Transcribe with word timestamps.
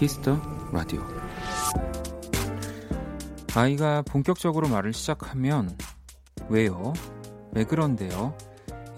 Kiss 0.00 0.23
the 0.23 0.40
Radio 0.72 1.02
아이가 3.54 4.00
본격적으로 4.00 4.66
말을 4.66 4.94
시작하면 4.94 5.76
왜요? 6.48 6.94
왜 7.52 7.64
그런데요? 7.64 8.34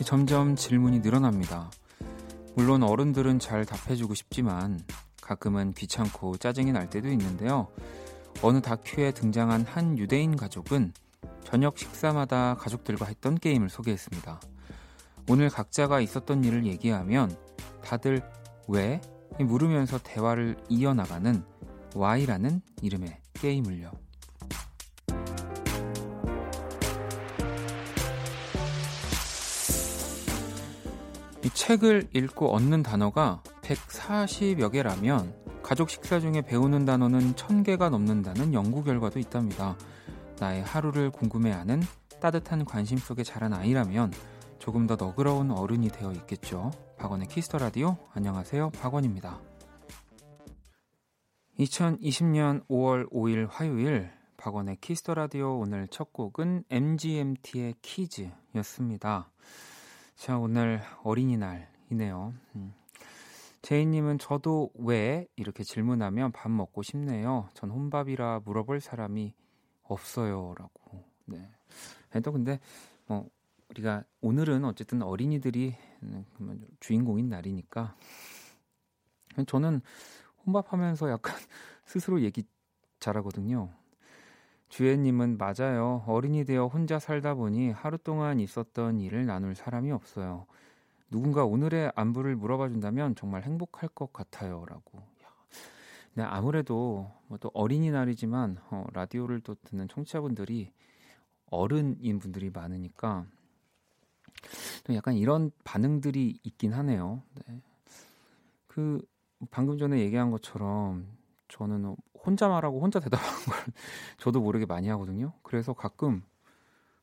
점점 0.04 0.54
질문이 0.54 1.00
늘어납니다. 1.00 1.72
물론 2.54 2.84
어른들은 2.84 3.40
잘 3.40 3.64
답해주고 3.64 4.14
싶지만 4.14 4.78
가끔은 5.20 5.72
귀찮고 5.72 6.36
짜증이 6.36 6.70
날 6.70 6.88
때도 6.88 7.08
있는데요. 7.08 7.66
어느 8.40 8.60
다큐에 8.60 9.10
등장한 9.10 9.62
한 9.62 9.98
유대인 9.98 10.36
가족은 10.36 10.92
저녁 11.42 11.78
식사마다 11.78 12.54
가족들과 12.54 13.06
했던 13.06 13.36
게임을 13.36 13.70
소개했습니다. 13.70 14.40
오늘 15.28 15.50
각자가 15.50 16.00
있었던 16.00 16.44
일을 16.44 16.64
얘기하면 16.64 17.36
다들 17.82 18.22
왜? 18.68 19.00
물으면서 19.44 19.98
대화를 20.02 20.56
이어나가는 20.68 21.44
Y라는 21.94 22.62
이름의 22.80 23.18
게임을요. 23.34 23.90
이 31.44 31.50
책을 31.50 32.08
읽고 32.14 32.52
얻는 32.54 32.82
단어가 32.82 33.42
140여 33.62 34.70
개라면 34.70 35.34
가족 35.62 35.90
식사 35.90 36.20
중에 36.20 36.42
배우는 36.42 36.84
단어는 36.84 37.34
1000개가 37.34 37.90
넘는다는 37.90 38.54
연구 38.54 38.84
결과도 38.84 39.18
있답니다. 39.18 39.76
나의 40.38 40.62
하루를 40.62 41.10
궁금해하는 41.10 41.82
따뜻한 42.20 42.64
관심 42.64 42.98
속에 42.98 43.24
자란 43.24 43.52
아이라면 43.52 44.12
조금 44.58 44.86
더 44.86 44.96
너그러운 44.96 45.50
어른이 45.50 45.88
되어 45.88 46.12
있겠죠. 46.12 46.70
박원의 47.02 47.26
Kiss 47.26 47.44
the 47.44 47.58
Radio 47.58 47.96
안녕하세요. 48.12 48.70
박원입니다. 48.70 49.40
2020년 51.58 52.64
5월 52.68 53.10
5일 53.10 53.48
화요일 53.50 54.08
박원의 54.36 54.76
Kiss 54.80 55.00
the 55.00 55.14
Radio 55.14 55.58
오늘 55.58 55.88
첫 55.88 56.12
곡은 56.12 56.62
MGMT의 56.70 57.74
Kids였습니다. 57.82 59.32
자, 60.14 60.38
오늘 60.38 60.80
어린이날이네요. 61.02 62.34
음. 62.54 62.72
제이님은 63.62 64.18
저도 64.20 64.70
왜 64.74 65.26
이렇게 65.34 65.64
질문하면 65.64 66.30
밥 66.30 66.52
먹고 66.52 66.84
싶네요. 66.84 67.48
전 67.54 67.70
혼밥이라 67.70 68.42
물어볼 68.44 68.80
사람이 68.80 69.34
없어요라고. 69.82 71.04
네. 71.24 71.50
또 72.22 72.30
근데 72.30 72.60
뭐 73.06 73.28
우리가 73.70 74.04
오늘은 74.20 74.64
어쨌든 74.64 75.02
어린이들이 75.02 75.74
주인공인 76.80 77.28
날이니까 77.28 77.96
저는 79.46 79.80
혼밥하면서 80.46 81.10
약간 81.10 81.34
스스로 81.86 82.20
얘기 82.22 82.44
잘하거든요. 83.00 83.70
주혜님은 84.68 85.38
맞아요. 85.38 86.02
어린이 86.06 86.44
되어 86.44 86.66
혼자 86.66 86.98
살다 86.98 87.34
보니 87.34 87.70
하루 87.70 87.98
동안 87.98 88.40
있었던 88.40 89.00
일을 89.00 89.26
나눌 89.26 89.54
사람이 89.54 89.92
없어요. 89.92 90.46
누군가 91.10 91.44
오늘의 91.44 91.92
안부를 91.94 92.36
물어봐 92.36 92.70
준다면 92.70 93.14
정말 93.14 93.42
행복할 93.42 93.90
것 93.90 94.12
같아요라고. 94.12 95.02
네, 96.14 96.22
아무래도 96.22 97.10
뭐 97.28 97.38
또 97.38 97.50
어린이날이지만 97.54 98.58
어, 98.70 98.84
라디오를 98.92 99.40
또 99.40 99.56
듣는 99.64 99.88
청취자분들이 99.88 100.72
어른인 101.46 102.18
분들이 102.18 102.50
많으니까 102.50 103.26
좀 104.84 104.96
약간 104.96 105.14
이런 105.14 105.50
반응들이 105.64 106.40
있긴 106.42 106.72
하네요. 106.72 107.22
네. 107.46 107.60
그 108.66 109.00
방금 109.50 109.78
전에 109.78 110.00
얘기한 110.00 110.30
것처럼 110.30 111.06
저는 111.48 111.96
혼자 112.24 112.48
말하고 112.48 112.80
혼자 112.80 113.00
대답하는 113.00 113.44
걸 113.44 113.54
저도 114.18 114.40
모르게 114.40 114.66
많이 114.66 114.88
하거든요. 114.88 115.32
그래서 115.42 115.72
가끔 115.72 116.22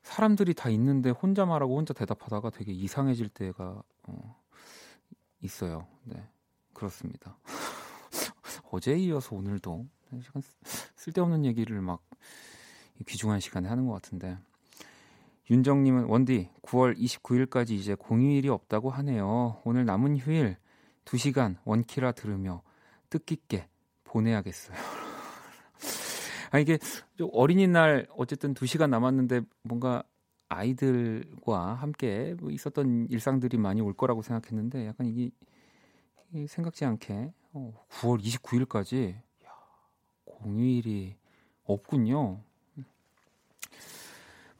사람들이 0.02 0.54
다 0.54 0.70
있는데 0.70 1.10
혼자 1.10 1.46
말하고 1.46 1.78
혼자 1.78 1.94
대답하다가 1.94 2.50
되게 2.52 2.72
이상해질 2.72 3.30
때가 3.30 3.84
어, 4.04 4.42
있어요. 5.42 5.86
네, 6.04 6.28
그렇습니다. 6.74 7.38
어제 8.72 8.98
이어서 8.98 9.36
오늘도 9.36 9.88
쓸데없는 10.96 11.46
얘기를 11.46 11.82
막 11.82 12.02
귀중한 13.08 13.40
시간에 13.40 13.68
하는 13.68 13.86
것 13.86 13.94
같은데 13.94 14.38
윤정님은 15.50 16.06
원디 16.06 16.50
9월 16.62 16.98
29일까지 16.98 17.72
이제 17.72 17.96
공휴일이 17.96 18.50
없다고 18.50 18.92
하네요. 18.92 19.62
오늘 19.66 19.86
남은 19.86 20.18
휴일 20.18 20.58
2시간 21.06 21.58
원키라 21.66 22.12
들으며 22.12 22.62
뜻깊게 23.10 23.68
보내야겠어요. 24.04 24.78
아 26.52 26.60
이게 26.60 26.78
어린이날 27.32 28.08
어쨌든 28.16 28.54
2시간 28.54 28.90
남았는데 28.90 29.42
뭔가 29.64 30.04
아이들과 30.50 31.74
함께 31.76 32.36
뭐 32.40 32.52
있었던 32.52 33.08
일상들이 33.10 33.58
많이 33.58 33.82
올 33.82 33.94
거라고 33.94 34.22
생각했는데 34.22 34.88
약간 34.88 35.08
이게 35.08 35.32
생각지 36.48 36.86
않게 36.86 37.34
어, 37.54 37.86
9월 37.90 38.22
29일까지 38.22 39.16
야, 39.46 39.50
공휴일이 40.26 41.16
없군요. 41.64 42.42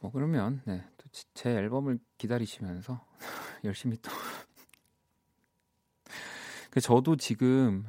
뭐 0.00 0.10
그러면 0.12 0.62
네, 0.66 0.84
또 0.98 1.08
제 1.34 1.50
앨범을 1.50 1.98
기다리시면서 2.18 3.04
열심히 3.64 3.96
또그 6.70 6.80
저도 6.80 7.16
지금 7.16 7.84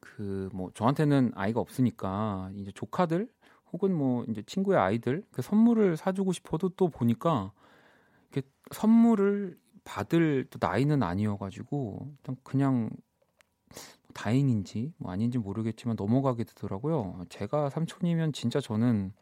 그 0.00 0.48
뭐 0.52 0.70
저한테는 0.74 1.32
아이가 1.34 1.60
없으니까 1.60 2.50
이제 2.54 2.70
조카들 2.72 3.28
혹은 3.72 3.94
뭐 3.94 4.24
이제 4.28 4.42
친구의 4.42 4.78
아이들 4.78 5.24
그 5.30 5.42
선물을 5.42 5.96
사주고 5.96 6.32
싶어도 6.32 6.68
또 6.70 6.88
보니까 6.88 7.52
이렇게 8.30 8.48
선물을 8.72 9.58
받을 9.84 10.46
또 10.50 10.58
나이는 10.60 11.02
아니어가지고 11.02 12.14
일단 12.18 12.36
그냥 12.42 12.90
다행인지 14.14 14.92
뭐 14.98 15.12
아닌지 15.12 15.38
모르겠지만 15.38 15.96
넘어가게 15.98 16.44
되더라고요. 16.44 17.24
제가 17.28 17.70
삼촌이면 17.70 18.32
진짜 18.32 18.60
저는 18.60 19.12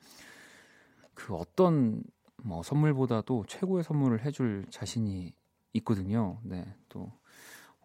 그 1.15 1.35
어떤 1.35 2.03
뭐 2.43 2.63
선물보다도 2.63 3.45
최고의 3.49 3.85
선물을 3.85 4.25
해줄 4.25 4.67
자신이 4.71 5.33
있거든요. 5.75 6.39
네, 6.43 6.65
또 6.89 7.11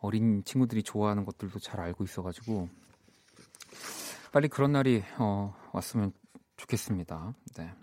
어린 0.02 0.44
친구들이 0.44 0.84
좋아하는 0.84 1.26
것들도 1.26 1.60
잘 1.60 1.80
알고 1.80 2.04
있어가지고 2.04 2.70
빨리 4.32 4.48
그런 4.48 4.72
날이 4.72 5.04
어, 5.18 5.56
왔으면 5.74 6.12
좋겠습니다. 6.58 7.34
네. 7.58 7.74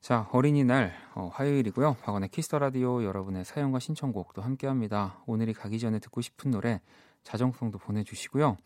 자, 0.00 0.28
어린이날 0.32 0.92
어, 1.14 1.30
화요일이고요. 1.32 1.96
박원의 2.02 2.28
Kiss 2.28 2.45
the 2.45 2.58
Radio 2.58 3.02
여러분의 3.02 3.44
사연과 3.44 3.78
신청곡도 3.78 4.42
함께합니다. 4.42 5.22
오늘이 5.26 5.52
가기 5.52 5.78
전에 5.78 5.98
듣고 5.98 6.20
싶은 6.20 6.50
노래 6.50 6.80
자정송도 7.22 7.78
보내주시고요. 7.78 8.56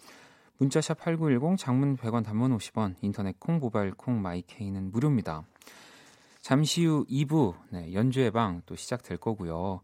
문자샵 0.58 0.98
8910 0.98 1.58
장문 1.58 1.96
100원 1.96 2.24
단문 2.24 2.56
50원 2.56 2.94
인터넷 3.00 3.38
콩 3.40 3.58
모바일 3.58 3.92
콩 3.92 4.20
My 4.20 4.41
K는 4.41 4.92
무료입니다. 4.92 5.44
잠시 6.42 6.84
후 6.84 7.06
2부 7.08 7.54
네, 7.70 7.94
연주의 7.94 8.30
방 8.32 8.62
또 8.66 8.74
시작될 8.74 9.16
거고요. 9.18 9.80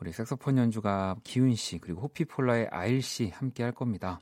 우리 0.00 0.12
색소폰 0.12 0.58
연주가 0.58 1.16
기훈 1.22 1.54
씨 1.54 1.78
그리고 1.78 2.02
호피폴라의 2.02 2.68
아일 2.72 3.00
씨 3.00 3.28
함께 3.28 3.62
할 3.62 3.72
겁니다. 3.72 4.20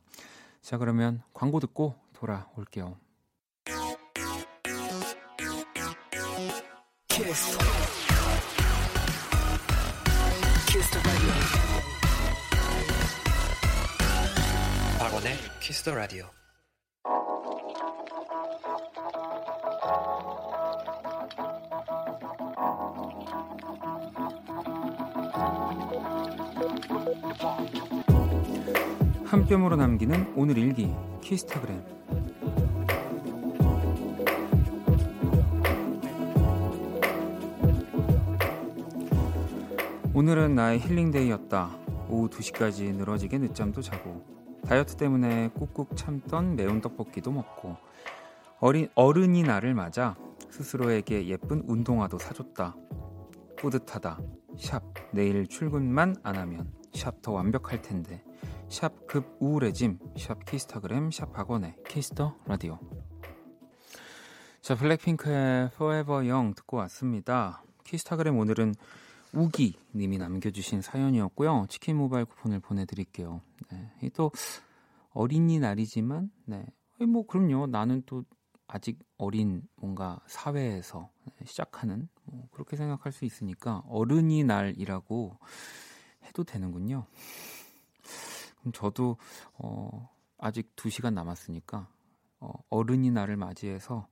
자 0.61 0.77
그러면 0.77 1.23
광고 1.33 1.61
듣고 1.61 1.95
돌아올게요. 2.13 2.99
키스. 15.61 15.85
더 15.85 15.95
라디오. 15.95 16.38
한 29.25 29.47
뼘으로 29.47 29.77
남기는 29.77 30.33
오늘 30.37 30.59
일기 30.59 30.93
키스타그램 31.21 31.81
오늘은 40.15 40.57
나의 40.57 40.81
힐링데이였다. 40.81 41.77
오후 42.09 42.29
2시까지 42.29 42.93
늘어지게 42.97 43.39
늦잠도 43.39 43.83
자고 43.83 44.25
다이어트 44.67 44.97
때문에 44.97 45.51
꾹꾹 45.55 45.95
참던 45.95 46.57
매운 46.57 46.81
떡볶이도 46.81 47.31
먹고 47.31 47.77
어린 48.59 48.89
어른이 48.97 49.45
나를 49.45 49.75
맞아 49.75 50.17
스스로에게 50.51 51.29
예쁜 51.29 51.63
운동화도 51.69 52.19
사줬다. 52.19 52.75
뿌듯하다. 53.59 54.19
샵 54.59 54.83
내일 55.13 55.47
출근만 55.47 56.17
안 56.25 56.37
하면 56.37 56.78
샵 56.95 57.23
더 57.23 57.33
완벽할 57.33 57.83
텐데. 57.83 58.23
샵 58.69 59.07
급 59.07 59.37
우울해짐 59.41 59.99
샵 60.17 60.45
키스타그램 60.45 61.11
샵 61.11 61.33
박원의 61.33 61.77
Kiss 61.89 62.16
the 62.16 62.37
Radio. 62.47 62.79
자 64.61 64.75
블랙핑크의 64.75 65.71
Forever 65.75 66.31
Young 66.31 66.55
듣고 66.55 66.77
왔습니다. 66.79 67.63
키스타그램 67.85 68.37
오늘은 68.39 68.75
우기 69.33 69.79
님이 69.95 70.19
남겨주신 70.19 70.83
사연이었고요. 70.83 71.67
치킨 71.69 71.97
모바일 71.97 72.25
쿠폰을 72.25 72.61
보내드릴게요. 72.61 73.41
네, 73.71 74.11
또 74.15 74.31
어린이날이지만 75.11 76.31
네, 76.47 76.67
뭐 77.07 77.27
그럼요. 77.27 77.67
나는 77.67 78.03
또 78.07 78.25
아직 78.67 78.99
어린 79.17 79.63
뭔가 79.77 80.21
사회에서 80.27 81.11
시작하는 81.45 82.09
뭐 82.25 82.49
그렇게 82.51 82.77
생각할 82.77 83.13
수 83.13 83.25
있으니까 83.25 83.83
어른이 83.89 84.45
날이라고 84.45 85.39
해도 86.29 86.45
되는군요. 86.45 87.07
그럼 88.61 88.73
저도 88.73 89.17
어, 89.55 90.09
아직 90.39 90.75
2시간 90.77 91.15
남았으니까 91.15 91.89
어, 92.41 92.53
어른이 92.71 93.11
날을 93.11 93.37
맞이해서 93.37 94.07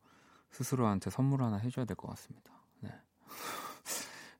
스스로한테 0.50 1.10
선물 1.10 1.42
하나 1.42 1.56
해줘야 1.56 1.84
될 1.84 1.96
것 1.96 2.08
같습니다. 2.08 2.50
네. 2.80 2.90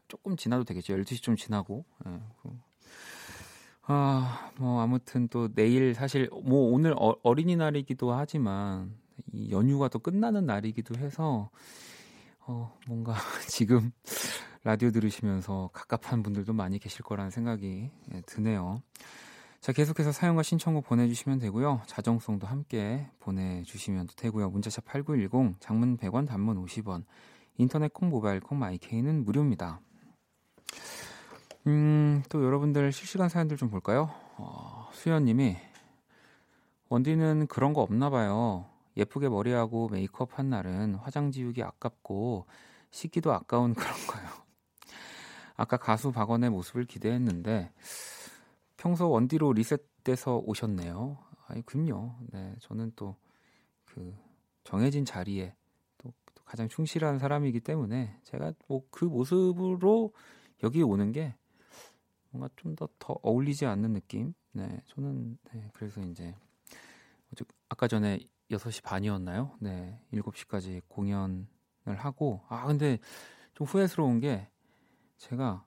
조금 0.09 0.37
지나도 0.37 0.65
되겠죠. 0.65 0.95
12시 0.97 1.23
좀 1.23 1.37
지나고. 1.37 1.85
네. 2.05 2.21
아, 3.89 4.51
뭐 4.59 4.81
아무튼 4.81 5.29
또 5.29 5.53
내일 5.55 5.95
사실 5.95 6.29
뭐 6.43 6.73
오늘 6.73 6.95
어, 6.99 7.15
어린이날이기도 7.23 8.13
하지만 8.13 8.97
이 9.33 9.51
연휴가 9.53 9.89
또 9.89 9.99
끝나는 10.01 10.47
날이기도 10.47 10.97
해서 10.97 11.51
어, 12.41 12.77
뭔가 12.87 13.15
지금 13.49 13.93
라디오 14.67 14.91
들으시면서 14.91 15.71
갑갑한 15.73 16.25
분들도 16.25 16.53
많이 16.53 16.81
계실 16.81 17.05
거라는 17.05 17.31
생각이 17.31 17.89
예, 18.13 18.21
드네요. 18.23 18.83
자, 19.61 19.71
계속해서 19.71 20.11
사연과 20.11 20.43
신청곡 20.43 20.87
보내주시면 20.87 21.39
되고요. 21.39 21.83
자정송도 21.87 22.49
함께 22.49 23.09
보내주시면 23.21 24.09
되고요. 24.17 24.51
문자샵 24.51 24.85
8910, 24.87 25.61
장문 25.61 25.97
100원, 25.99 26.27
단문 26.27 26.61
50원, 26.65 27.05
인터넷 27.59 27.93
콩, 27.93 28.09
모바일 28.09 28.41
콩, 28.41 28.59
마이케이는 28.59 29.25
무료입니다. 29.25 29.79
음, 31.69 32.25
또 32.29 32.45
여러분들 32.45 32.91
실시간 32.91 33.29
사연들 33.29 33.57
좀 33.57 33.71
볼까요? 33.71 34.11
어, 34.37 34.89
수연님이 34.91 35.59
원디는 36.89 37.47
그런 37.47 37.73
거 37.73 37.83
없나 37.83 38.11
봐요. 38.11 38.67
예쁘게 38.97 39.29
머리하고 39.29 39.91
메이크업 39.91 40.41
한 40.41 40.51
날은 40.51 40.97
화장 40.97 41.31
지우기 41.31 41.63
아깝고 41.63 42.47
씻기도 42.91 43.33
아까운 43.33 43.73
그런 43.79 43.95
거요. 44.09 44.46
아까 45.57 45.77
가수 45.77 46.13
박원의 46.13 46.51
모습을 46.51 46.85
기대했는데 46.85 47.73
평소 48.77 49.11
원디로 49.11 49.53
리셋돼서 49.55 50.39
오셨네요. 50.45 51.19
아이 51.49 51.63
그럼요. 51.63 52.17
네, 52.33 52.55
저는 52.61 52.93
또 52.97 53.17
그 53.87 54.15
정해진 54.65 55.05
자리에 55.07 55.55
또, 55.99 56.13
또 56.35 56.45
가장 56.45 56.69
충실한 56.69 57.19
사람이기 57.19 57.61
때문에 57.61 58.19
제가 58.25 58.53
뭐 58.69 58.83
그 58.91 59.05
모습으로 59.07 60.13
여기 60.63 60.83
오는 60.83 61.13
게 61.13 61.35
뭔가 62.31 62.51
좀 62.57 62.77
더 62.77 62.89
더 62.99 63.19
어울리지 63.23 63.65
않는 63.67 63.95
느낌. 63.95 64.35
네, 64.53 64.83
저는 64.89 65.39
네, 65.53 65.71
그래서 65.73 66.03
이제 66.03 66.35
아까 67.69 67.89
전에 67.89 68.19
6시 68.51 68.83
반이었나요? 68.83 69.57
네, 69.61 69.99
7시까지 70.13 70.83
공연을 70.89 71.47
하고 71.97 72.43
아 72.49 72.67
근데 72.67 72.99
좀 73.55 73.67
후회스러운 73.67 74.21
게 74.21 74.49
제가 75.19 75.65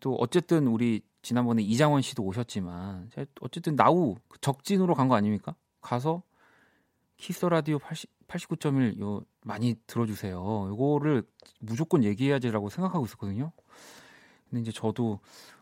또 0.00 0.14
어쨌든 0.16 0.66
우리 0.66 1.02
지난번에 1.22 1.62
이장원 1.62 2.02
씨도 2.02 2.22
오셨지만 2.22 3.10
어쨌든 3.40 3.76
나우 3.76 4.16
적진으로 4.40 4.94
간 4.94 5.08
거 5.08 5.14
아닙니까? 5.14 5.54
가서 5.80 6.22
키스 7.16 7.46
라디오 7.46 7.78
80, 7.78 8.10
89.1 8.28 9.00
요 9.00 9.22
많이 9.42 9.74
들어주세요. 9.86 10.36
요거를 10.36 11.22
무조건 11.60 12.04
얘기해야지라고 12.04 12.68
생각하고 12.68 13.04
있었거든요. 13.06 13.52
근데 14.50 14.60
이제 14.60 14.72
저도 14.72 15.20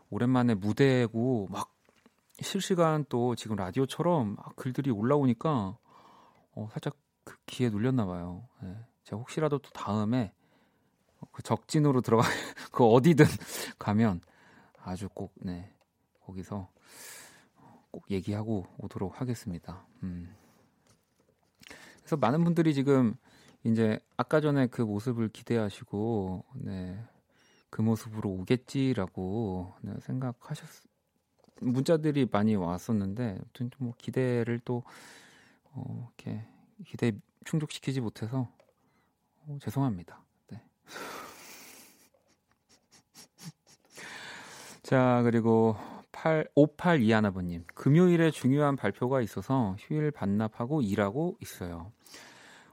오랜만에 0.09 0.53
무대고 0.55 1.47
막 1.49 1.73
실시간 2.41 3.05
또 3.07 3.35
지금 3.35 3.55
라디오처럼 3.55 4.35
막 4.35 4.55
글들이 4.55 4.91
올라오니까 4.91 5.77
어, 6.55 6.69
살짝 6.71 6.95
그 7.23 7.37
기에 7.45 7.69
눌렸나 7.69 8.05
봐요. 8.05 8.47
네. 8.61 8.75
제가 9.03 9.17
혹시라도 9.19 9.59
또 9.59 9.69
다음에 9.71 10.33
그 11.31 11.41
적진으로 11.43 12.01
들어가 12.01 12.23
그 12.71 12.83
어디든 12.85 13.25
가면 13.79 14.21
아주 14.83 15.09
꼭 15.09 15.33
네. 15.41 15.71
거기서 16.25 16.69
꼭 17.91 18.11
얘기하고 18.11 18.65
오도록 18.77 19.21
하겠습니다. 19.21 19.85
음. 20.03 20.35
그래서 21.99 22.17
많은 22.17 22.43
분들이 22.43 22.73
지금 22.73 23.15
이제 23.63 23.99
아까 24.17 24.41
전에 24.41 24.67
그 24.67 24.81
모습을 24.81 25.29
기대하시고 25.29 26.45
네. 26.55 27.03
그 27.69 27.81
모습으로 27.81 28.29
오겠지라고 28.29 29.73
네, 29.81 29.93
생각하셨 30.01 30.67
문자들이 31.61 32.27
많이 32.31 32.55
왔었는데 32.55 33.37
아무튼 33.39 33.71
뭐 33.79 33.93
기대를 33.97 34.59
또 34.65 34.83
어, 35.71 36.11
이렇게 36.17 36.45
기대 36.85 37.11
충족시키지 37.43 38.01
못해서 38.01 38.47
어, 39.41 39.57
죄송합니다. 39.61 40.24
네. 40.85 40.93
자 44.83 45.21
그리고 45.23 45.75
8, 46.11 46.47
582 46.55 47.11
하나버님 47.11 47.63
금요일에 47.73 48.31
중요한 48.31 48.75
발표가 48.75 49.21
있어서 49.21 49.75
휴일 49.79 50.11
반납하고 50.11 50.81
일하고 50.81 51.37
있어요. 51.41 51.91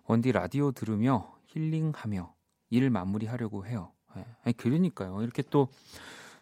원디 0.05 0.33
라디오 0.33 0.73
들으며 0.73 1.35
힐링하며 1.47 2.35
일 2.71 2.91
마무리하려고 2.91 3.67
해요. 3.67 3.93
네. 4.17 4.53
그러니까요. 4.53 5.23
이렇게 5.23 5.43
또 5.51 5.69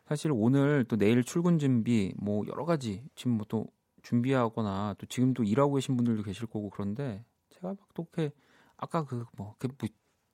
사실 0.06 0.32
오늘 0.34 0.84
또 0.84 0.96
내일 0.96 1.22
출근 1.22 1.58
준비 1.58 2.14
뭐 2.18 2.44
여러 2.48 2.64
가지 2.64 3.04
지금 3.14 3.32
뭐 3.32 3.46
또 3.48 3.66
준비하거나 4.02 4.96
또 4.98 5.06
지금 5.06 5.34
도 5.34 5.44
일하고 5.44 5.74
계신 5.74 5.96
분들도 5.96 6.22
계실 6.22 6.46
거고 6.46 6.70
그런데 6.70 7.24
제가 7.50 7.68
막 7.68 7.76
또 7.94 8.06
이렇게 8.16 8.34
아까 8.76 9.04
그뭐 9.04 9.26
뭐 9.36 9.54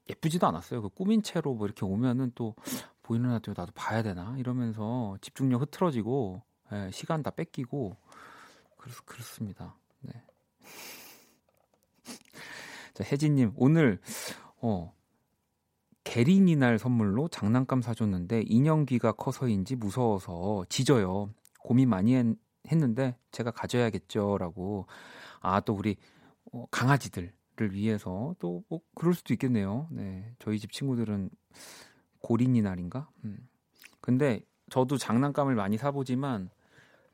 예쁘지도 0.08 0.46
않았어요. 0.46 0.82
그 0.82 0.88
꾸민 0.88 1.22
채로 1.22 1.54
뭐 1.54 1.66
이렇게 1.66 1.84
오면은 1.84 2.32
또 2.34 2.54
보이는 3.02 3.28
라디오 3.30 3.54
나도 3.56 3.72
봐야 3.74 4.02
되나 4.02 4.36
이러면서 4.38 5.16
집중력 5.20 5.62
흐트러지고 5.62 6.42
예, 6.72 6.90
시간 6.92 7.22
다 7.22 7.30
뺏기고 7.30 7.96
그래서 8.76 9.02
그렇습니다. 9.04 9.76
네. 10.00 10.12
자, 12.94 13.04
혜진님 13.04 13.52
오늘 13.56 14.00
어 14.60 14.92
게린이 16.04 16.56
날 16.56 16.78
선물로 16.78 17.28
장난감 17.28 17.82
사줬는데 17.82 18.42
인형귀가 18.46 19.12
커서인지 19.12 19.76
무서워서 19.76 20.64
지져요. 20.68 21.30
고민 21.60 21.88
많이 21.88 22.14
했, 22.14 22.24
했는데 22.70 23.16
제가 23.32 23.50
가져야겠죠라고 23.50 24.86
아 25.40 25.60
또 25.60 25.74
우리 25.74 25.96
어, 26.52 26.64
강아지들 26.70 27.32
을 27.60 27.72
위해서 27.74 28.34
또 28.38 28.62
뭐 28.68 28.80
그럴 28.94 29.14
수도 29.14 29.32
있겠네요. 29.34 29.88
네, 29.90 30.34
저희 30.38 30.58
집 30.58 30.72
친구들은 30.72 31.30
고린이 32.20 32.62
날인가? 32.62 33.08
음. 33.24 33.48
근데 34.00 34.40
저도 34.70 34.98
장난감을 34.98 35.54
많이 35.54 35.76
사보지만 35.78 36.50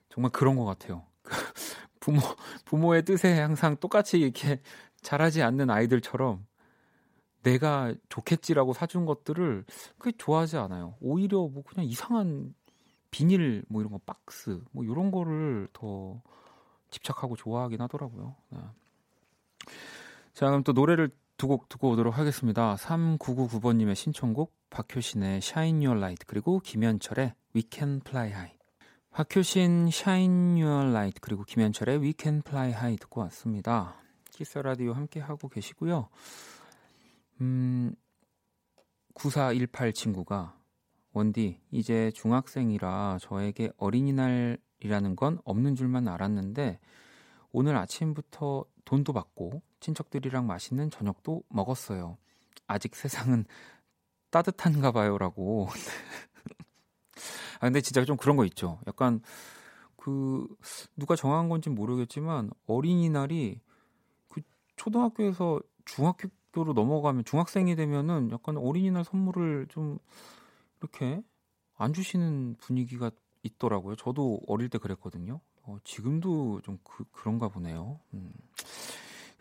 정말 0.08 0.32
그런 0.32 0.56
것 0.56 0.64
같아요. 0.64 1.06
부모 2.00 2.20
부모의 2.64 3.04
뜻에 3.04 3.38
항상 3.40 3.76
똑같이 3.76 4.18
이렇게 4.20 4.60
잘하지 5.02 5.42
않는 5.42 5.70
아이들처럼 5.70 6.46
내가 7.42 7.94
좋겠지라고 8.08 8.72
사준 8.72 9.06
것들을 9.06 9.64
그게 9.98 10.16
좋아하지 10.16 10.56
않아요. 10.58 10.96
오히려 11.00 11.48
뭐 11.48 11.62
그냥 11.64 11.86
이상한 11.86 12.54
비닐 13.10 13.64
뭐 13.68 13.82
이런 13.82 13.92
거 13.92 13.98
박스 14.06 14.60
뭐 14.72 14.84
이런 14.84 15.10
거를 15.10 15.68
더 15.72 16.22
집착하고 16.90 17.36
좋아하긴 17.36 17.80
하더라고요. 17.80 18.36
네. 18.50 18.58
자, 20.34 20.46
그럼 20.46 20.62
또 20.64 20.72
노래를 20.72 21.10
두 21.36 21.48
곡 21.48 21.68
듣고 21.68 21.90
오도록 21.90 22.18
하겠습니다. 22.18 22.76
3999번님의 22.76 23.96
신청곡 23.96 24.54
박효신의 24.70 25.38
Shine 25.38 25.84
Your 25.84 25.98
Light 25.98 26.24
그리고 26.26 26.60
김현철의 26.60 27.34
We 27.54 27.64
Can 27.70 28.00
Fly 28.06 28.28
High. 28.28 28.56
박효신 29.10 29.88
Shine 29.88 30.62
Your 30.62 30.90
Light 30.90 31.20
그리고 31.20 31.42
김현철의 31.42 31.98
We 31.98 32.14
Can 32.16 32.42
Fly 32.46 32.68
High 32.68 32.96
듣고 32.98 33.22
왔습니다. 33.22 33.96
키스 34.30 34.56
라디오 34.58 34.92
함께 34.92 35.18
하고 35.20 35.48
계시고요. 35.48 36.08
음 37.40 37.92
9418 39.14 39.92
친구가 39.92 40.56
원디, 41.12 41.60
이제 41.72 42.10
중학생이라 42.14 43.18
저에게 43.20 43.70
어린이날이라는 43.76 45.16
건 45.16 45.38
없는 45.44 45.74
줄만 45.74 46.06
알았는데 46.08 46.78
오늘 47.50 47.76
아침부터 47.76 48.64
돈도 48.84 49.12
받고 49.12 49.60
친척들이랑 49.82 50.46
맛있는 50.46 50.90
저녁도 50.90 51.42
먹었어요. 51.48 52.16
아직 52.66 52.94
세상은 52.94 53.44
따뜻한가 54.30 54.92
봐요라고. 54.92 55.68
아 57.60 57.66
근데 57.66 57.80
진짜 57.80 58.04
좀 58.04 58.16
그런 58.16 58.36
거 58.36 58.44
있죠. 58.46 58.80
약간 58.86 59.20
그 59.96 60.46
누가 60.96 61.16
정한 61.16 61.48
건지 61.48 61.68
모르겠지만 61.68 62.50
어린이날이 62.66 63.60
그 64.28 64.40
초등학교에서 64.76 65.60
중학교로 65.84 66.72
넘어가면 66.72 67.24
중학생이 67.24 67.76
되면은 67.76 68.30
약간 68.32 68.56
어린이날 68.56 69.04
선물을 69.04 69.66
좀 69.68 69.98
이렇게 70.80 71.22
안 71.76 71.92
주시는 71.92 72.56
분위기가 72.58 73.10
있더라고요. 73.42 73.96
저도 73.96 74.40
어릴 74.46 74.68
때 74.68 74.78
그랬거든요. 74.78 75.40
어, 75.64 75.76
지금도 75.84 76.60
좀 76.62 76.78
그, 76.82 77.04
그런가 77.12 77.48
보네요. 77.48 78.00
음. 78.14 78.32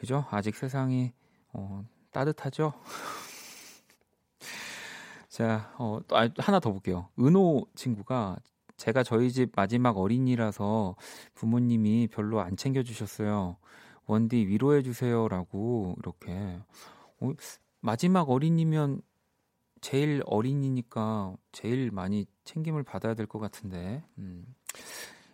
그죠? 0.01 0.25
아직 0.31 0.55
세상이 0.55 1.13
어, 1.53 1.85
따뜻하죠? 2.11 2.73
자, 5.29 5.71
어, 5.77 5.99
또 6.07 6.17
아, 6.17 6.27
하나 6.39 6.59
더 6.59 6.71
볼게요. 6.71 7.09
은호 7.19 7.67
친구가 7.75 8.37
제가 8.77 9.03
저희 9.03 9.31
집 9.31 9.51
마지막 9.55 9.99
어린이라서 9.99 10.95
부모님이 11.35 12.07
별로 12.11 12.41
안 12.41 12.57
챙겨주셨어요. 12.57 13.57
원디 14.07 14.37
위로해주세요라고 14.47 15.97
이렇게 15.99 16.59
어, 17.19 17.31
마지막 17.79 18.31
어린이면 18.31 19.03
제일 19.81 20.23
어린이니까 20.25 21.35
제일 21.51 21.91
많이 21.91 22.25
챙김을 22.43 22.81
받아야 22.83 23.13
될 23.13 23.27
것 23.27 23.37
같은데, 23.37 24.03
음, 24.17 24.45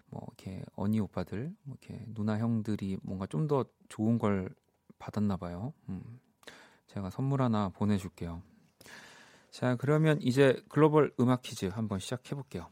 뭐 0.09 0.21
이렇게 0.27 0.63
언니 0.75 0.99
오빠들, 0.99 1.53
뭐 1.63 1.75
이렇게 1.81 2.03
누나 2.07 2.37
형들이 2.37 2.97
뭔가 3.03 3.25
좀 3.25 3.47
더 3.47 3.65
좋은 3.89 4.17
걸 4.17 4.49
받았나 4.99 5.37
봐요. 5.37 5.73
음, 5.89 6.19
제가 6.87 7.09
선물 7.09 7.41
하나 7.41 7.69
보내줄게요. 7.69 8.41
자, 9.51 9.75
그러면 9.75 10.19
이제 10.21 10.61
글로벌 10.69 11.13
음악 11.19 11.41
퀴즈 11.41 11.65
한번 11.65 11.99
시작해 11.99 12.35
볼게요. 12.35 12.67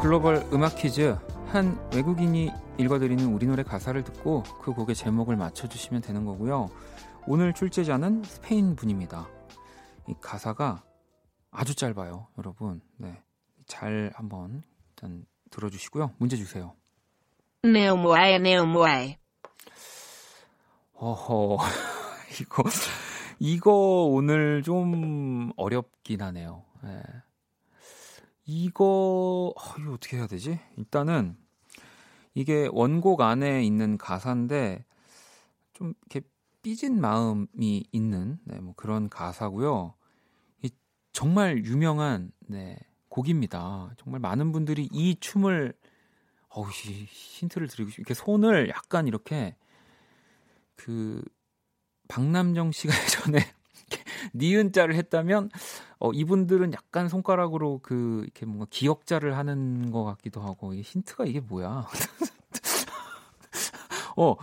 글로벌 0.00 0.44
음악 0.52 0.76
퀴즈 0.76 1.16
한 1.52 1.76
외국인이 1.92 2.48
읽어드리는 2.78 3.24
우리 3.26 3.44
노래 3.44 3.64
가사를 3.64 4.04
듣고 4.04 4.44
그 4.62 4.72
곡의 4.72 4.94
제목을 4.94 5.36
맞춰주시면 5.36 6.00
되는 6.00 6.24
거고요. 6.24 6.70
오늘 7.26 7.52
출제자는 7.52 8.22
스페인 8.22 8.76
분입니다. 8.76 9.26
이 10.06 10.14
가사가 10.20 10.84
아주 11.50 11.74
짧아요, 11.74 12.28
여러분. 12.38 12.80
네, 12.98 13.20
잘 13.66 14.12
한번 14.14 14.62
일단 14.90 15.26
들어주시고요. 15.50 16.12
문제 16.18 16.36
주세요. 16.36 16.76
네오모아에 17.64 18.38
네오모아에. 18.38 19.18
어허, 20.94 21.58
이거 22.40 22.62
이거 23.40 23.72
오늘 24.04 24.62
좀 24.62 25.50
어렵긴 25.56 26.22
하네요. 26.22 26.62
네. 26.84 27.02
이거 28.50 29.54
어, 29.56 29.74
이거 29.78 29.92
어떻게 29.92 30.16
해야 30.16 30.26
되지? 30.26 30.58
일단은 30.76 31.36
이게 32.34 32.68
원곡 32.72 33.20
안에 33.20 33.62
있는 33.64 33.96
가사인데 33.96 34.84
좀 35.72 35.94
이렇게 36.00 36.26
삐진 36.60 37.00
마음이 37.00 37.84
있는 37.92 38.38
네, 38.44 38.58
뭐 38.58 38.74
그런 38.76 39.08
가사고요. 39.08 39.94
이 40.62 40.70
정말 41.12 41.64
유명한 41.64 42.32
네, 42.48 42.76
곡입니다. 43.08 43.94
정말 43.96 44.20
많은 44.20 44.50
분들이 44.50 44.88
이 44.90 45.16
춤을 45.20 45.72
어우 46.48 46.68
힌트를 46.70 47.68
드리고 47.68 47.90
싶 47.90 48.00
이렇게 48.00 48.14
손을 48.14 48.68
약간 48.70 49.06
이렇게 49.06 49.54
그 50.74 51.22
박남정 52.08 52.72
씨가 52.72 52.92
예전에 53.04 53.38
니은자를 54.34 54.94
했다면 54.94 55.50
어, 55.98 56.12
이분들은 56.12 56.72
약간 56.72 57.08
손가락으로 57.08 57.80
그 57.82 58.22
이렇게 58.24 58.46
뭔가 58.46 58.66
기억자를 58.70 59.36
하는 59.36 59.90
것 59.90 60.04
같기도 60.04 60.40
하고 60.40 60.72
이게 60.72 60.82
힌트가 60.82 61.26
이게 61.26 61.40
뭐야? 61.40 61.86
어, 64.16 64.36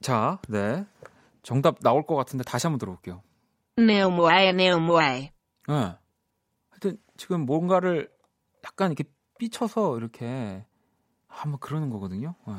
자, 0.00 0.40
네, 0.48 0.84
정답 1.42 1.80
나올 1.80 2.06
것 2.06 2.16
같은데 2.16 2.44
다시 2.44 2.66
한번 2.66 2.78
들어볼게요. 2.78 3.22
네오모아에 3.76 4.52
네오모아에. 4.52 5.32
네. 5.68 5.96
하여튼 6.70 6.98
지금 7.16 7.46
뭔가를 7.46 8.10
약간 8.64 8.90
이렇게 8.90 9.04
삐쳐서 9.38 9.98
이렇게 9.98 10.64
한번 11.26 11.60
그러는 11.60 11.90
거거든요. 11.90 12.34
네. 12.46 12.54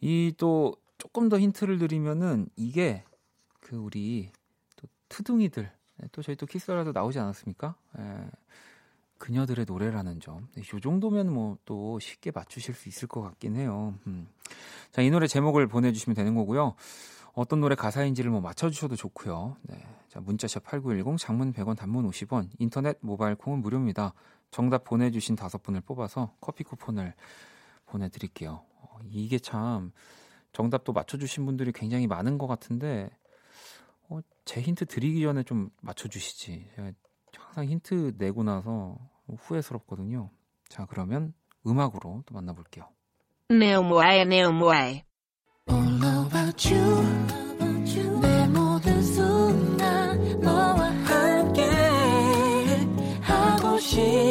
이또 0.00 0.74
조금 0.98 1.28
더 1.28 1.38
힌트를 1.38 1.78
드리면은 1.78 2.48
이게 2.56 3.04
그 3.60 3.76
우리 3.76 4.30
또 4.32 4.39
투둥이들 5.10 5.70
네, 5.98 6.08
또 6.12 6.22
저희 6.22 6.34
또 6.36 6.46
키스라도 6.46 6.92
나오지 6.92 7.18
않았습니까? 7.18 7.74
예, 7.98 8.30
그녀들의 9.18 9.66
노래라는 9.68 10.20
점. 10.20 10.48
네, 10.54 10.62
이 10.62 10.80
정도면 10.80 11.30
뭐 11.30 11.58
또 11.66 11.98
쉽게 12.00 12.30
맞추실 12.30 12.74
수 12.74 12.88
있을 12.88 13.06
것 13.06 13.20
같긴 13.20 13.56
해요. 13.56 13.94
음. 14.06 14.28
자, 14.92 15.02
이 15.02 15.10
노래 15.10 15.26
제목을 15.26 15.66
보내주시면 15.66 16.16
되는 16.16 16.34
거고요. 16.34 16.74
어떤 17.32 17.60
노래 17.60 17.74
가사인지를 17.74 18.30
뭐 18.30 18.40
맞춰주셔도 18.40 18.96
좋고요. 18.96 19.56
네. 19.62 19.76
자, 20.08 20.20
문자샵 20.20 20.64
8910, 20.64 21.18
장문 21.18 21.52
100원, 21.52 21.76
단문 21.76 22.10
50원, 22.10 22.48
인터넷, 22.58 22.98
모바일 23.00 23.36
콩은 23.36 23.60
무료입니다. 23.60 24.14
정답 24.50 24.82
보내주신 24.82 25.36
다섯 25.36 25.62
분을 25.62 25.80
뽑아서 25.82 26.34
커피 26.40 26.64
쿠폰을 26.64 27.14
보내드릴게요. 27.86 28.64
어, 28.80 28.98
이게 29.08 29.38
참 29.38 29.92
정답도 30.52 30.92
맞춰주신 30.92 31.46
분들이 31.46 31.70
굉장히 31.70 32.08
많은 32.08 32.36
것 32.36 32.48
같은데 32.48 33.10
어, 33.19 33.19
제 34.50 34.60
힌트 34.60 34.86
드리기 34.86 35.22
전에 35.22 35.44
좀 35.44 35.70
맞춰주시지. 35.80 36.70
제가 36.74 36.90
항상 37.38 37.66
힌트 37.66 38.14
내고 38.18 38.42
나서 38.42 38.98
후회스럽거든요. 39.28 40.28
자, 40.68 40.86
그러면 40.86 41.34
음악으로 41.64 42.24
또 42.26 42.34
만나볼게요. 42.34 42.88
네오모아에 43.48 44.24
네오모아에. 44.24 45.04
싶어 53.90 54.29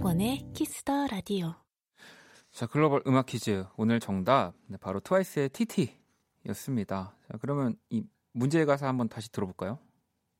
박원의 0.00 0.46
Kiss 0.54 0.85
the 0.85 1.08
Radio 1.08 1.54
자, 2.50 2.66
글로벌 2.66 3.02
음악 3.06 3.26
퀴즈. 3.26 3.66
오늘 3.76 4.00
정답. 4.00 4.54
네, 4.66 4.78
바로 4.78 4.98
트와이스의 4.98 5.50
TT였습니다. 5.50 7.14
자, 7.28 7.38
그러면 7.38 7.76
이 7.90 8.02
문제 8.32 8.64
가사 8.64 8.88
한번 8.88 9.10
다시 9.10 9.30
들어볼까요? 9.30 9.78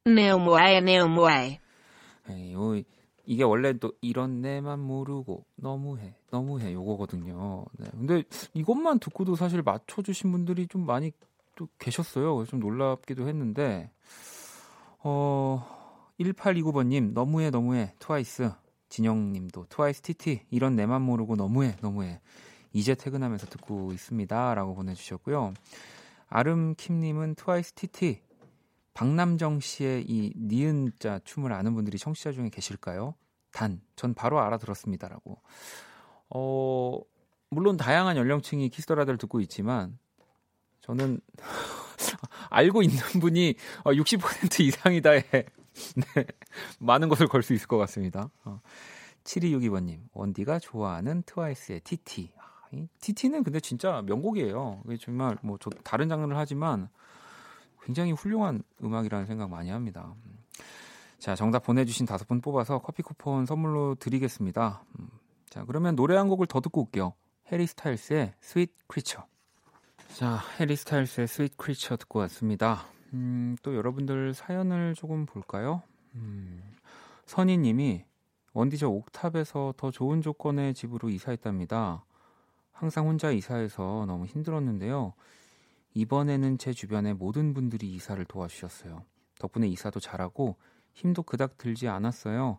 네오모아에 0.06 0.80
네오모아에. 0.80 1.60
네, 2.28 2.52
요, 2.54 2.72
이게 3.26 3.42
원래 3.42 3.74
또 3.74 3.92
이런 4.00 4.40
내만 4.40 4.80
모르고 4.80 5.44
너무해, 5.56 6.14
너무해 6.30 6.72
요거거든요. 6.72 7.66
네, 7.78 7.90
근데 7.90 8.22
이것만 8.54 8.98
듣고도 8.98 9.36
사실 9.36 9.60
맞춰주신 9.60 10.32
분들이 10.32 10.68
좀 10.68 10.86
많이 10.86 11.12
또 11.54 11.68
계셨어요. 11.78 12.34
그래서 12.36 12.52
좀 12.52 12.60
놀랍기도 12.60 13.28
했는데, 13.28 13.92
어, 15.00 16.14
1829번님, 16.18 17.12
너무해, 17.12 17.50
너무해, 17.50 17.92
트와이스. 17.98 18.50
진영님도 18.90 19.66
트와이스 19.70 20.02
TT 20.02 20.42
이런 20.50 20.76
내만 20.76 21.00
모르고 21.00 21.36
너무해 21.36 21.76
너무해 21.80 22.20
이제 22.72 22.94
퇴근하면서 22.94 23.46
듣고 23.46 23.92
있습니다라고 23.92 24.74
보내주셨고요. 24.74 25.54
아름킴님은 26.28 27.36
트와이스 27.36 27.72
TT 27.72 28.20
박남정 28.92 29.60
씨의 29.60 30.04
이 30.06 30.32
니은자 30.36 31.20
춤을 31.24 31.52
아는 31.52 31.74
분들이 31.74 31.98
청취자 31.98 32.32
중에 32.32 32.50
계실까요? 32.50 33.14
단, 33.52 33.80
전 33.96 34.14
바로 34.14 34.40
알아들었습니다라고. 34.40 35.40
어, 36.30 37.00
물론 37.48 37.76
다양한 37.76 38.16
연령층이 38.16 38.68
키스터라들 38.68 39.18
듣고 39.18 39.40
있지만 39.40 39.98
저는 40.82 41.20
알고 42.50 42.82
있는 42.82 42.98
분이 43.20 43.54
60% 43.84 44.60
이상이다에 44.60 45.22
네, 46.14 46.26
많은 46.78 47.08
것을 47.08 47.26
걸 47.28 47.42
수 47.42 47.54
있을 47.54 47.66
것 47.66 47.78
같습니다. 47.78 48.30
어. 48.44 48.60
7262번님, 49.24 50.00
원디가 50.12 50.58
좋아하는 50.58 51.22
트와이스의 51.26 51.80
TT. 51.80 52.32
아, 52.38 52.68
TT는 53.00 53.42
근데 53.44 53.60
진짜 53.60 54.02
명곡이에요. 54.02 54.82
정말 55.00 55.36
뭐 55.42 55.58
저 55.60 55.70
다른 55.84 56.08
장르를 56.08 56.36
하지만 56.36 56.88
굉장히 57.82 58.12
훌륭한 58.12 58.62
음악이라는 58.82 59.26
생각 59.26 59.50
많이 59.50 59.70
합니다. 59.70 60.14
자, 61.18 61.34
정답 61.34 61.64
보내주신 61.64 62.06
다섯 62.06 62.26
분 62.26 62.40
뽑아서 62.40 62.78
커피 62.78 63.02
쿠폰 63.02 63.44
선물로 63.46 63.96
드리겠습니다. 63.96 64.84
음, 64.98 65.08
자, 65.50 65.64
그러면 65.66 65.96
노래 65.96 66.16
한 66.16 66.28
곡을 66.28 66.46
더 66.46 66.60
듣고 66.60 66.82
올게요. 66.82 67.12
해리 67.52 67.66
스타일스의 67.66 68.32
Sweet 68.40 68.72
Creature. 68.86 69.26
자, 70.16 70.40
해리 70.58 70.76
스타일스의 70.76 71.28
Sweet 71.28 71.56
Creature 71.58 71.96
듣고 71.98 72.20
왔습니다. 72.20 72.86
음, 73.12 73.56
또 73.62 73.74
여러분들 73.74 74.34
사연을 74.34 74.94
조금 74.94 75.26
볼까요? 75.26 75.82
음, 76.14 76.62
선희님이 77.26 78.04
원디 78.52 78.78
저 78.78 78.88
옥탑에서 78.88 79.74
더 79.76 79.90
좋은 79.90 80.22
조건의 80.22 80.74
집으로 80.74 81.08
이사했답니다. 81.10 82.04
항상 82.72 83.06
혼자 83.06 83.30
이사해서 83.30 84.04
너무 84.06 84.26
힘들었는데요. 84.26 85.12
이번에는 85.94 86.58
제 86.58 86.72
주변의 86.72 87.14
모든 87.14 87.52
분들이 87.52 87.92
이사를 87.94 88.24
도와주셨어요. 88.24 89.04
덕분에 89.38 89.66
이사도 89.68 90.00
잘하고 90.00 90.56
힘도 90.92 91.22
그닥 91.22 91.58
들지 91.58 91.88
않았어요. 91.88 92.58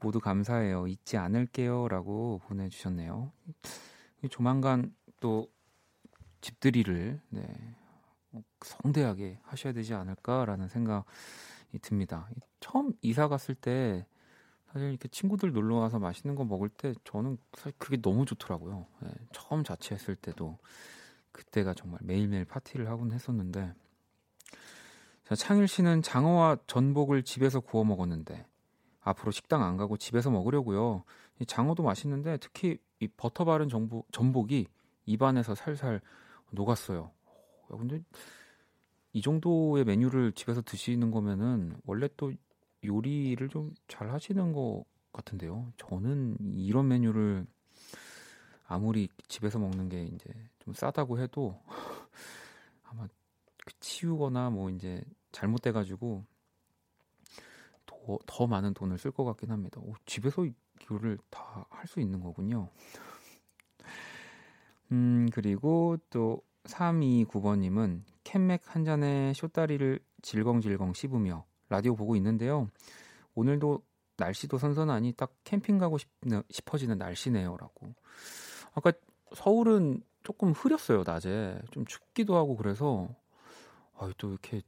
모두 0.00 0.18
감사해요. 0.18 0.86
잊지 0.86 1.16
않을게요. 1.16 1.88
라고 1.88 2.40
보내주셨네요. 2.44 3.32
조만간 4.30 4.94
또 5.20 5.48
집들이를 6.40 7.20
네, 7.28 7.74
성대하게 8.60 9.38
하셔야 9.42 9.72
되지 9.72 9.94
않을까라는 9.94 10.68
생각이 10.68 11.78
듭니다. 11.82 12.28
처음 12.60 12.92
이사 13.02 13.28
갔을 13.28 13.54
때 13.54 14.06
사실 14.72 14.90
이렇게 14.90 15.08
친구들 15.08 15.52
놀러 15.52 15.76
와서 15.76 15.98
맛있는 15.98 16.36
거 16.36 16.44
먹을 16.44 16.68
때 16.68 16.94
저는 17.04 17.38
사실 17.54 17.72
그게 17.78 18.00
너무 18.00 18.24
좋더라고요. 18.24 18.86
네, 19.00 19.10
처음 19.32 19.64
자취했을 19.64 20.14
때도 20.16 20.58
그때가 21.32 21.74
정말 21.74 22.00
매일매일 22.02 22.44
파티를 22.44 22.88
하곤 22.88 23.12
했었는데 23.12 23.74
자, 25.24 25.34
창일 25.36 25.68
씨는 25.68 26.02
장어와 26.02 26.58
전복을 26.66 27.22
집에서 27.22 27.60
구워 27.60 27.84
먹었는데 27.84 28.46
앞으로 29.00 29.30
식당 29.30 29.62
안 29.62 29.76
가고 29.76 29.96
집에서 29.96 30.30
먹으려고요. 30.30 31.04
이 31.38 31.46
장어도 31.46 31.82
맛있는데 31.82 32.36
특히 32.38 32.78
이 32.98 33.08
버터 33.08 33.44
바른 33.44 33.68
전복, 33.68 34.10
전복이 34.12 34.66
입안에서 35.06 35.54
살살 35.54 36.00
녹았어요. 36.50 37.12
야, 37.72 37.76
근데 37.76 38.02
이 39.12 39.20
정도의 39.22 39.84
메뉴를 39.84 40.32
집에서 40.32 40.62
드시는 40.62 41.10
거면은 41.10 41.76
원래 41.84 42.08
또 42.16 42.32
요리를 42.84 43.48
좀 43.48 43.74
잘 43.88 44.10
하시는 44.12 44.52
것 44.52 44.84
같은데요. 45.12 45.72
저는 45.76 46.36
이런 46.54 46.88
메뉴를 46.88 47.46
아무리 48.66 49.08
집에서 49.28 49.58
먹는 49.58 49.88
게 49.88 50.04
이제 50.04 50.30
좀 50.60 50.74
싸다고 50.74 51.18
해도 51.18 51.60
아마 52.84 53.06
그 53.66 53.72
치우거나 53.80 54.50
뭐 54.50 54.70
이제 54.70 55.02
잘못돼 55.32 55.72
가지고 55.72 56.24
더, 57.86 58.18
더 58.26 58.46
많은 58.46 58.74
돈을 58.74 58.98
쓸 58.98 59.10
것 59.10 59.24
같긴 59.24 59.50
합니다. 59.50 59.80
오, 59.82 59.94
집에서 60.06 60.46
이거를 60.82 61.18
다 61.30 61.64
할 61.70 61.86
수 61.86 62.00
있는 62.00 62.20
거군요. 62.20 62.68
음, 64.92 65.28
그리고 65.32 65.96
또 66.10 66.42
329번님은 66.64 68.02
캔맥 68.24 68.62
한 68.66 68.84
잔에 68.84 69.32
쇼다리를 69.34 70.00
질겅질겅 70.22 70.92
씹으며 70.94 71.44
라디오 71.68 71.94
보고 71.94 72.16
있는데요. 72.16 72.68
오늘도 73.34 73.82
날씨도 74.16 74.58
선선하니 74.58 75.14
딱 75.16 75.32
캠핑 75.44 75.78
가고 75.78 75.98
싶, 75.98 76.08
싶어지는 76.50 76.98
날씨네요. 76.98 77.56
라고. 77.56 77.94
아까 78.74 78.92
서울은 79.34 80.02
조금 80.22 80.52
흐렸어요, 80.52 81.02
낮에. 81.04 81.58
좀 81.70 81.86
춥기도 81.86 82.36
하고 82.36 82.56
그래서, 82.56 83.08
아, 83.94 84.10
또 84.18 84.30
이렇게 84.30 84.60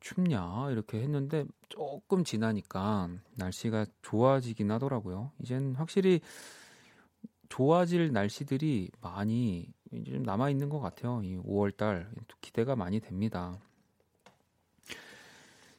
춥냐? 0.00 0.70
이렇게 0.70 1.00
했는데 1.00 1.44
조금 1.68 2.24
지나니까 2.24 3.08
날씨가 3.36 3.86
좋아지긴 4.02 4.70
하더라고요. 4.70 5.32
이젠 5.40 5.74
확실히 5.76 6.20
좋아질 7.48 8.12
날씨들이 8.12 8.90
많이 9.00 9.72
이제 9.92 10.12
좀 10.12 10.22
남아 10.22 10.50
있는 10.50 10.68
것 10.68 10.80
같아요. 10.80 11.20
이 11.22 11.36
5월 11.38 11.76
달 11.76 12.10
기대가 12.40 12.76
많이 12.76 13.00
됩니다. 13.00 13.58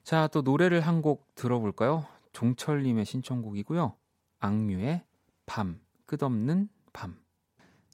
자, 0.04 0.28
또 0.28 0.42
노래를 0.42 0.82
한 0.82 1.02
곡 1.02 1.34
들어볼까요? 1.36 2.06
종철님의 2.34 3.06
신청곡이고요. 3.06 3.96
악뮤의 4.40 5.04
밤 5.46 5.80
끝없는 6.06 6.70
밤. 6.94 7.18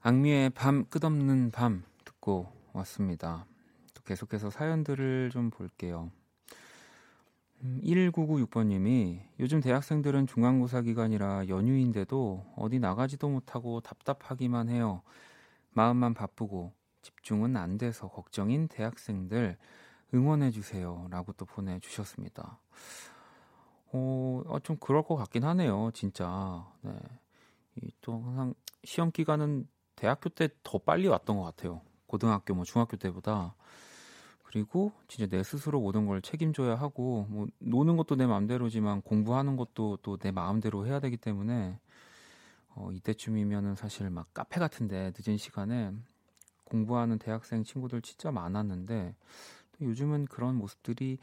악뮤의 0.01 0.51
밤 0.51 0.85
끝없는 0.85 1.51
밤 1.51 1.83
듣고 2.05 2.51
왔습니다. 2.73 3.45
또 3.93 4.01
계속해서 4.03 4.49
사연들을 4.49 5.29
좀 5.31 5.49
볼게요. 5.49 6.11
1996번님이 7.83 9.19
요즘 9.39 9.59
대학생들은 9.59 10.27
중간고사 10.27 10.81
기간이라 10.81 11.49
연휴인데도 11.49 12.45
어디 12.55 12.79
나가지도 12.79 13.29
못하고 13.29 13.81
답답하기만 13.81 14.69
해요. 14.69 15.01
마음만 15.71 16.13
바쁘고 16.13 16.73
집중은 17.01 17.55
안 17.57 17.77
돼서 17.77 18.07
걱정인 18.09 18.67
대학생들 18.67 19.57
응원해주세요. 20.13 21.07
라고 21.11 21.33
또 21.33 21.45
보내주셨습니다. 21.45 22.59
어, 23.91 24.41
어, 24.47 24.59
좀 24.59 24.77
그럴 24.77 25.03
것 25.03 25.15
같긴 25.15 25.43
하네요. 25.43 25.91
진짜. 25.93 26.65
네. 26.81 26.91
또 28.01 28.13
항상 28.21 28.53
시험 28.83 29.11
기간은 29.11 29.67
대학교 29.95 30.29
때 30.29 30.49
더 30.63 30.77
빨리 30.77 31.07
왔던 31.07 31.37
것 31.37 31.43
같아요. 31.43 31.81
고등학교, 32.07 32.53
뭐 32.55 32.63
중학교 32.65 32.97
때보다. 32.97 33.55
그리고 34.43 34.91
진짜 35.07 35.27
내 35.27 35.43
스스로 35.43 35.79
모든 35.79 36.07
걸 36.07 36.21
책임져야 36.21 36.75
하고 36.75 37.27
뭐 37.29 37.47
노는 37.59 37.97
것도 37.97 38.15
내 38.15 38.25
마음대로지만 38.25 39.01
공부하는 39.01 39.55
것도 39.57 39.97
또 40.01 40.17
내 40.17 40.31
마음대로 40.31 40.87
해야 40.87 40.99
되기 40.99 41.17
때문에 41.17 41.79
어, 42.79 42.91
이때쯤이면은 42.93 43.75
사실 43.75 44.09
막 44.09 44.33
카페 44.33 44.57
같은데 44.59 45.11
늦은 45.17 45.37
시간에 45.37 45.91
공부하는 46.63 47.19
대학생 47.19 47.63
친구들 47.63 48.01
진짜 48.01 48.31
많았는데 48.31 49.15
또 49.73 49.85
요즘은 49.85 50.25
그런 50.27 50.55
모습들이 50.55 51.17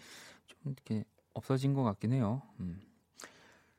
좀 0.46 0.58
이렇게 0.72 1.04
없어진 1.32 1.72
것 1.72 1.82
같긴 1.82 2.12
해요. 2.12 2.42
음. 2.60 2.82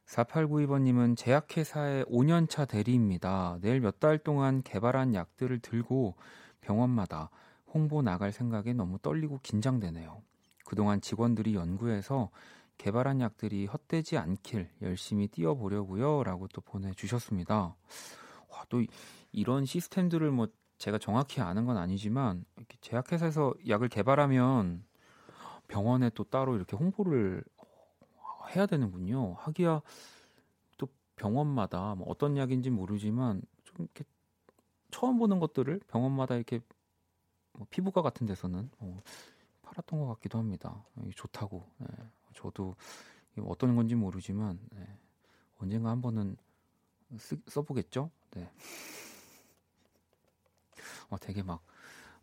4892번님은 0.05 1.17
제약회사의 1.17 2.05
5년차 2.05 2.67
대리입니다. 2.67 3.59
내일 3.61 3.79
몇 3.81 3.99
달 3.99 4.17
동안 4.17 4.63
개발한 4.63 5.13
약들을 5.13 5.59
들고 5.59 6.15
병원마다 6.61 7.29
홍보 7.73 8.01
나갈 8.01 8.31
생각에 8.31 8.73
너무 8.73 8.97
떨리고 8.99 9.39
긴장되네요. 9.43 10.21
그동안 10.65 11.01
직원들이 11.01 11.53
연구해서 11.55 12.29
개발한 12.77 13.21
약들이 13.21 13.65
헛되지 13.65 14.17
않길 14.17 14.69
열심히 14.81 15.27
뛰어보려고요. 15.27 16.23
라고 16.23 16.47
또 16.49 16.61
보내주셨습니다. 16.61 17.75
와, 18.49 18.65
또 18.69 18.83
이런 19.31 19.65
시스템들을 19.65 20.31
뭐 20.31 20.47
제가 20.77 20.97
정확히 20.99 21.41
아는 21.41 21.65
건 21.65 21.77
아니지만 21.77 22.45
제약회사에서 22.81 23.53
약을 23.67 23.89
개발하면 23.89 24.85
병원에 25.67 26.09
또 26.11 26.23
따로 26.23 26.55
이렇게 26.55 26.75
홍보를 26.75 27.43
해야 28.55 28.65
되는군요. 28.65 29.33
하기야 29.39 29.81
또 30.77 30.87
병원마다 31.15 31.95
뭐 31.95 32.07
어떤 32.09 32.37
약인지 32.37 32.69
모르지만 32.69 33.41
좀 33.63 33.75
이렇게 33.79 34.03
처음 34.91 35.17
보는 35.17 35.39
것들을 35.39 35.81
병원마다 35.87 36.35
이렇게 36.35 36.61
뭐 37.53 37.67
피부과 37.69 38.01
같은 38.01 38.25
데서는 38.25 38.69
어, 38.79 39.01
팔았던 39.63 39.99
것 39.99 40.07
같기도 40.07 40.37
합니다. 40.37 40.85
좋다고. 41.15 41.67
네. 41.79 41.87
저도 42.37 42.75
어떤 43.45 43.75
건지 43.75 43.95
모르지만 43.95 44.59
네. 44.71 44.87
언젠가 45.59 45.89
한 45.89 46.01
번은 46.01 46.37
쓰, 47.17 47.37
써보겠죠. 47.47 48.09
네. 48.31 48.49
어, 51.09 51.17
되게 51.17 51.41
막 51.43 51.63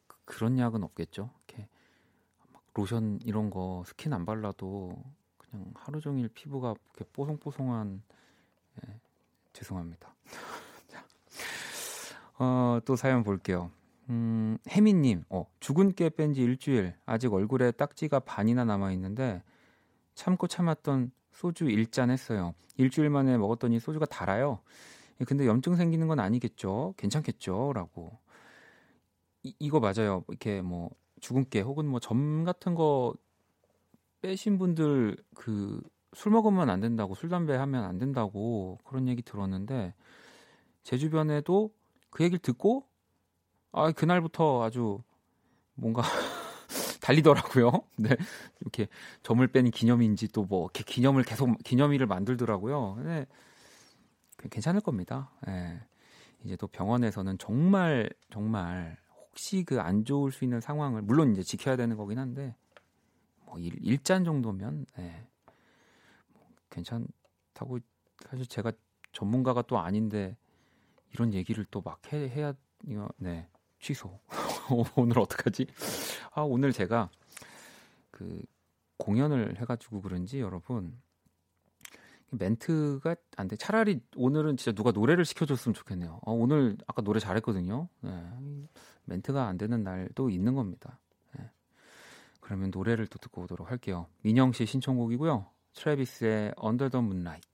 그, 0.06 0.38
런 0.40 0.58
약은 0.58 0.82
없겠죠. 0.84 1.30
이렇게 1.46 1.68
막 2.52 2.62
로션 2.74 3.20
이런 3.24 3.50
거 3.50 3.82
스킨 3.86 4.12
안 4.12 4.24
발라도 4.24 5.02
그냥 5.38 5.72
하루 5.74 6.00
종일 6.00 6.28
피부가 6.28 6.74
이렇게 6.94 7.04
뽀송뽀송한 7.12 8.02
네. 8.82 9.00
죄송합니다. 9.52 10.14
어, 12.38 12.80
또 12.84 12.96
사연 12.96 13.22
볼게요. 13.22 13.70
음, 14.10 14.58
혜민님, 14.68 15.24
어, 15.30 15.46
주근깨 15.60 16.10
뺀 16.10 16.34
지 16.34 16.42
일주일, 16.42 16.94
아직 17.06 17.32
얼굴에 17.32 17.70
딱지가 17.70 18.20
반이나 18.20 18.64
남아있는데, 18.64 19.42
참고 20.14 20.46
참았던 20.46 21.12
소주 21.32 21.66
1잔 21.66 22.10
했어요. 22.10 22.54
일주일 22.76 23.10
만에 23.10 23.36
먹었더니 23.36 23.80
소주가 23.80 24.06
달아요. 24.06 24.60
예, 25.20 25.24
근데 25.24 25.46
염증 25.46 25.76
생기는 25.76 26.08
건 26.08 26.20
아니겠죠? 26.20 26.94
괜찮겠죠? 26.96 27.72
라고. 27.74 28.18
이, 29.42 29.54
이거 29.58 29.80
맞아요. 29.80 30.24
이렇게 30.28 30.62
뭐, 30.62 30.90
죽은 31.20 31.46
깨 31.50 31.60
혹은 31.60 31.86
뭐 31.86 32.00
점 32.00 32.44
같은 32.44 32.74
거 32.74 33.14
빼신 34.22 34.58
분들 34.58 35.16
그 35.34 35.80
술 36.14 36.32
먹으면 36.32 36.70
안 36.70 36.80
된다고, 36.80 37.14
술, 37.14 37.28
담배 37.28 37.54
하면 37.56 37.84
안 37.84 37.98
된다고 37.98 38.78
그런 38.84 39.08
얘기 39.08 39.22
들었는데, 39.22 39.94
제 40.84 40.96
주변에도 40.98 41.72
그 42.10 42.24
얘기를 42.24 42.38
듣고 42.38 42.86
아, 43.72 43.92
그날부터 43.92 44.62
아주 44.64 45.02
뭔가 45.74 46.02
달리더라고요. 47.04 47.70
네. 47.98 48.16
이렇게 48.60 48.88
점을 49.22 49.46
뺀 49.46 49.70
기념인지 49.70 50.28
또 50.28 50.44
뭐 50.44 50.64
이렇게 50.64 50.82
기념을 50.84 51.22
계속 51.24 51.56
기념일을 51.62 52.06
만들더라고요. 52.06 53.02
네. 53.04 53.26
괜찮을 54.50 54.80
겁니다. 54.80 55.30
네. 55.46 55.80
이제 56.44 56.56
또 56.56 56.66
병원에서는 56.66 57.38
정말 57.38 58.10
정말 58.30 58.96
혹시 59.16 59.64
그 59.64 59.80
안 59.80 60.04
좋을 60.04 60.32
수 60.32 60.44
있는 60.44 60.60
상황을 60.60 61.02
물론 61.02 61.32
이제 61.32 61.42
지켜야 61.42 61.76
되는 61.76 61.96
거긴 61.96 62.18
한데 62.18 62.54
뭐 63.46 63.58
일, 63.58 63.74
일잔 63.82 64.24
정도면 64.24 64.86
네. 64.96 65.26
괜찮다고 66.70 67.78
사실 68.28 68.46
제가 68.46 68.72
전문가가 69.12 69.62
또 69.62 69.78
아닌데 69.78 70.36
이런 71.12 71.32
얘기를 71.34 71.64
또 71.70 71.80
막 71.84 72.00
해야 72.12 72.52
네 73.16 73.48
취소 73.80 74.18
오늘 74.96 75.18
어떡하지? 75.18 75.66
아 76.32 76.42
오늘 76.42 76.72
제가 76.72 77.10
그 78.10 78.42
공연을 78.98 79.60
해가지고 79.60 80.02
그런지 80.02 80.40
여러분 80.40 80.96
멘트가 82.30 83.16
안 83.36 83.48
돼. 83.48 83.56
차라리 83.56 84.00
오늘은 84.16 84.56
진짜 84.56 84.72
누가 84.72 84.90
노래를 84.90 85.24
시켜줬으면 85.24 85.74
좋겠네요. 85.74 86.20
아, 86.26 86.30
오늘 86.30 86.76
아까 86.86 87.02
노래 87.02 87.20
잘했거든요. 87.20 87.88
네. 88.00 88.10
멘트가 89.04 89.46
안 89.46 89.58
되는 89.58 89.82
날도 89.82 90.30
있는 90.30 90.54
겁니다. 90.54 90.98
네. 91.36 91.50
그러면 92.40 92.70
노래를 92.72 93.06
또 93.06 93.18
듣고 93.18 93.42
오도록 93.42 93.70
할게요. 93.70 94.06
민영 94.22 94.52
씨 94.52 94.66
신청곡이고요. 94.66 95.46
트래비스의 95.74 96.54
Under 96.62 96.90
the 96.90 97.04
Moonlight. 97.04 97.48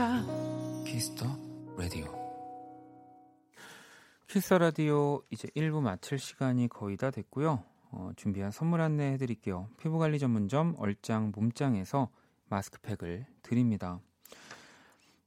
거야. 0.00 0.24
Kiss 0.86 1.09
the 1.09 1.26
Radio. 1.76 2.06
Kiss 4.26 4.54
the 4.54 4.80
Radio 4.80 5.22
이제 5.28 5.48
1부 5.54 5.82
마칠 5.82 6.18
시간이 6.18 6.68
거의 6.68 6.96
다 6.96 7.10
됐고요. 7.10 7.62
어, 7.90 8.10
준비한 8.16 8.50
선물 8.50 8.80
안내 8.80 9.12
해드릴게요. 9.12 9.68
피부관리 9.78 10.18
전문점 10.18 10.74
얼짱 10.78 11.32
몸짱에서 11.34 12.08
마스크팩을 12.48 13.26
드립니다. 13.42 14.00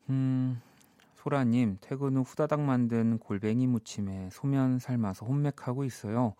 음, 0.10 0.60
소라님, 1.18 1.78
퇴근 1.80 2.18
후 2.18 2.22
후다닥 2.22 2.62
만든 2.62 3.20
골뱅이 3.20 3.68
무침에 3.68 4.30
소면 4.32 4.80
삶아서 4.80 5.28
혼맥하고 5.28 5.84
있어요. 5.84 6.34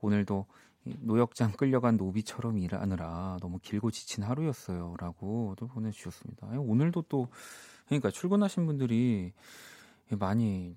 오늘도 0.00 0.46
노역장 0.84 1.52
끌려간 1.52 1.96
노비처럼 1.96 2.58
일하느라 2.58 3.38
너무 3.40 3.58
길고 3.60 3.90
지친 3.90 4.24
하루였어요. 4.24 4.96
라고 4.98 5.54
또 5.58 5.66
보내주셨습니다. 5.68 6.48
오늘도 6.58 7.02
또, 7.08 7.28
그러니까 7.98 8.10
출근하신 8.10 8.66
분들이 8.66 9.32
많이 10.10 10.76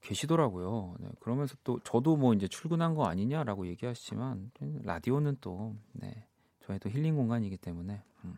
계시더라고요. 0.00 0.96
네, 1.00 1.08
그러면서 1.20 1.56
또 1.64 1.80
저도 1.80 2.16
뭐 2.16 2.34
이제 2.34 2.48
출근한 2.48 2.94
거 2.94 3.06
아니냐라고 3.06 3.66
얘기하시지만 3.68 4.50
라디오는 4.82 5.38
또, 5.40 5.76
네, 5.92 6.26
저의 6.60 6.78
또 6.78 6.88
힐링 6.88 7.16
공간이기 7.16 7.56
때문에 7.56 8.02
음. 8.24 8.36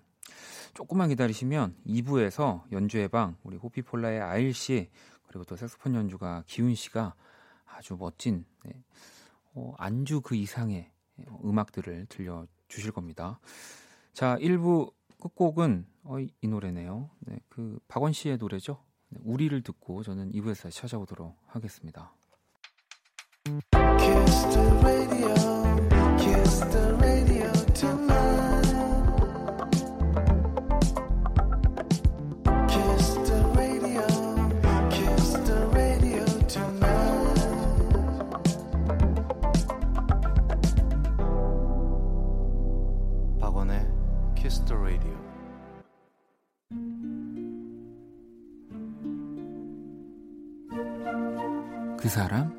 조금만 0.75 1.09
기다리시면 1.09 1.77
2부에서 1.87 2.63
연주의 2.73 3.09
방 3.09 3.37
우리 3.43 3.57
호피폴라의 3.57 4.21
아일 4.21 4.55
씨 4.55 4.91
그리고 5.27 5.45
또 5.45 5.57
색소폰 5.57 5.95
연주가 5.95 6.45
기훈 6.47 6.75
씨가 6.75 7.15
아주 7.67 7.97
멋진 7.99 8.45
네, 8.65 8.73
어, 9.55 9.75
안주 9.79 10.21
그 10.21 10.35
이상의 10.37 10.91
음악들을 11.45 12.07
들려 12.09 12.47
주실 12.69 12.93
겁니다. 12.93 13.41
자, 14.13 14.37
1부 14.39 14.93
끝곡은 15.21 15.87
어, 16.05 16.19
이 16.19 16.49
노래네요. 16.49 17.11
네, 17.21 17.39
그 17.49 17.79
박원 17.89 18.13
씨의 18.13 18.39
노래죠. 18.39 18.83
네, 19.11 19.21
우리를 19.23 19.63
듣고 19.63 20.03
저는 20.03 20.33
2부에서 20.33 20.65
다시 20.65 20.81
찾아오도록 20.81 21.37
하겠습니다. 21.47 22.15
사람 52.11 52.53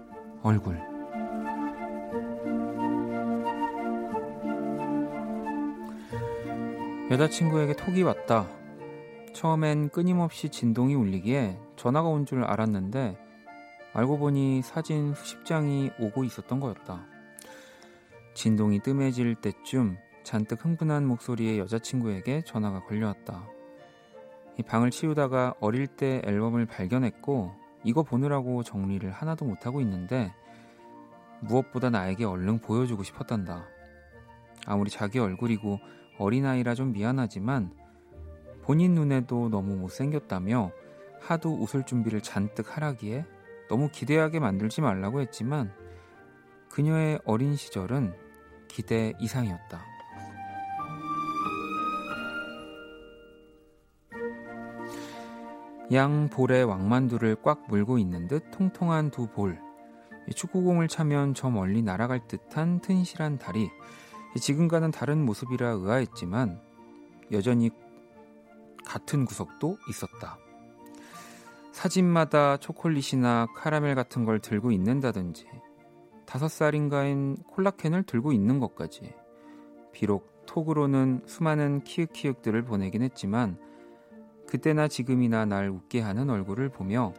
얼굴 0.44 0.80
여자친구에게 7.12 7.76
톡이 7.76 8.04
왔다. 8.04 8.48
처음엔 9.34 9.90
끊임없이 9.90 10.48
진동이 10.48 10.96
울리기에 10.96 11.60
전화가 11.76 12.08
온 12.08 12.26
줄 12.26 12.46
알았는데 12.46 13.18
알고 13.94 14.20
보니 14.20 14.62
사진 14.62 15.14
수십 15.14 15.44
장이 15.46 15.92
오고 16.00 16.24
있었던 16.24 16.62
거였다. 16.62 17.06
진동이 18.34 18.80
뜸해질 18.80 19.36
때쯤 19.36 19.98
잔뜩 20.24 20.64
흥분한 20.64 21.06
목소리의 21.06 21.60
여자친구에게 21.60 22.44
전화가 22.46 22.86
걸려왔다. 22.86 23.46
이 24.58 24.64
방을 24.64 24.92
치우다가 24.92 25.56
어릴 25.60 25.88
때 25.88 26.22
앨범을 26.24 26.68
발견했고 26.68 27.61
이거 27.84 28.04
보느라고 28.04 28.64
정리를 28.64 29.10
하나도 29.12 29.46
못하고 29.46 29.82
있는데 29.82 30.34
무엇보다 31.42 31.90
나에게 31.90 32.26
얼른 32.26 32.60
보여주고 32.60 33.04
싶었단다. 33.04 33.66
아무리 34.66 34.90
자기 34.90 35.20
얼굴이고 35.20 35.80
어린아이라 36.18 36.76
좀 36.76 36.92
미안하지만 36.94 37.74
본인 38.62 38.94
눈에도 38.94 39.50
너무 39.50 39.76
못생겼다며 39.76 40.72
하도 41.20 41.54
웃을 41.54 41.84
준비를 41.84 42.22
잔뜩 42.22 42.76
하라기에 42.76 43.26
너무 43.70 43.90
기대하게 43.92 44.40
만들지 44.40 44.82
말라고 44.82 45.22
했지만 45.22 45.72
그녀의 46.70 47.20
어린 47.26 47.56
시절은 47.56 48.14
기대 48.68 49.14
이상이었다. 49.20 49.91
양 55.92 56.30
볼에 56.30 56.62
왕만두를 56.62 57.38
꽉 57.42 57.66
물고 57.68 57.98
있는 57.98 58.28
듯 58.28 58.50
통통한 58.52 59.12
두 59.12 59.28
볼. 59.28 59.60
축구공을 60.34 60.88
차면 60.88 61.34
저 61.34 61.50
멀리 61.50 61.82
날아갈 61.82 62.28
듯한 62.28 62.80
튼실한 62.80 63.40
다리. 63.40 63.70
지금과는 64.40 64.92
다른 64.92 65.26
모습이라 65.26 65.68
의아했지만 65.72 66.62
여전히 67.34 67.72
같은 68.86 69.26
구석도 69.26 69.78
있었다. 69.90 70.38
사진마다 71.74 72.56
초콜릿이나 72.56 73.48
카라멜 73.56 73.96
같은 73.96 74.24
걸 74.24 74.40
들고 74.40 74.72
있는다든지 74.72 75.46
다섯 76.26 76.48
살인가인 76.48 77.36
콜라캔을 77.48 78.04
들고 78.04 78.32
있는 78.32 78.60
것까지 78.60 79.14
비록 79.92 80.46
톡으로는 80.46 81.24
수많은 81.26 81.84
키읔키읔들을 81.84 82.64
보내긴 82.64 83.02
했지만 83.02 83.58
그때나 84.52 84.90
지금이나 84.90 85.46
날 85.46 85.70
웃게 85.70 86.02
하는 86.02 86.30
얼굴을 86.30 86.68
보며 86.68 87.14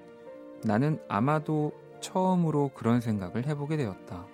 나는 0.64 0.98
아마도 1.08 1.72
처음으로 2.00 2.72
그런 2.74 3.00
생각을 3.00 3.46
해보게 3.46 3.78
되었다. 3.78 4.26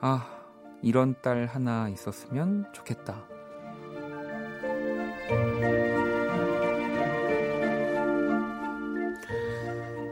아, 0.00 0.26
이런 0.82 1.14
딸 1.22 1.46
하나 1.46 1.88
있었으면 1.88 2.66
좋겠다. 2.72 3.24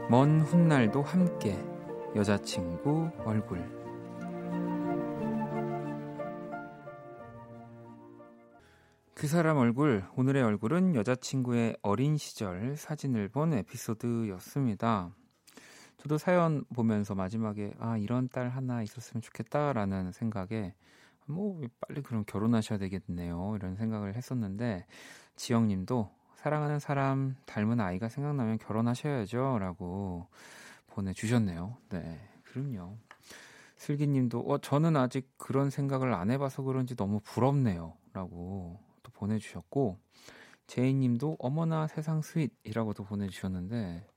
먼 0.09 0.39
훗날도 0.39 1.01
함께 1.01 1.61
여자친구 2.15 3.11
얼굴 3.25 3.78
그 9.19 9.27
사람 9.27 9.57
얼굴, 9.57 10.05
오늘의 10.15 10.41
얼굴은 10.43 10.95
여자친구의 10.95 11.75
어린 11.81 12.15
시절 12.15 12.77
사진을 12.77 13.27
본 13.27 13.53
에피소드였습니다. 13.53 15.11
저도 15.97 16.17
사연 16.17 16.63
보면서 16.73 17.15
마지막에 17.15 17.73
아 17.79 17.97
이런 17.97 18.29
딸 18.29 18.47
하나 18.47 18.81
있었으면 18.81 19.21
좋겠다라는 19.21 20.13
생각에 20.13 20.73
뭐 21.25 21.59
빨리 21.81 22.01
그럼 22.01 22.23
결혼하셔야 22.25 22.79
되겠네요 22.79 23.57
이런 23.57 23.75
생각을 23.75 24.15
했었는데 24.15 24.85
지영 25.35 25.67
님도 25.67 26.09
사랑하는 26.35 26.79
사람 26.79 27.35
닮은 27.45 27.81
아이가 27.81 28.07
생각나면 28.07 28.57
결혼하셔야죠라고 28.57 30.27
보내 30.87 31.11
주셨네요. 31.11 31.75
네, 31.89 32.21
그럼요. 32.45 32.95
슬기 33.75 34.07
님도 34.07 34.45
어 34.47 34.59
저는 34.59 34.95
아직 34.95 35.29
그런 35.37 35.69
생각을 35.69 36.13
안 36.13 36.31
해 36.31 36.37
봐서 36.37 36.63
그런지 36.63 36.95
너무 36.95 37.19
부럽네요라고 37.19 38.79
또 38.79 38.88
보내주셨고 39.19 39.99
제이님도 40.67 41.37
어머나 41.39 41.87
세상 41.87 42.21
sweet이라고도 42.21 43.03
보내주셨는데 43.03 44.07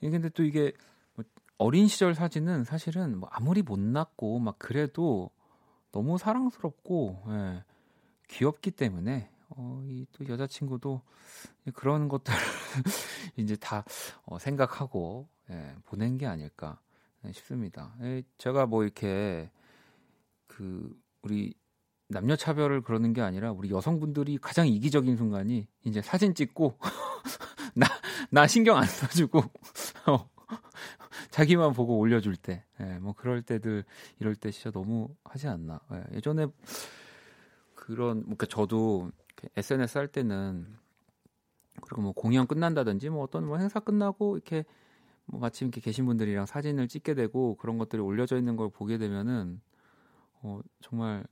이 0.00 0.10
근데 0.10 0.28
또 0.30 0.42
이게 0.42 0.72
뭐 1.14 1.24
어린 1.58 1.88
시절 1.88 2.14
사진은 2.14 2.64
사실은 2.64 3.18
뭐 3.18 3.28
아무리 3.32 3.62
못났고 3.62 4.38
막 4.38 4.56
그래도 4.58 5.30
너무 5.92 6.18
사랑스럽고 6.18 7.22
예, 7.28 7.64
귀엽기 8.28 8.72
때문에 8.72 9.30
어, 9.50 9.82
이 9.86 10.06
또 10.12 10.26
여자친구도 10.28 11.02
그런 11.74 12.08
것들 12.08 12.32
이제 13.36 13.56
다 13.56 13.84
어, 14.24 14.38
생각하고 14.38 15.28
예, 15.50 15.74
보낸 15.84 16.18
게 16.18 16.26
아닐까 16.26 16.80
예, 17.24 17.32
싶습니다. 17.32 17.94
예, 18.02 18.22
제가 18.38 18.66
뭐 18.66 18.84
이렇게 18.84 19.50
그 20.46 20.98
우리 21.22 21.54
남녀 22.08 22.36
차별을 22.36 22.80
그러는 22.82 23.12
게 23.12 23.20
아니라 23.20 23.52
우리 23.52 23.70
여성분들이 23.70 24.38
가장 24.38 24.66
이기적인 24.66 25.16
순간이 25.16 25.66
이제 25.84 26.02
사진 26.02 26.34
찍고 26.34 26.78
나 27.74 27.86
나 28.30 28.46
신경 28.46 28.76
안 28.76 28.84
써주고 28.84 29.38
어, 30.06 30.30
자기만 31.30 31.72
보고 31.72 31.98
올려줄 31.98 32.36
때, 32.36 32.64
예, 32.80 32.98
뭐 32.98 33.14
그럴 33.14 33.42
때들 33.42 33.84
이럴 34.18 34.34
때 34.34 34.50
진짜 34.50 34.70
너무 34.70 35.08
하지 35.24 35.48
않나. 35.48 35.80
예, 35.92 36.16
예전에 36.16 36.46
그런 37.74 38.22
그러니까 38.22 38.46
저도 38.46 39.10
SNS 39.56 39.98
할 39.98 40.08
때는 40.08 40.66
그리고 41.80 42.02
뭐 42.02 42.12
공연 42.12 42.46
끝난다든지 42.46 43.08
뭐 43.08 43.22
어떤 43.22 43.46
뭐 43.46 43.56
행사 43.56 43.80
끝나고 43.80 44.36
이렇게 44.36 44.64
뭐 45.24 45.40
마침 45.40 45.68
이렇게 45.68 45.80
계신 45.80 46.04
분들이랑 46.04 46.44
사진을 46.44 46.88
찍게 46.88 47.14
되고 47.14 47.54
그런 47.56 47.78
것들이 47.78 48.02
올려져 48.02 48.36
있는 48.36 48.56
걸 48.56 48.68
보게 48.68 48.98
되면은 48.98 49.60
어 50.42 50.60
정말 50.80 51.24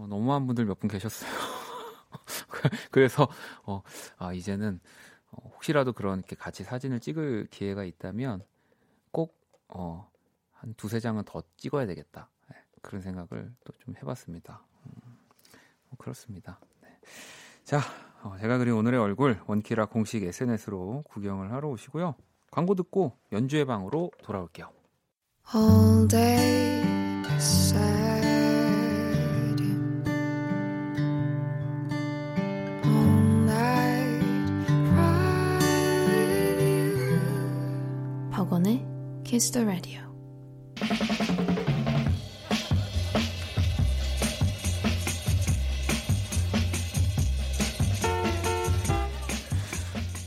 어, 0.00 0.06
너무한 0.08 0.46
분들 0.46 0.64
몇 0.64 0.78
분 0.80 0.88
계셨어요. 0.88 1.30
그래서 2.90 3.28
어, 3.64 3.82
아 4.16 4.32
이제는 4.32 4.80
어, 5.30 5.50
혹시라도 5.54 5.92
그런 5.92 6.18
이렇게 6.20 6.36
같이 6.36 6.64
사진을 6.64 7.00
찍을 7.00 7.48
기회가 7.50 7.84
있다면 7.84 8.42
꼭 9.10 9.36
어, 9.68 10.10
한 10.52 10.74
두세 10.74 11.00
장은 11.00 11.24
더 11.24 11.42
찍어야 11.56 11.86
되겠다. 11.86 12.30
네, 12.50 12.56
그런 12.82 13.02
생각을 13.02 13.52
또 13.64 13.72
좀 13.80 13.94
해봤습니다. 13.96 14.62
음, 14.86 14.92
뭐 15.88 15.96
그렇습니다. 15.98 16.58
네. 16.82 16.88
자, 17.64 17.80
어, 18.22 18.36
제가 18.40 18.58
그린 18.58 18.74
오늘의 18.74 19.00
얼굴 19.00 19.38
원키라 19.46 19.86
공식 19.86 20.22
SNS로 20.22 21.04
구경을 21.08 21.52
하러 21.52 21.68
오시고요. 21.70 22.14
광고 22.50 22.74
듣고 22.74 23.16
연주의 23.32 23.64
방으로 23.64 24.10
돌아올게요. 24.22 24.70
Kiss 39.40 39.52
the 39.52 39.66
Radio. 39.66 40.02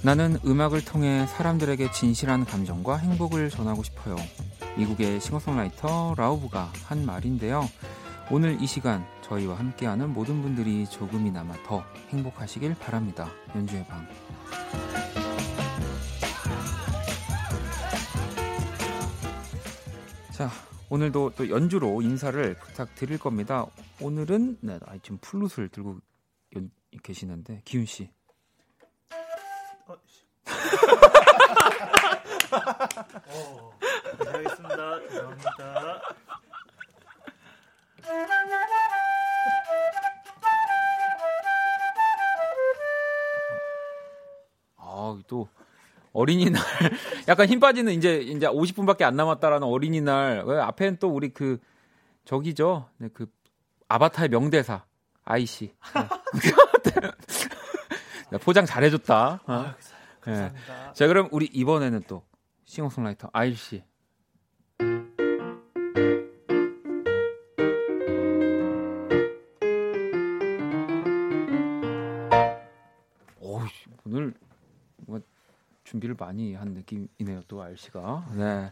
나는 0.02 0.40
음악을 0.44 0.84
통해 0.84 1.28
사람들에게 1.28 1.92
진실한 1.92 2.44
감정과 2.44 2.98
행복을 2.98 3.52
전하고 3.52 3.84
싶어요. 3.84 4.16
미국의 4.78 5.22
싱어송라이터 5.22 6.16
라우브가 6.18 6.72
한 6.86 7.06
말인데요. 7.06 7.70
오늘 8.32 8.60
이 8.60 8.66
시간 8.66 9.06
저희와 9.22 9.60
함께하는 9.60 10.12
모든 10.12 10.42
분들이 10.42 10.88
조금이나마 10.88 11.54
더 11.68 11.84
행복하시길 12.10 12.74
바랍니다. 12.80 13.30
연주의 13.56 13.86
방. 13.86 14.08
자, 20.34 20.50
오늘도 20.90 21.34
또 21.36 21.48
연주로 21.48 22.02
인사를 22.02 22.56
부탁드릴 22.56 23.20
겁니다. 23.20 23.68
오늘은 24.02 24.58
네, 24.62 24.80
지금 25.04 25.20
플룻을 25.22 25.70
들고 25.70 26.00
연, 26.56 26.72
계시는데 27.04 27.62
기훈 27.64 27.86
씨. 27.86 28.10
어, 29.86 29.94
어, 33.28 33.78
하겠습니다. 34.26 35.08
죄송합니다. 35.08 36.02
아, 44.78 45.22
또 45.28 45.48
어린이날 46.14 46.62
약간 47.28 47.48
힘 47.48 47.60
빠지는 47.60 47.94
이제 47.94 48.18
이제 48.18 48.48
50분밖에 48.48 49.02
안 49.02 49.16
남았다라는 49.16 49.68
어린이날 49.68 50.50
앞에는 50.50 50.98
또 51.00 51.10
우리 51.10 51.30
그 51.30 51.60
저기죠. 52.26 52.88
네, 52.98 53.10
그 53.14 53.26
아바타의 53.90 54.30
명대사 54.30 54.86
아이씨. 55.26 55.74
네. 55.94 57.02
네, 58.32 58.38
포장 58.44 58.66
잘해줬다. 58.66 59.42
어? 59.46 59.54
아, 59.54 59.76
네. 60.26 60.52
자 60.94 61.08
그럼 61.08 61.28
우리 61.32 61.46
이번에는 61.48 62.04
또 62.08 62.24
싱어송라이터 62.66 63.30
아이씨. 63.34 63.84
준비를 76.04 76.16
많이 76.20 76.54
한 76.54 76.74
느낌이네요. 76.74 77.44
또 77.48 77.62
아일 77.62 77.85
씨가. 77.85 78.32
네. 78.36 78.72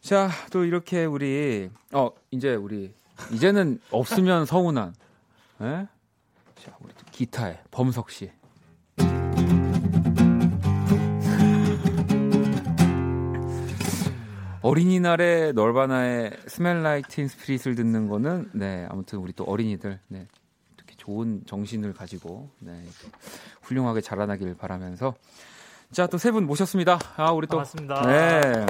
자, 0.00 0.28
또 0.52 0.64
이렇게 0.64 1.04
우리 1.06 1.70
어 1.92 2.10
이제 2.30 2.54
우리 2.54 2.94
이제는 3.32 3.80
없으면 3.90 4.44
서운한. 4.46 4.94
네? 5.58 5.88
자, 6.56 6.76
우리 6.80 6.92
기타의 7.10 7.62
범석 7.70 8.10
씨. 8.10 8.30
어린이날에 14.60 15.52
Nirvana의 15.52 16.38
Smells 16.46 16.82
Like 16.82 17.05
Teen 17.05 17.28
Spirit을 17.28 17.74
듣는 17.74 18.08
거는 18.08 18.50
네 18.54 18.86
아무튼 18.88 19.18
우리 19.18 19.32
또 19.34 19.44
어린이들 19.44 20.00
네 20.08 20.26
좋은 20.96 21.42
정신을 21.44 21.92
가지고 21.92 22.48
네 22.60 22.82
훌륭하게 23.60 24.00
자라나길 24.00 24.54
바라면서 24.54 25.14
자, 25.94 26.06
또 26.08 26.16
세 26.18 26.32
분 26.32 26.46
모셨습니다. 26.46 26.98
아, 27.16 27.30
우리 27.32 27.46
또 27.46 27.58
반갑습니다. 27.58 28.06
네. 28.06 28.66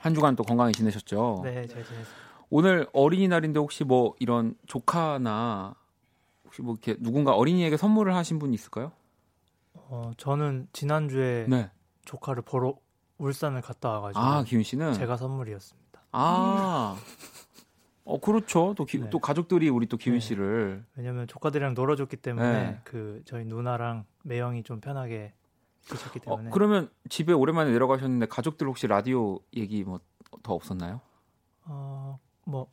한 0.00 0.14
주간 0.14 0.36
또 0.36 0.42
건강히 0.42 0.72
지내셨죠? 0.72 1.40
네, 1.44 1.66
잘 1.66 1.82
지냈습니다. 1.84 2.08
오늘 2.50 2.86
어린이날인데 2.92 3.58
혹시 3.58 3.84
뭐 3.84 4.14
이런 4.18 4.54
조카나 4.66 5.74
혹시 6.44 6.62
뭐 6.62 6.74
이렇게 6.74 7.00
누군가 7.02 7.34
어린이에게 7.34 7.76
선물을 7.76 8.14
하신 8.14 8.38
분 8.38 8.52
있을까요? 8.54 8.92
어, 9.74 10.12
저는 10.16 10.68
지난주에 10.72 11.46
네. 11.48 11.70
조카를 12.04 12.42
보러 12.42 12.74
울산을 13.18 13.60
갔다 13.62 13.90
와가지고 13.90 14.20
아, 14.20 14.42
기훈 14.44 14.62
씨는 14.62 14.92
제가 14.94 15.16
선물이었습니다. 15.16 16.02
아. 16.12 16.96
어 18.04 18.18
그렇죠. 18.20 18.74
또, 18.76 18.86
기, 18.86 18.98
네. 18.98 19.10
또 19.10 19.18
가족들이 19.18 19.68
우리 19.68 19.86
또 19.86 19.98
기훈 19.98 20.18
네. 20.18 20.20
씨를 20.20 20.84
왜냐면 20.96 21.26
조카들이랑 21.26 21.74
놀아줬기 21.74 22.16
때문에 22.16 22.52
네. 22.52 22.80
그 22.84 23.20
저희 23.26 23.44
누나랑 23.44 24.04
매형이 24.22 24.62
좀 24.62 24.80
편하게 24.80 25.34
계셨기 25.88 26.20
어, 26.26 26.30
때문에. 26.30 26.48
어, 26.48 26.50
그러면 26.52 26.90
집에 27.08 27.32
오랜만에 27.32 27.70
내려가셨는데 27.72 28.26
가족들 28.26 28.66
혹시 28.66 28.86
라디오 28.86 29.40
얘기 29.56 29.84
뭐 29.84 30.00
더 30.42 30.52
없었나요? 30.54 31.00
어, 31.64 32.18
뭐. 32.44 32.66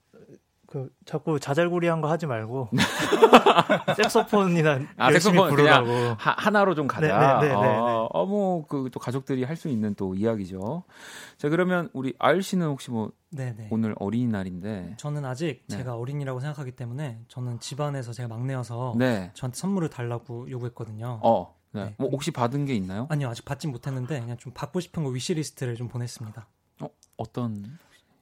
그 0.68 0.90
자꾸 1.06 1.40
자잘구리한 1.40 2.02
거 2.02 2.10
하지 2.10 2.26
말고 2.26 2.70
색소폰이나 3.96 4.80
아, 4.98 5.12
열심히 5.12 5.34
색소폰 5.38 5.50
부르라고 5.52 5.90
하, 6.18 6.50
나로 6.50 6.74
좀 6.76 6.88
가자. 6.88 7.40
네, 7.40 7.48
네, 7.48 7.54
네, 7.54 7.62
네, 7.62 7.62
네. 7.62 7.78
어, 7.78 8.26
뭐그 8.26 8.90
또 8.92 9.00
가족들이 9.00 9.44
할 9.44 9.56
수 9.56 9.70
있는 9.70 9.94
또 9.96 10.16
이야기죠. 10.16 10.84
자 11.38 11.48
그러면 11.50 11.90
우리 11.94 12.14
알 12.20 12.42
씨는 12.42 12.68
혹시 12.68 12.92
뭐 12.92 13.12
네네. 13.30 13.54
네. 13.56 13.68
오늘 13.72 13.96
어린이날인데 14.00 14.96
저는 14.98 15.24
아직 15.24 15.64
네. 15.70 15.78
제가 15.78 15.96
어린이라고 15.96 16.40
생각하기 16.42 16.72
때문에 16.72 17.22
저는 17.30 17.60
집안에서 17.60 18.12
제가 18.12 18.28
막내여서 18.28 18.96
네. 18.98 19.32
저한테 19.34 19.56
선물을 19.58 19.90
달라고 19.90 20.50
요구했거든요. 20.50 21.20
어. 21.24 21.55
네. 21.76 21.84
네. 21.86 21.96
뭐 21.98 22.10
혹시 22.10 22.32
받은 22.32 22.66
게 22.66 22.74
있나요? 22.76 23.08
아니요, 23.10 23.30
아직 23.30 23.46
받진 23.46 23.72
못했는데 23.72 24.20
그냥 24.20 24.38
좀 24.38 24.52
받고 24.54 24.80
싶은 24.80 25.04
거 25.04 25.10
위시리스트를 25.10 25.76
좀 25.76 25.88
보냈습니다. 25.88 26.48
어, 26.82 26.88
어떤? 27.18 27.78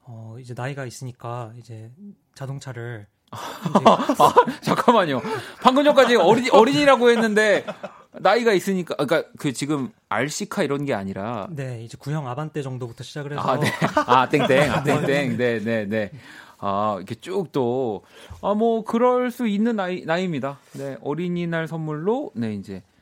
어, 0.05 0.35
이제 0.39 0.53
나이가 0.55 0.85
있으니까 0.85 1.53
이제 1.57 1.91
자동차를 2.35 3.07
아, 3.33 4.33
잠깐만요. 4.61 5.19
방금 5.61 5.83
전까지 5.83 6.17
어린 6.17 6.45
어린이라고 6.51 7.09
했는데 7.09 7.65
나이가 8.11 8.53
있으니까 8.53 8.95
그러니까 8.95 9.27
그 9.39 9.51
지금 9.53 9.91
RC카 10.09 10.61
이런 10.61 10.85
게 10.85 10.93
아니라 10.93 11.47
네 11.49 11.83
이제 11.83 11.97
구형 11.99 12.27
아반떼 12.27 12.61
정도부터 12.61 13.03
시작을 13.03 13.31
해서 13.31 13.41
아, 13.41 13.59
네. 13.59 13.71
아 14.05 14.29
땡땡 14.29 14.71
아 14.71 14.83
땡땡 14.83 15.37
네네네 15.37 15.63
네, 15.63 15.85
네. 15.87 16.11
아 16.59 16.95
이렇게 16.97 17.15
쭉 17.15 17.51
또 17.51 18.03
아 18.43 18.53
뭐 18.53 18.83
그럴 18.83 19.31
수 19.31 19.47
있는 19.47 19.77
나이 19.77 20.03
나이입니다. 20.05 20.59
네 20.73 20.97
어린이날 21.01 21.67
선물로 21.67 22.33
네 22.35 22.53
이제 22.53 22.83
그 22.83 22.92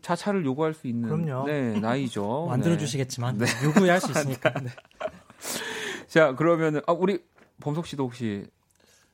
자차를 0.00 0.44
요구할 0.44 0.74
수 0.74 0.86
있는 0.86 1.08
그럼요. 1.08 1.46
네, 1.46 1.78
나이죠. 1.78 2.46
만들어 2.50 2.74
네. 2.74 2.78
주시겠지만 2.78 3.38
네. 3.38 3.46
요구할 3.64 4.00
수 4.00 4.10
있으니까. 4.10 4.50
네. 4.60 4.70
자, 6.08 6.34
그러면은 6.34 6.80
아, 6.86 6.92
우리 6.92 7.24
범석 7.60 7.86
씨도 7.86 8.04
혹시 8.04 8.46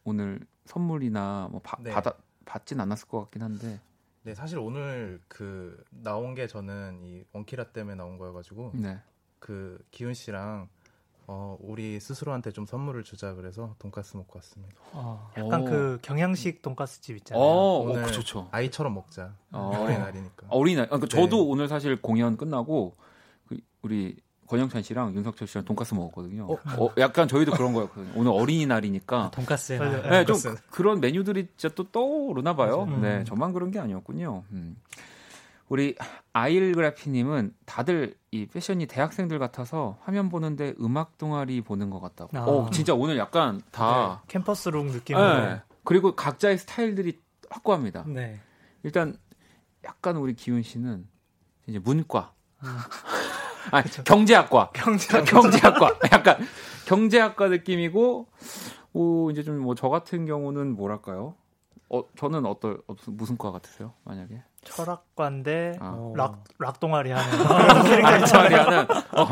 오늘 0.04 0.40
선물이나 0.64 1.48
뭐 1.50 1.60
바, 1.62 1.76
네. 1.80 1.90
받아 1.90 2.14
받진 2.44 2.80
않았을 2.80 3.08
것 3.08 3.20
같긴 3.22 3.42
한데. 3.42 3.80
네, 4.24 4.34
사실 4.34 4.58
오늘 4.58 5.20
그 5.28 5.82
나온 5.90 6.34
게 6.34 6.46
저는 6.46 7.00
이 7.02 7.24
원키라 7.32 7.72
때문에 7.72 7.96
나온 7.96 8.18
거여 8.18 8.32
가지고 8.32 8.70
네. 8.74 8.98
그 9.38 9.84
기훈 9.90 10.14
씨랑 10.14 10.68
어, 11.26 11.56
우리 11.60 12.00
스스로한테 12.00 12.50
좀 12.50 12.66
선물을 12.66 13.04
주자 13.04 13.34
그래서 13.34 13.74
돈까스 13.78 14.16
먹고 14.16 14.38
왔습니다. 14.38 14.74
어, 14.92 15.30
약간 15.36 15.62
오. 15.62 15.64
그 15.64 15.98
경양식 16.02 16.62
돈까스 16.62 17.00
집 17.00 17.16
있잖아요. 17.16 17.42
어, 17.42 17.78
오늘 17.80 18.04
어, 18.04 18.06
좋죠. 18.08 18.48
아이처럼 18.50 18.94
먹자. 18.94 19.32
어. 19.52 19.70
어린날이니까. 19.84 20.46
어린날. 20.48 20.86
그러니까 20.88 21.08
네. 21.08 21.20
저도 21.20 21.48
오늘 21.48 21.68
사실 21.68 22.00
공연 22.00 22.36
끝나고 22.36 22.94
그 23.48 23.58
우리 23.82 24.16
권영찬 24.48 24.82
씨랑 24.82 25.14
윤석철 25.14 25.48
씨랑 25.48 25.64
돈까스 25.64 25.94
먹었거든요. 25.94 26.44
어? 26.44 26.58
어, 26.78 26.90
약간 26.98 27.26
저희도 27.26 27.52
그런 27.52 27.72
거였거든요. 27.72 28.12
오늘 28.16 28.32
어린이날이니까. 28.32 29.16
아, 29.16 29.30
돈까스. 29.30 29.78
네, 30.10 30.24
좀 30.26 30.36
그런 30.70 31.00
메뉴들이 31.00 31.48
진짜 31.56 31.74
또 31.74 31.84
떠오르나 31.90 32.54
봐요. 32.54 32.82
음. 32.82 33.00
네, 33.00 33.24
저만 33.24 33.52
그런 33.54 33.70
게 33.70 33.78
아니었군요. 33.78 34.44
음. 34.50 34.76
우리 35.72 35.96
아일그래피님은 36.34 37.54
다들 37.64 38.14
이 38.30 38.44
패션이 38.44 38.84
대학생들 38.84 39.38
같아서 39.38 39.96
화면 40.02 40.28
보는데 40.28 40.74
음악 40.78 41.16
동아리 41.16 41.62
보는 41.62 41.88
것 41.88 41.98
같다고. 41.98 42.36
아. 42.36 42.44
오, 42.44 42.68
진짜 42.68 42.92
오늘 42.92 43.16
약간 43.16 43.62
다 43.70 44.20
네, 44.20 44.26
캠퍼스룩 44.28 44.84
느낌으로. 44.84 45.40
네. 45.40 45.62
그리고 45.82 46.14
각자의 46.14 46.58
스타일들이 46.58 47.18
확고합니다. 47.48 48.04
네. 48.06 48.38
일단 48.82 49.16
약간 49.82 50.18
우리 50.18 50.34
기훈 50.34 50.60
씨는 50.62 51.08
이제 51.66 51.78
문과. 51.78 52.34
음. 52.62 52.68
아, 53.72 53.82
경제학과. 54.04 54.72
경제학과. 54.74 55.24
경제학과. 55.40 55.98
약간 56.12 56.36
경제학과 56.84 57.48
느낌이고, 57.48 58.28
오, 58.92 59.30
이제 59.30 59.42
좀 59.42 59.58
뭐 59.62 59.74
저 59.74 59.88
같은 59.88 60.26
경우는 60.26 60.76
뭐랄까요? 60.76 61.34
어, 61.88 62.02
저는 62.18 62.44
어떨, 62.44 62.82
무슨 63.06 63.38
과 63.38 63.52
같으세요? 63.52 63.94
만약에? 64.04 64.42
철학과인데, 64.64 65.76
아. 65.80 66.12
락, 66.16 66.44
락 66.58 66.80
동아리 66.80 67.10
하는. 67.10 67.38
락 68.02 68.24
동아리 68.32 68.54
하는. 68.54 68.86
어. 69.12 69.28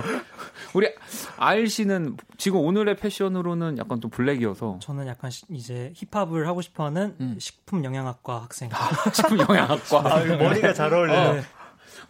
우리 0.75 0.89
알 1.37 1.67
씨는 1.67 2.17
지금 2.37 2.61
오늘의 2.61 2.97
패션으로는 2.97 3.79
약간 3.79 4.01
좀 4.01 4.11
블랙이어서. 4.11 4.79
저는 4.81 5.07
약간 5.07 5.31
시, 5.31 5.45
이제 5.51 5.93
힙합을 5.97 6.47
하고 6.47 6.61
싶어 6.63 6.85
하는 6.85 7.17
음. 7.21 7.37
식품 7.39 7.85
영양학과 7.85 8.43
학생. 8.43 8.71
아, 8.73 8.91
식품 9.13 9.39
영양학과. 9.41 9.99
아, 10.05 10.25
머리가 10.25 10.73
잘 10.73 10.93
어울려요. 10.93 11.41
어. 11.41 11.43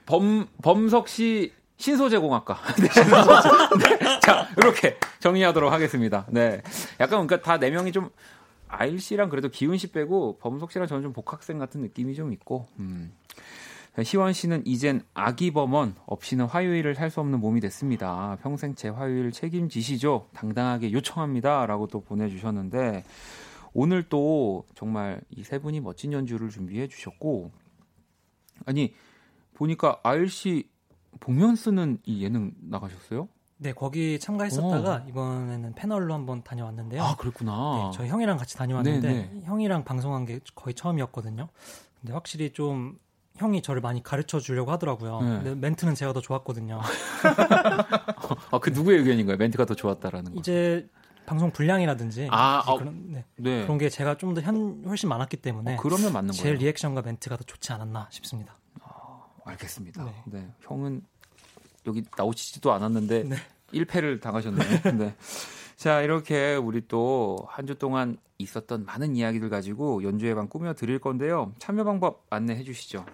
범, 0.07 0.47
범석 0.63 1.09
씨 1.09 1.53
신소재공학과. 1.79 2.59
네. 2.77 3.99
네. 3.99 4.21
자, 4.21 4.47
이렇게 4.59 4.99
정리하도록 5.21 5.73
하겠습니다. 5.73 6.27
네. 6.29 6.61
약간 7.01 7.27
그러니까 7.27 7.41
다 7.41 7.57
네 7.59 7.71
명이 7.71 7.93
좀 7.93 8.11
아일 8.71 9.01
씨랑 9.01 9.29
그래도 9.29 9.49
기훈 9.49 9.77
씨 9.77 9.91
빼고 9.93 10.39
범석 10.39 10.73
씨랑 10.73 10.87
저는 10.89 11.03
좀 11.03 11.13
복학생 11.13 11.59
같은 11.59 11.81
느낌이 11.81 12.15
좀 12.15 12.33
있고. 12.33 12.67
음. 12.79 13.13
희원 13.99 14.33
씨는 14.33 14.63
이젠 14.67 15.03
아기 15.15 15.51
범원 15.51 15.97
없이는 16.07 16.47
화요일을 16.47 16.95
살 16.95 17.11
수 17.11 17.21
없는 17.21 17.41
몸이 17.41 17.61
됐습니다. 17.61 18.39
평생 18.41 18.75
제 18.77 18.89
화요일 18.89 19.33
책임지시죠. 19.33 20.29
당당하게 20.33 20.93
요청합니다. 20.93 21.67
라고 21.67 21.89
또 21.89 22.01
보내주셨는데, 22.01 23.05
오늘 23.73 24.09
또 24.09 24.65
정말 24.75 25.21
이 25.31 25.43
세 25.43 25.59
분이 25.59 25.81
멋진 25.81 26.13
연주를 26.13 26.51
준비해 26.51 26.87
주셨고, 26.87 27.51
아니, 28.65 28.95
보니까 29.55 29.99
아일 30.05 30.29
씨 30.29 30.69
복면 31.19 31.57
쓰는 31.57 31.99
이 32.05 32.23
예능 32.23 32.53
나가셨어요? 32.61 33.29
네, 33.63 33.73
거기 33.75 34.19
참가했었다가 34.19 35.03
오. 35.05 35.09
이번에는 35.09 35.75
패널로 35.75 36.15
한번 36.15 36.43
다녀왔는데요. 36.43 37.03
아, 37.03 37.15
그렇구나. 37.17 37.91
네, 37.93 37.97
저희 37.97 38.09
형이랑 38.09 38.39
같이 38.39 38.57
다녀왔는데 38.57 39.07
네네. 39.07 39.31
네. 39.35 39.41
형이랑 39.45 39.85
방송한 39.85 40.25
게 40.25 40.41
거의 40.55 40.73
처음이었거든요. 40.75 41.47
근데 42.01 42.13
확실히 42.15 42.53
좀 42.55 42.99
형이 43.37 43.61
저를 43.61 43.83
많이 43.83 44.03
가르쳐 44.03 44.41
주려고 44.41 44.73
하더라고요. 44.73 45.21
네. 45.21 45.29
근데 45.29 45.55
멘트는 45.55 45.95
제가 45.95 46.15
더 46.15 46.23
좋았거든요. 46.23 46.81
아, 48.51 48.59
그 48.61 48.71
누구의 48.71 49.01
의견인가요? 49.01 49.37
멘트가 49.37 49.67
더 49.67 49.75
좋았다라는 49.75 50.33
거. 50.33 50.39
이제 50.41 50.89
방송 51.27 51.51
분량이라든지 51.51 52.29
아, 52.31 52.63
아 52.67 52.75
그런, 52.77 53.13
네. 53.13 53.25
네. 53.37 53.63
그런 53.63 53.77
게 53.77 53.91
제가 53.91 54.17
좀 54.17 54.35
더 54.35 54.41
훨씬 54.41 55.09
많았기 55.11 55.37
때문에 55.37 55.75
어, 55.75 55.77
그러면 55.77 56.15
맞는 56.15 56.33
거예요. 56.33 56.43
제 56.43 56.53
리액션과 56.55 57.03
멘트가 57.03 57.37
더 57.37 57.45
좋지 57.45 57.73
않았나 57.75 58.09
싶습니다. 58.11 58.57
알겠습니다. 59.45 60.05
네. 60.05 60.15
네. 60.27 60.49
형은 60.63 61.03
여기 61.87 62.03
나오시지도 62.17 62.73
않았는데 62.73 63.25
네. 63.25 63.37
1패를 63.73 64.21
당하셨네요. 64.21 64.69
네. 64.99 65.15
자, 65.77 66.03
이렇게 66.03 66.55
우리 66.57 66.87
또 66.87 67.47
한 67.49 67.67
주 67.67 67.75
동안 67.77 68.17
있었던 68.39 68.85
많은 68.87 69.17
이야기들 69.17 69.49
가지고 69.51 70.03
연주회 70.03 70.35
방 70.35 70.49
꾸며 70.49 70.73
드릴 70.75 70.99
건데요. 70.99 71.53
참여 71.59 71.85
방법 71.85 72.25
안내해 72.31 72.65
주시죠. 72.65 73.05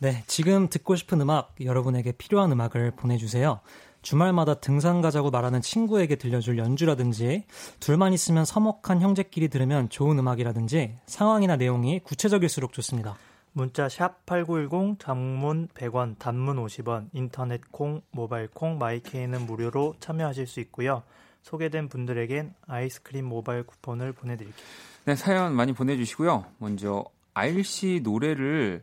네, 0.00 0.22
지금 0.26 0.68
듣고 0.68 0.96
싶은 0.96 1.20
음악, 1.20 1.54
여러분에게 1.60 2.12
필요한 2.12 2.50
음악을 2.52 2.90
보내주세요. 2.92 3.60
주말마다 4.02 4.54
등산 4.54 5.00
가자고 5.00 5.30
말하는 5.30 5.62
친구에게 5.62 6.16
들려줄 6.16 6.58
연주라든지, 6.58 7.44
둘만 7.80 8.12
있으면 8.12 8.44
서먹한 8.44 9.00
형제끼리 9.00 9.48
들으면 9.48 9.88
좋은 9.88 10.18
음악이라든지, 10.18 10.98
상황이나 11.06 11.56
내용이 11.56 12.00
구체적일수록 12.00 12.72
좋습니다. 12.74 13.16
문자 13.56 13.88
샵 13.88 14.26
8910 14.26 14.98
장문 14.98 15.68
100원 15.68 16.18
단문 16.18 16.56
50원 16.56 17.08
인터넷 17.12 17.60
콩 17.70 18.02
모바일 18.10 18.48
콩 18.48 18.78
마이케이는 18.78 19.46
무료로 19.46 19.94
참여하실 20.00 20.48
수 20.48 20.58
있고요. 20.58 21.04
소개된 21.42 21.88
분들에겐 21.88 22.52
아이스크림 22.66 23.24
모바일 23.24 23.62
쿠폰을 23.62 24.12
보내드릴게요. 24.12 24.66
네 25.04 25.14
사연 25.14 25.54
많이 25.54 25.72
보내주시고요. 25.72 26.46
먼저 26.58 27.04
아일씨 27.32 28.00
노래를 28.02 28.82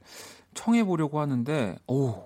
청해 0.54 0.86
보려고 0.86 1.20
하는데 1.20 1.78
오 1.88 2.12
야, 2.12 2.24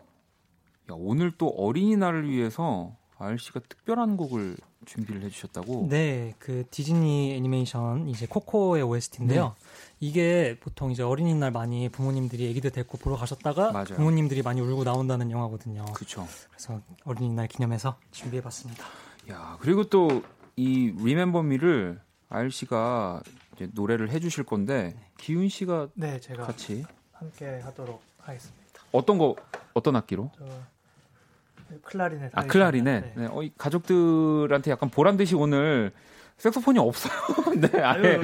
오늘 0.92 1.32
또 1.32 1.48
어린이날을 1.48 2.30
위해서 2.30 2.96
아일씨가 3.18 3.62
특별한 3.68 4.18
곡을 4.18 4.58
준비를 4.86 5.24
해주셨다고? 5.24 5.88
네, 5.90 6.36
그 6.38 6.64
디즈니 6.70 7.34
애니메이션 7.34 8.08
이제 8.08 8.28
코코의 8.28 8.84
OST인데요. 8.84 9.56
네. 9.58 9.65
이게 10.00 10.58
보통 10.60 10.92
이제 10.92 11.04
어린이날 11.04 11.52
많이 11.52 11.90
부모님들이 11.90 12.50
애기들 12.50 12.72
데리고 12.72 12.98
보러 12.98 13.16
가셨다가 13.16 13.72
맞아요. 13.72 13.86
부모님들이 13.96 14.42
많이 14.42 14.62
울고 14.62 14.84
나온다는 14.84 15.32
영화거든요. 15.32 15.86
그렇죠. 15.94 16.28
그래서 16.50 16.82
어린이날 17.06 17.48
기념해서 17.48 17.98
준비해봤습니다. 18.12 18.86
야 19.32 19.58
그리고 19.62 19.86
또이 19.86 20.94
Remember 21.00 21.46
Me를 21.46 22.02
알 22.30 22.52
씨가 22.52 23.22
이제 23.56 23.70
노래를 23.74 24.10
해주실 24.12 24.44
건데 24.44 24.94
네. 24.96 25.06
기훈 25.18 25.48
씨가 25.48 25.90
네 25.94 26.20
제가 26.20 26.46
같이 26.46 26.84
함께 27.14 27.60
하도록 27.64 28.02
하겠습니다. 28.20 28.82
어떤 28.92 29.18
거 29.18 29.36
어떤 29.74 29.96
악기로? 29.96 30.32
클라리넷. 31.84 32.32
아 32.34 32.44
클라리넷. 32.44 33.04
네. 33.04 33.14
네. 33.16 33.26
어, 33.26 33.42
가족들한테 33.58 34.72
약간 34.72 34.90
보란 34.90 35.18
듯이 35.18 35.36
오늘 35.36 35.92
색소폰이 36.38 36.80
없어요. 36.80 37.14
네, 37.56 37.82
아예. 37.82 38.20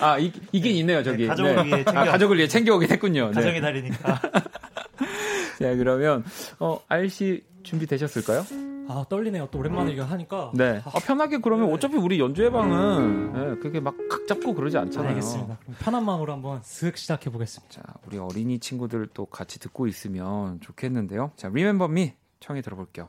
아, 0.00 0.18
이, 0.18 0.32
이긴 0.52 0.72
네, 0.72 0.78
있네요, 0.80 1.02
저기. 1.02 1.22
네, 1.22 1.28
가족을 1.28 1.54
네. 1.56 1.64
위해 1.66 1.84
챙겨. 1.84 2.00
아, 2.00 2.04
가족을 2.04 2.36
위해 2.38 2.48
챙겨오긴 2.48 2.90
했군요. 2.90 3.28
네. 3.28 3.32
가정의 3.34 3.60
달이니까. 3.60 4.20
자, 5.60 5.74
그러면, 5.76 6.24
어, 6.58 6.80
알씨 6.88 7.44
준비 7.62 7.86
되셨을까요? 7.86 8.44
아, 8.88 9.06
떨리네요. 9.08 9.48
또 9.50 9.60
오랜만에 9.60 9.92
이거 9.92 10.04
하니까. 10.04 10.50
네. 10.54 10.82
아, 10.84 10.98
편하게 10.98 11.38
그러면 11.38 11.68
네. 11.68 11.72
어차피 11.74 11.96
우리 11.96 12.18
연주회 12.20 12.50
방은, 12.50 13.32
네, 13.32 13.60
그게 13.60 13.80
막 13.80 13.94
각 14.10 14.26
잡고 14.26 14.54
그러지 14.54 14.76
않잖아요. 14.78 15.10
알겠습니다. 15.10 15.58
편한 15.80 16.04
마음으로 16.04 16.32
한번 16.32 16.60
슥 16.62 16.96
시작해 16.96 17.30
보겠습니다. 17.30 17.72
자, 17.74 17.82
우리 18.06 18.18
어린이 18.18 18.58
친구들 18.58 19.06
또 19.14 19.26
같이 19.26 19.58
듣고 19.58 19.86
있으면 19.86 20.60
좋겠는데요. 20.60 21.30
자, 21.36 21.48
Remember 21.48 21.90
Me 21.90 22.14
청해 22.40 22.60
들어볼게요. 22.62 23.08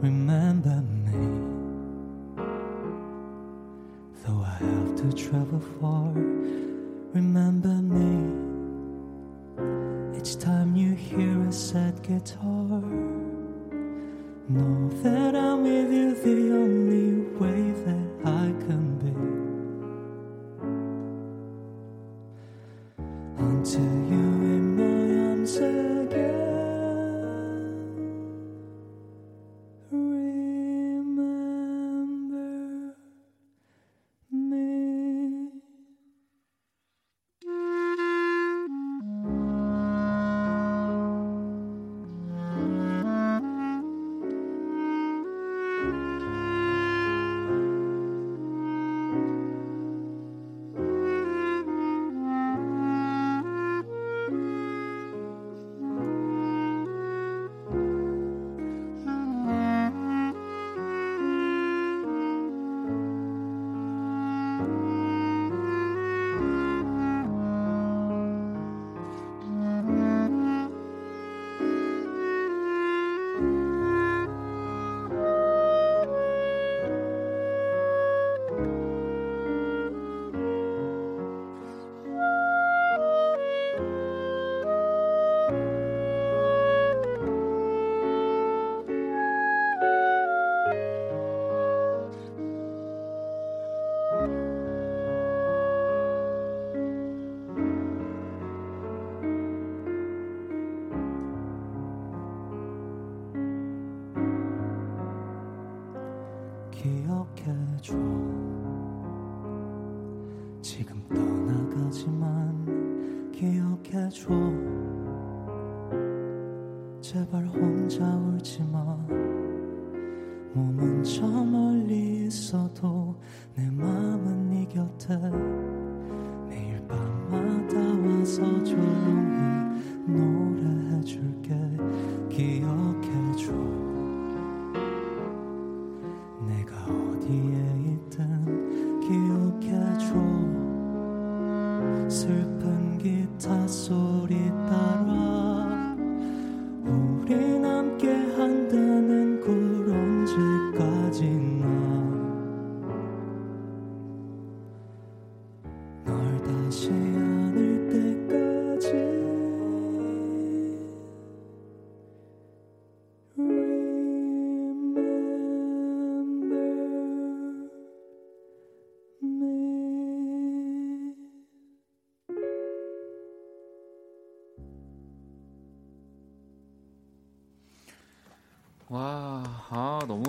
remember 0.00 0.82
me. 1.04 1.18
Though 4.24 4.42
I 4.42 4.58
have 4.64 4.96
to 4.96 5.12
travel 5.12 5.60
far, 5.80 6.12
remember 7.12 7.68
me 7.68 8.48
each 10.16 10.38
time 10.38 10.76
you 10.76 10.94
hear 10.94 11.42
a 11.42 11.52
sad 11.52 12.00
guitar. 12.02 12.82
Know 14.48 14.88
that 15.02 15.34
I'm 15.34 15.62
with 15.62 15.92
you 15.92 16.14
the 16.14 16.54
only 16.54 17.12
way 17.38 17.72
that 17.84 18.08
I 18.24 18.52
can 18.66 18.98
be. 19.02 19.14
Until 23.38 23.80
you 24.10 24.26
in 24.54 24.76
my 24.76 25.30
arms 25.30 25.58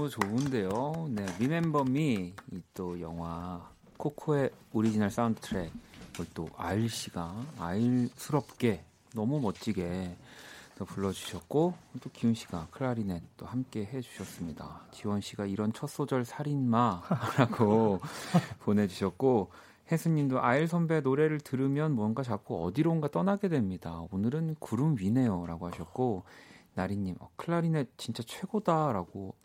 좋은데요. 0.09 1.07
네, 1.09 1.25
Remember 1.39 1.83
Me, 1.83 2.33
또 2.73 2.99
영화 2.99 3.69
코코의 3.97 4.49
오리지널 4.73 5.09
사운드 5.11 5.39
트랙, 5.41 5.71
또 6.33 6.49
아일 6.57 6.89
씨가 6.89 7.33
아일스럽게 7.59 8.83
너무 9.13 9.39
멋지게 9.39 10.15
또 10.77 10.85
불러주셨고 10.85 11.73
또 12.01 12.09
기훈 12.11 12.33
씨가 12.33 12.67
클라리넷 12.71 13.21
또 13.37 13.45
함께 13.45 13.85
해주셨습니다. 13.85 14.83
지원 14.91 15.19
씨가 15.19 15.45
이런 15.45 15.73
첫 15.73 15.87
소절 15.87 16.23
살인마라고 16.25 17.99
보내주셨고 18.63 19.51
혜수님도 19.91 20.41
아일 20.41 20.67
선배 20.67 21.01
노래를 21.01 21.39
들으면 21.39 21.91
뭔가 21.93 22.23
자꾸 22.23 22.63
어디론가 22.63 23.09
떠나게 23.09 23.49
됩니다. 23.49 24.03
오늘은 24.11 24.55
구름 24.59 24.95
위네요라고 24.97 25.67
하셨고 25.67 26.23
나리님 26.75 27.15
어, 27.19 27.29
클라리넷 27.35 27.89
진짜 27.97 28.23
최고다라고 28.25 29.35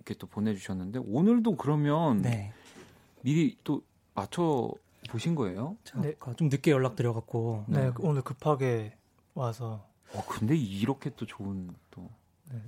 이렇게 0.00 0.14
또 0.18 0.26
보내주셨는데 0.26 1.00
오늘도 1.06 1.56
그러면 1.56 2.22
네. 2.22 2.52
미리 3.22 3.56
또 3.64 3.82
맞춰 4.14 4.70
보신 5.10 5.34
거예요? 5.34 5.76
네. 5.96 6.14
좀 6.36 6.48
늦게 6.48 6.70
연락 6.70 6.96
드려갖고 6.96 7.64
네, 7.68 7.86
네, 7.86 7.92
오늘 8.00 8.22
급하게 8.22 8.94
와서. 9.34 9.84
어 10.14 10.24
근데 10.28 10.56
이렇게 10.56 11.10
또 11.16 11.24
좋은 11.26 11.70
또 11.90 12.08
네. 12.50 12.58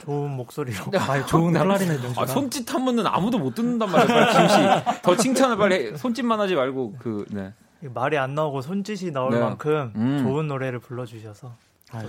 좋은 0.00 0.30
목소리로 0.32 0.84
아, 0.98 1.26
좋은 1.26 1.52
칼라리네 1.54 1.96
아, 2.16 2.26
손짓 2.26 2.72
하면은 2.74 3.06
아무도 3.06 3.38
못 3.38 3.54
듣는단 3.54 3.90
말이에요. 3.90 4.26
김 4.32 4.48
씨 4.48 5.00
더 5.02 5.16
칭찬을 5.16 5.56
빨리 5.56 5.96
손짓만 5.96 6.38
하지 6.40 6.54
말고 6.54 6.96
그 6.98 7.24
네. 7.30 7.52
말이 7.80 8.16
안 8.18 8.34
나오고 8.34 8.62
손짓이 8.62 9.10
나올 9.10 9.30
네. 9.32 9.40
만큼 9.40 9.92
음. 9.96 10.18
좋은 10.22 10.46
노래를 10.48 10.78
불러주셔서 10.78 11.52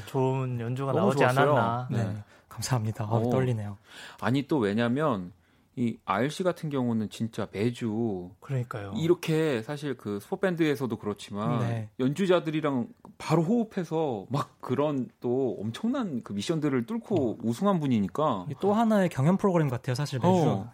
좋은 0.08 0.60
연주가 0.60 0.92
나오지 0.92 1.18
좋았어요. 1.20 1.56
않았나. 1.58 1.88
네. 1.92 2.24
네. 2.54 2.56
감사합니다. 2.56 3.06
어, 3.06 3.30
떨리네요. 3.30 3.78
아니 4.22 4.48
또 4.48 4.58
왜냐면 4.58 5.32
이 5.76 5.98
RC 6.06 6.44
같은 6.44 6.70
경우는 6.70 7.10
진짜 7.10 7.48
매주 7.52 8.30
그러니까요. 8.40 8.94
이렇게 8.96 9.64
사실 9.64 9.98
그 9.98 10.20
스포 10.20 10.38
밴드에서도 10.40 10.96
그렇지만 10.98 11.60
네. 11.60 11.90
연주자들이랑 12.00 12.90
바로 13.18 13.42
호흡해서 13.44 14.28
막 14.30 14.62
그런 14.62 15.10
또 15.20 15.58
엄청난 15.60 16.22
그 16.24 16.34
미션들을 16.34 16.86
뚫고 16.86 17.32
어. 17.32 17.38
우승한 17.44 17.80
분이니까 17.80 18.48
또 18.60 18.74
하나의 18.74 19.10
경연 19.10 19.38
프로그램 19.38 19.70
같아요. 19.70 19.96
사실 19.96 20.20
매주 20.20 20.48
어. 20.50 20.72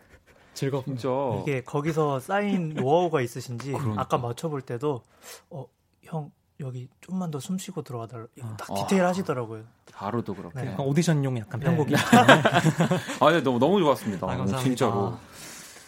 즐겁 0.53 0.83
진짜 0.85 1.07
이게 1.41 1.61
거기서 1.63 2.19
쌓인 2.19 2.73
노하우가 2.73 3.21
있으신지 3.21 3.71
그러니까. 3.71 4.01
아까 4.01 4.17
맞춰 4.17 4.49
볼 4.49 4.61
때도 4.61 5.03
어 5.49 5.65
형 6.09 6.31
여기 6.59 6.87
좀만 7.01 7.31
더 7.31 7.39
숨 7.39 7.57
쉬고 7.57 7.81
들어가달라. 7.83 8.27
이거 8.35 8.47
딱 8.57 8.73
디테일 8.73 9.03
아. 9.03 9.09
하시더라고요. 9.09 9.63
바로도 9.93 10.33
그렇게. 10.35 10.61
네. 10.61 10.75
오디션용 10.77 11.37
약간 11.37 11.59
편곡이. 11.59 11.93
네. 11.93 11.99
아, 13.21 13.31
네, 13.31 13.41
너무 13.41 13.59
너무 13.59 13.79
좋았습니다. 13.79 14.27
아, 14.29 14.45
진짜로. 14.45 15.17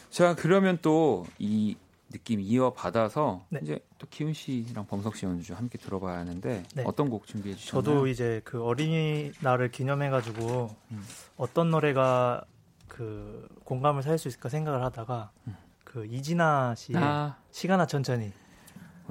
자, 0.10 0.36
그러면 0.36 0.78
또 0.82 1.26
이 1.40 1.76
느낌 2.12 2.42
이어 2.42 2.74
받아서 2.74 3.46
네. 3.48 3.62
이제 3.64 3.80
또 3.98 4.06
기훈 4.10 4.34
씨랑 4.34 4.86
범석 4.86 5.16
씨 5.16 5.26
연주 5.26 5.54
함께 5.54 5.78
들어봐야 5.78 6.20
하는데 6.20 6.64
네. 6.76 6.84
어떤 6.86 7.10
곡 7.10 7.26
준비해 7.26 7.56
주셨나요? 7.56 7.84
저도 7.84 8.08
이제 8.08 8.42
그 8.44 8.62
어린이 8.62 9.32
날을 9.40 9.72
기념해 9.72 10.10
가지고 10.10 10.76
음. 10.92 11.02
어떤 11.38 11.72
노래가 11.72 12.44
그 12.90 13.48
공감을 13.64 14.04
살 14.04 14.18
수 14.18 14.28
있을까 14.28 14.50
생각을 14.50 14.84
하다가 14.84 15.32
음. 15.48 15.56
그 15.86 16.06
이진아 16.06 16.76
씨의 16.76 16.98
아. 17.02 17.38
시간아 17.52 17.86
천천히 17.88 18.34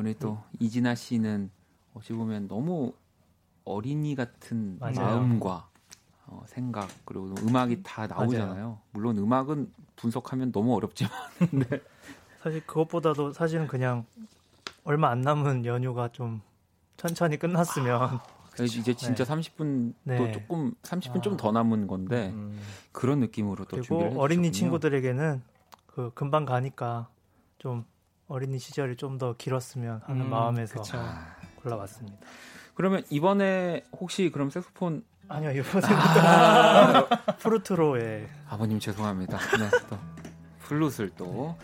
우리 0.01 0.15
또 0.19 0.33
음. 0.33 0.57
이진아 0.61 0.95
씨는 0.95 1.51
어찌 1.95 2.15
보면 2.15 2.49
너무 2.49 2.93
어린이 3.65 4.15
같은 4.15 4.79
맞아요. 4.81 4.95
마음과 4.95 5.69
어, 6.27 6.43
생각 6.47 6.89
그리고 7.05 7.35
음악이 7.43 7.77
음. 7.77 7.83
다 7.83 8.07
나오잖아요. 8.07 8.55
맞아요. 8.55 8.79
물론 8.93 9.19
음악은 9.19 9.71
분석하면 9.97 10.53
너무 10.53 10.75
어렵지만 10.75 11.13
네. 11.53 11.83
사실 12.43 12.65
그것보다도 12.67 13.33
사실은 13.33 13.67
그냥 13.67 14.07
얼마 14.85 15.11
안 15.11 15.21
남은 15.21 15.67
연휴가 15.67 16.09
좀 16.09 16.41
천천히 16.97 17.37
끝났으면 17.37 18.01
아, 18.01 18.63
이제 18.63 18.95
진짜 18.95 19.25
네. 19.25 19.35
30분 19.35 19.93
또 20.07 20.25
네. 20.25 20.33
조금 20.33 20.73
30분 20.83 21.19
아. 21.19 21.21
좀더 21.21 21.53
남은 21.53 21.87
건데 21.87 22.31
음. 22.31 22.59
그런 22.93 23.21
느낌으로 23.21 23.67
또 23.67 23.77
그리고 23.77 24.19
어린이 24.19 24.51
친구들에게는 24.51 25.43
그 25.87 26.11
금방 26.15 26.47
가니까 26.47 27.09
좀 27.59 27.85
어린이 28.31 28.59
시절이 28.59 28.97
좀 28.97 29.19
더 29.19 29.35
길었으면 29.37 30.01
하는 30.07 30.23
음, 30.23 30.31
마음에서 30.31 30.81
그쵸. 30.81 30.99
골라봤습니다. 31.57 32.17
그러면 32.75 33.03
이번에 33.11 33.85
혹시 33.93 34.31
그럼 34.31 34.49
색소폰 34.49 35.05
아니요 35.29 35.51
이번에부터 35.51 36.21
아~ 36.23 37.07
프루트로에 37.39 38.29
아버님 38.49 38.79
죄송합니다. 38.79 39.37
네, 39.37 39.71
또 39.91 39.99
플룻을 40.61 41.11
또 41.17 41.59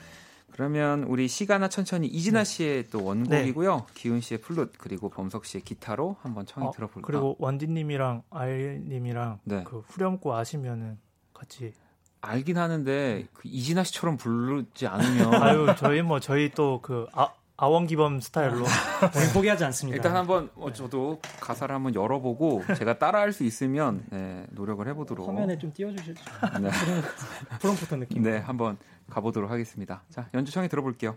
그러면 0.52 1.04
우리 1.04 1.28
시가나 1.28 1.68
천천히 1.68 2.08
이진아 2.08 2.40
네. 2.40 2.44
씨의 2.44 2.88
또 2.90 3.04
원곡이고요. 3.04 3.76
네. 3.76 3.82
기훈 3.94 4.20
씨의 4.20 4.40
플룻 4.40 4.72
그리고 4.76 5.08
범석 5.08 5.46
씨의 5.46 5.62
기타로 5.62 6.16
한번 6.20 6.44
청해 6.46 6.66
어, 6.66 6.70
들어볼까요? 6.72 7.02
그리고 7.06 7.36
원디 7.38 7.68
님이랑 7.68 8.22
아일님이랑 8.30 9.38
네. 9.44 9.64
그 9.64 9.78
후렴구 9.86 10.34
아시면은 10.34 10.98
같이 11.32 11.72
알긴 12.20 12.58
하는데 12.58 13.26
그 13.32 13.42
이진아 13.44 13.84
씨처럼 13.84 14.16
부르지 14.16 14.86
않으면 14.86 15.34
아유 15.42 15.66
저희 15.78 16.02
뭐 16.02 16.20
저희 16.20 16.50
또그 16.50 17.06
아, 17.12 17.28
아원기범 17.58 18.20
스타일로 18.20 18.64
네, 18.64 19.32
포기하지 19.32 19.64
않습니다. 19.64 19.96
일단 19.96 20.14
한번 20.14 20.50
뭐 20.54 20.72
저도 20.72 21.20
가사를 21.40 21.74
한번 21.74 21.94
열어보고 21.94 22.64
제가 22.76 22.98
따라할 22.98 23.32
수 23.32 23.44
있으면 23.44 24.04
네, 24.10 24.44
노력을 24.50 24.86
해보도록 24.86 25.26
화면에 25.26 25.56
좀 25.58 25.72
띄워주실죠. 25.72 26.22
네. 26.60 26.70
프롬프터 27.60 27.96
느낌. 27.96 28.22
네, 28.22 28.38
한번 28.38 28.76
가보도록 29.08 29.50
하겠습니다. 29.50 30.02
자 30.10 30.28
연주 30.34 30.52
청해 30.52 30.68
들어볼게요. 30.68 31.16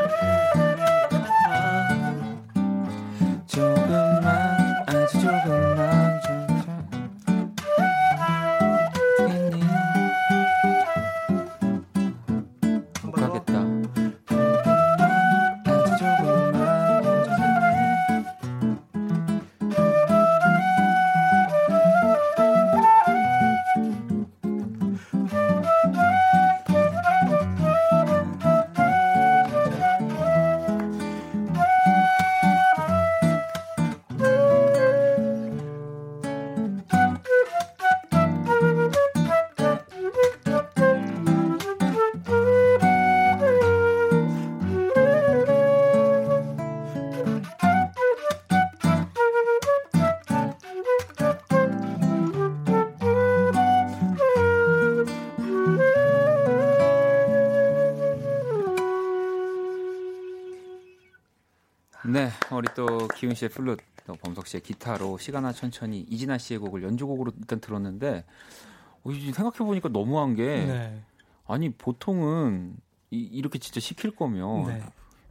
우리 62.61 62.67
또 62.75 63.07
기훈 63.15 63.33
씨의 63.33 63.49
플룻, 63.49 63.79
또 64.05 64.13
범석 64.13 64.45
씨의 64.45 64.61
기타로 64.61 65.17
시간아 65.17 65.51
천천히 65.51 66.05
이진아 66.07 66.37
씨의 66.37 66.59
곡을 66.59 66.83
연주곡으로 66.83 67.31
일단 67.39 67.59
들었는데 67.59 68.23
어, 69.03 69.11
생각해 69.11 69.57
보니까 69.57 69.89
너무한 69.89 70.35
게 70.35 70.43
네. 70.45 71.01
아니 71.47 71.71
보통은 71.71 72.75
이, 73.09 73.41
렇게 73.41 73.57
진짜 73.57 73.79
시킬 73.79 74.15
거면 74.15 74.67
네. 74.67 74.83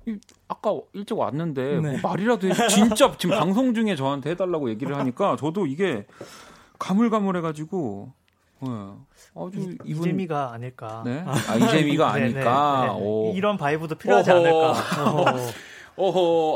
이, 0.06 0.18
아까 0.48 0.76
일찍 0.92 1.16
왔는데 1.16 1.80
네. 1.80 2.00
뭐 2.00 2.10
말이라도 2.10 2.48
해, 2.48 2.68
진짜 2.68 3.14
지금 3.16 3.38
방송 3.38 3.74
중에 3.74 3.94
저한테 3.94 4.30
해달라고 4.30 4.68
얘기를 4.68 4.96
하니까 4.96 5.36
저도 5.36 5.66
이게 5.66 6.06
가물가물해가지고 6.80 8.12
네. 8.62 8.68
아주 9.36 9.58
이, 9.60 9.78
이분... 9.84 10.02
이재미가 10.08 10.52
아닐까. 10.52 11.02
네? 11.06 11.24
아, 11.24 11.54
이재미가 11.54 12.12
네, 12.18 12.20
네, 12.20 12.24
아닐까. 12.26 12.96
네, 12.98 13.32
이런 13.36 13.56
바이브도 13.56 13.94
필요하지 13.94 14.30
어허. 14.32 14.40
않을까. 14.40 14.70
어허, 15.10 15.69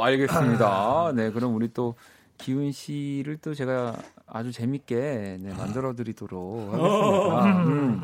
알겠습니다. 0.03 1.13
네, 1.15 1.31
그럼 1.31 1.55
우리 1.55 1.73
또 1.73 1.95
기훈 2.39 2.73
씨를 2.73 3.39
또 3.39 3.55
제가 3.55 3.97
아주 4.27 4.53
재밌게 4.53 5.39
네, 5.41 5.55
만들어 5.55 5.95
드리도록 5.95 6.73
하겠습니다. 6.73 7.65
음. 7.67 8.03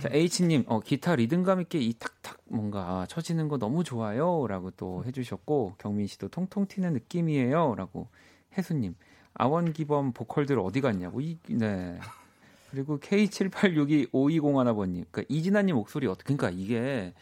자, 0.00 0.08
H님, 0.12 0.64
어, 0.66 0.80
기타 0.80 1.14
리듬감 1.14 1.60
있게 1.62 1.78
이 1.78 1.94
탁탁 1.98 2.38
뭔가 2.46 3.06
쳐지는 3.08 3.48
거 3.48 3.58
너무 3.58 3.84
좋아요. 3.84 4.46
라고 4.48 4.70
또 4.72 5.04
해주셨고, 5.04 5.74
경민 5.78 6.06
씨도 6.06 6.28
통통 6.28 6.66
튀는 6.66 6.92
느낌이에요. 6.94 7.74
라고 7.76 8.08
혜수님, 8.56 8.94
아원기범 9.34 10.12
보컬들 10.12 10.58
어디 10.58 10.80
갔냐고. 10.80 11.20
이, 11.20 11.38
네. 11.48 11.98
그리고 12.70 12.98
K78625201번님, 12.98 15.04
그러니까 15.10 15.22
이진아님 15.28 15.76
목소리 15.76 16.06
어떻게, 16.06 16.34
그러니까 16.34 16.60
이게 16.60 17.14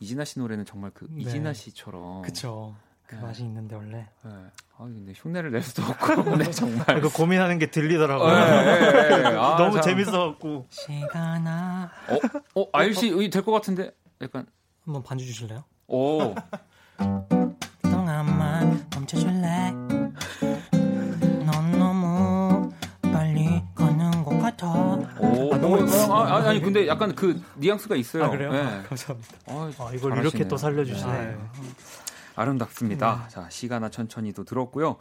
이진아 0.00 0.24
씨 0.24 0.38
노래는 0.38 0.64
정말 0.64 0.90
그 0.94 1.06
네. 1.10 1.22
이진아 1.22 1.52
씨처럼. 1.52 2.22
그쵸. 2.22 2.74
그 3.06 3.14
네. 3.14 3.20
맛이 3.20 3.42
있는데 3.44 3.76
원래. 3.76 4.08
네. 4.24 4.30
아 4.78 4.84
근데 4.84 5.12
흉내를 5.14 5.52
낼 5.52 5.62
수도 5.62 5.82
없고, 5.82 6.36
네 6.36 6.50
정말. 6.50 6.98
이거 6.98 7.08
고민하는 7.08 7.58
게 7.58 7.70
들리더라고요. 7.70 8.34
네, 8.34 8.90
네, 8.90 9.22
네. 9.22 9.26
아, 9.38 9.56
너무 9.56 9.74
참... 9.74 9.82
재밌어갖고. 9.82 10.66
시간아. 10.70 11.90
어, 12.08 12.60
어, 12.60 12.68
아일씨 12.72 13.10
될것 13.30 13.54
같은데, 13.54 13.92
약간. 14.20 14.46
한번 14.84 15.02
반주 15.02 15.24
주실래요? 15.24 15.64
오. 15.88 16.34
동안만 17.82 18.86
멈춰줄래? 18.94 19.72
넌 21.44 21.78
너무 21.78 22.70
빨리 23.02 23.62
걷는 23.74 24.24
것 24.24 24.38
같아. 24.38 24.66
오, 24.68 25.54
아, 25.54 25.58
너무, 25.58 26.12
아, 26.12 26.36
아, 26.36 26.48
아니 26.48 26.60
근데 26.60 26.86
약간 26.86 27.14
그 27.14 27.40
뉘앙스가 27.56 27.96
있어요. 27.96 28.24
아, 28.24 28.30
그래요? 28.30 28.52
네. 28.52 28.62
감사합니다. 28.88 29.36
아, 29.46 29.70
아 29.78 29.90
이걸 29.92 30.10
잘하시네요. 30.10 30.20
이렇게 30.20 30.48
또 30.48 30.56
살려주시네. 30.56 31.12
네. 31.12 31.36
아름답습니다. 32.36 33.24
네. 33.24 33.28
자, 33.28 33.48
시간아 33.50 33.88
천천히도 33.90 34.44
들었고요. 34.44 34.96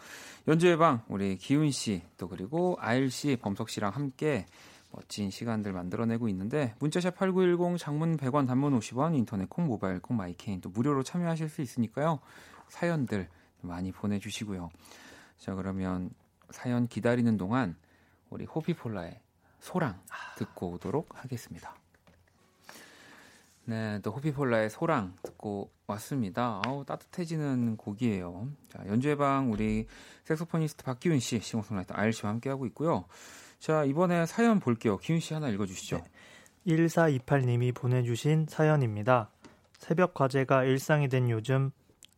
연주의 0.47 0.77
방 0.77 1.03
우리 1.07 1.37
기훈 1.37 1.69
씨 1.71 2.01
또 2.17 2.27
그리고 2.27 2.77
아일 2.79 3.11
씨, 3.11 3.35
범석 3.35 3.69
씨랑 3.69 3.93
함께 3.93 4.45
멋진 4.91 5.29
시간들 5.29 5.73
만들어내고 5.73 6.29
있는데 6.29 6.73
문자샵 6.79 7.15
8910 7.15 7.77
장문 7.77 8.15
100원 8.17 8.47
단문 8.47 8.79
50원 8.79 9.15
인터넷 9.15 9.49
콩 9.49 9.65
모바일 9.67 9.99
콩 9.99 10.15
my 10.15 10.34
K엔 10.34 10.61
또 10.61 10.69
무료로 10.69 11.03
참여하실 11.03 11.49
수 11.49 11.61
있으니까요. 11.61 12.19
사연들 12.69 13.27
많이 13.61 13.91
보내주시고요. 13.91 14.69
자 15.37 15.53
그러면 15.53 16.11
사연 16.51 16.87
기다리는 16.87 17.35
동안 17.35 17.75
우리 18.29 18.45
호피폴라의 18.45 19.19
소랑 19.59 19.99
듣고 20.37 20.71
오도록 20.71 21.09
하겠습니다. 21.11 21.75
네, 23.65 23.99
또 24.03 24.11
호피폴라의 24.11 24.69
소랑 24.69 25.15
듣고 25.23 25.71
왔습니다. 25.87 26.61
아우 26.65 26.85
따뜻해지는 26.85 27.77
곡이에요. 27.77 28.47
자, 28.69 28.83
연주의 28.87 29.15
방 29.15 29.51
우리 29.51 29.87
색소포니스트 30.23 30.83
박기훈 30.83 31.19
씨, 31.19 31.39
싱어송라이터 31.39 31.95
아일 31.97 32.13
씨와 32.13 32.31
함께 32.31 32.49
하고 32.49 32.65
있고요. 32.67 33.05
자, 33.59 33.83
이번에 33.83 34.25
사연 34.27 34.59
볼게요. 34.59 34.97
기훈 34.97 35.19
씨 35.19 35.33
하나 35.33 35.49
읽어 35.49 35.65
주시죠. 35.65 35.97
네. 35.97 36.75
1428님이 36.75 37.73
보내 37.73 38.03
주신 38.03 38.45
사연입니다. 38.47 39.29
새벽 39.77 40.13
과제가 40.13 40.63
일상이 40.63 41.07
된 41.07 41.29
요즘 41.29 41.71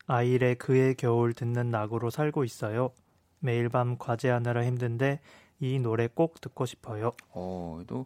아이의 0.06 0.56
그의 0.56 0.96
겨울 0.96 1.34
듣는 1.34 1.70
낙으로 1.70 2.10
살고 2.10 2.44
있어요. 2.44 2.92
매일 3.40 3.70
밤 3.70 3.98
과제하느라 3.98 4.66
힘든데 4.66 5.20
이 5.60 5.80
노래 5.80 6.08
꼭 6.08 6.40
듣고 6.40 6.66
싶어요. 6.66 7.12
어, 7.30 7.82
또 7.88 8.06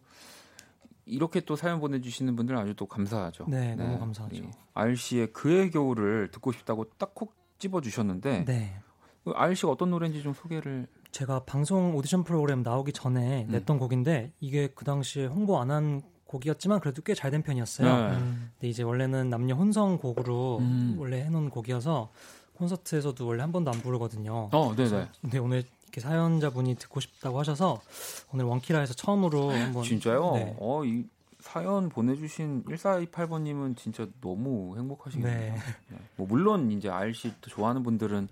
이렇게 1.11 1.41
또 1.41 1.55
사연 1.55 1.79
보내주시는 1.79 2.35
분들 2.35 2.55
아주 2.57 2.73
또 2.75 2.85
감사하죠. 2.85 3.45
네, 3.47 3.75
네. 3.75 3.83
너무 3.85 3.99
감사하죠. 3.99 4.43
알 4.73 4.95
씨의 4.95 5.33
그의 5.33 5.69
겨울을 5.71 6.29
듣고 6.31 6.51
싶다고 6.51 6.85
딱 6.97 7.13
콕 7.13 7.33
집어주셨는데, 7.59 8.45
네. 8.45 8.73
알 9.35 9.55
씨가 9.55 9.71
어떤 9.71 9.91
노래인지 9.91 10.23
좀 10.23 10.33
소개를. 10.33 10.87
제가 11.11 11.43
방송 11.43 11.95
오디션 11.95 12.23
프로그램 12.23 12.63
나오기 12.63 12.93
전에 12.93 13.45
음. 13.47 13.51
냈던 13.51 13.77
곡인데 13.77 14.31
이게 14.39 14.69
그 14.73 14.85
당시에 14.85 15.25
홍보 15.25 15.59
안 15.59 15.69
한 15.69 16.01
곡이었지만 16.25 16.79
그래도 16.79 17.01
꽤 17.01 17.13
잘 17.13 17.29
된 17.31 17.43
편이었어요. 17.43 17.87
네. 18.09 18.15
음. 18.17 18.51
근데 18.53 18.69
이제 18.69 18.81
원래는 18.83 19.29
남녀 19.29 19.53
혼성 19.53 19.97
곡으로 19.97 20.59
음. 20.59 20.95
원래 20.97 21.21
해놓은 21.23 21.49
곡이어서 21.49 22.09
콘서트에서도 22.53 23.25
원래 23.27 23.41
한 23.41 23.51
번도 23.51 23.71
안 23.71 23.79
부르거든요. 23.81 24.49
어, 24.53 24.75
네네. 24.75 25.09
근데 25.21 25.37
오늘 25.39 25.63
이렇게 25.91 25.99
사연자분이 26.01 26.75
듣고 26.75 26.99
싶다고 27.01 27.39
하셔서 27.39 27.81
오늘 28.33 28.45
원키라에서 28.45 28.93
처음으로 28.93 29.51
한번 29.51 29.83
진짜요? 29.83 30.31
네. 30.35 30.55
어, 30.59 30.85
이 30.85 31.05
사연 31.39 31.89
보내주신 31.89 32.63
1428번님은 32.65 33.75
진짜 33.75 34.07
너무 34.21 34.77
행복하시겠네요. 34.77 35.53
네. 35.53 35.59
네. 35.89 35.97
뭐 36.15 36.27
물론 36.27 36.71
이제 36.71 36.89
알씨 36.89 37.33
또 37.41 37.49
좋아하는 37.49 37.83
분들은 37.83 38.29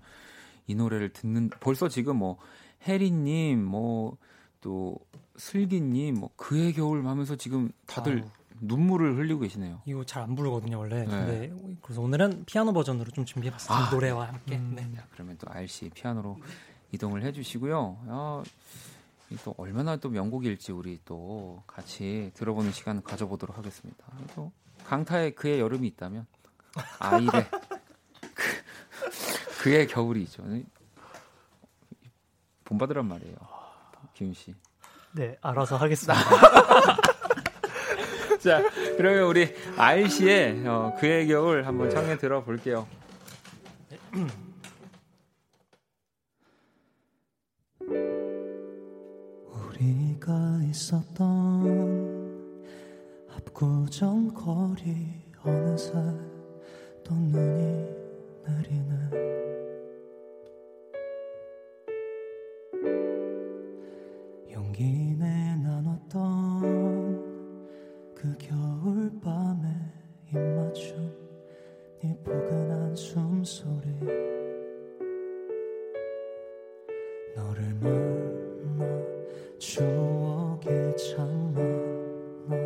이 0.66 0.74
노래를 0.74 1.12
듣는 1.12 1.50
벌써 1.60 1.88
지금 1.88 2.16
뭐 2.16 2.38
혜리님 2.86 3.64
뭐 3.64 4.16
또 4.62 4.98
슬기님 5.36 6.16
뭐 6.20 6.30
그의 6.36 6.72
겨울 6.74 7.06
하면서 7.06 7.34
지금 7.34 7.72
다들 7.86 8.18
아유. 8.22 8.30
눈물을 8.60 9.16
흘리고 9.16 9.40
계시네요. 9.40 9.80
이거 9.86 10.04
잘 10.04 10.22
안 10.22 10.34
부르거든요 10.34 10.78
원래. 10.78 11.00
네. 11.00 11.06
근데 11.06 11.52
그래서 11.80 12.02
오늘은 12.02 12.44
피아노 12.44 12.72
버전으로 12.74 13.10
좀 13.10 13.24
준비해봤어요. 13.24 13.78
아. 13.78 13.90
노래와 13.90 14.28
함께. 14.28 14.56
음. 14.56 14.74
네. 14.76 14.86
그러면 15.12 15.38
또 15.38 15.50
알씨 15.50 15.88
피아노로 15.94 16.38
이동을 16.92 17.22
해주시고요. 17.22 17.98
아, 18.08 18.42
또 19.44 19.54
얼마나 19.58 19.96
또 19.96 20.08
명곡일지 20.08 20.72
우리 20.72 20.98
또 21.04 21.62
같이 21.66 22.32
들어보는 22.34 22.72
시간 22.72 23.02
가져보도록 23.02 23.56
하겠습니다. 23.56 24.04
또 24.34 24.50
강타에 24.86 25.30
그의 25.30 25.60
여름이 25.60 25.86
있다면 25.88 26.26
아이의 26.98 27.28
그, 28.34 29.62
그의 29.62 29.86
겨울이 29.86 30.22
있죠. 30.22 30.42
본받으란 32.64 33.06
말이에요. 33.06 33.36
기훈 34.14 34.34
씨. 34.34 34.54
네, 35.12 35.36
알아서 35.40 35.76
하겠습니다. 35.76 36.14
자, 38.40 38.62
그러면 38.96 39.24
우리 39.24 39.54
아이 39.76 40.08
씨의 40.08 40.66
어, 40.66 40.96
그의 40.98 41.26
겨울 41.28 41.66
한번 41.66 41.90
청해 41.90 42.16
들어볼게요. 42.18 42.88
우리가 50.20 50.60
있었던 50.68 52.28
압구정 53.28 54.28
거리 54.34 55.08
어느새 55.42 55.92
또 57.02 57.14
눈이 57.14 57.88
내리네 58.46 59.10
용기 64.52 65.16
내 65.18 65.56
나눴던 65.56 66.14
그 68.14 68.36
겨울밤의 68.38 69.74
입맞춤 70.28 71.10
네 72.02 72.16
포근한 72.22 72.94
숨소리 72.94 74.39
추억이 79.70 80.66
참 80.96 81.54
많아 82.48 82.60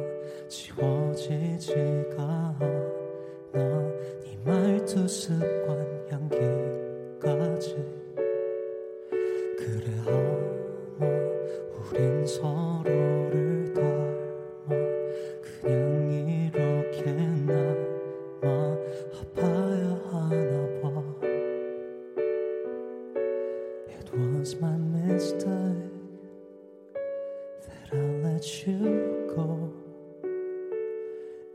지워지지가 0.48 2.16
않아. 2.18 3.92
네 4.22 4.38
말투 4.42 5.06
습관 5.06 5.86
향기까지 6.08 7.93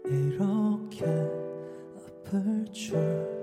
이렇게 0.10 1.06
아플 1.06 2.66
줄 2.72 3.39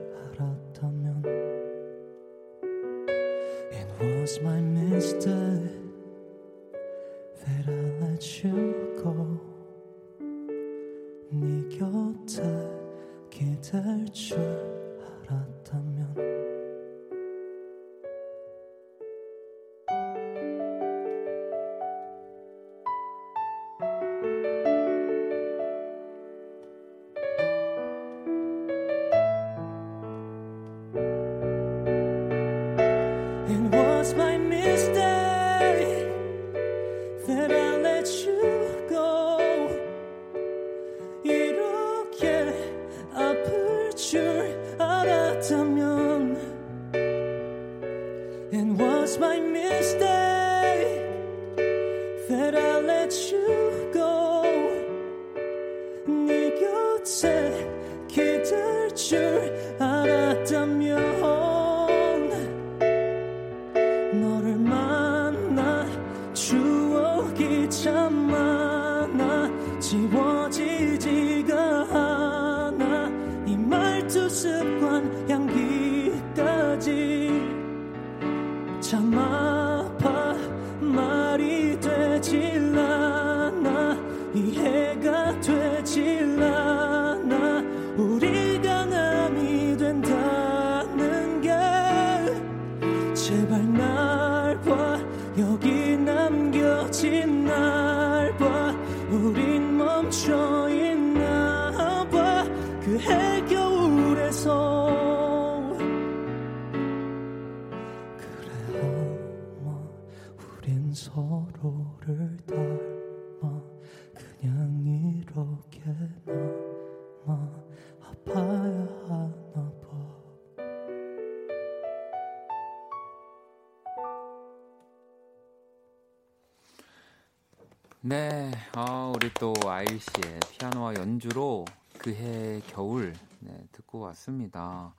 네, 128.09 128.52
아, 128.74 129.12
우리 129.12 129.32
또 129.34 129.52
아일 129.66 129.98
씨의 129.98 130.38
피아노와 130.52 130.94
연주로 130.94 131.64
그해 131.98 132.61
겨울 132.68 133.12
네, 133.40 133.52
듣고 133.72 133.98
왔습니다. 134.00 134.92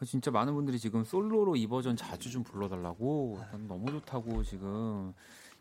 어, 0.00 0.04
진짜 0.06 0.30
많은 0.30 0.54
분들이 0.54 0.78
지금 0.78 1.04
솔로로 1.04 1.56
이 1.56 1.66
버전 1.66 1.96
자주 1.96 2.30
좀 2.30 2.42
불러달라고 2.42 3.38
너무 3.68 3.90
좋다고 3.90 4.42
지금 4.42 5.12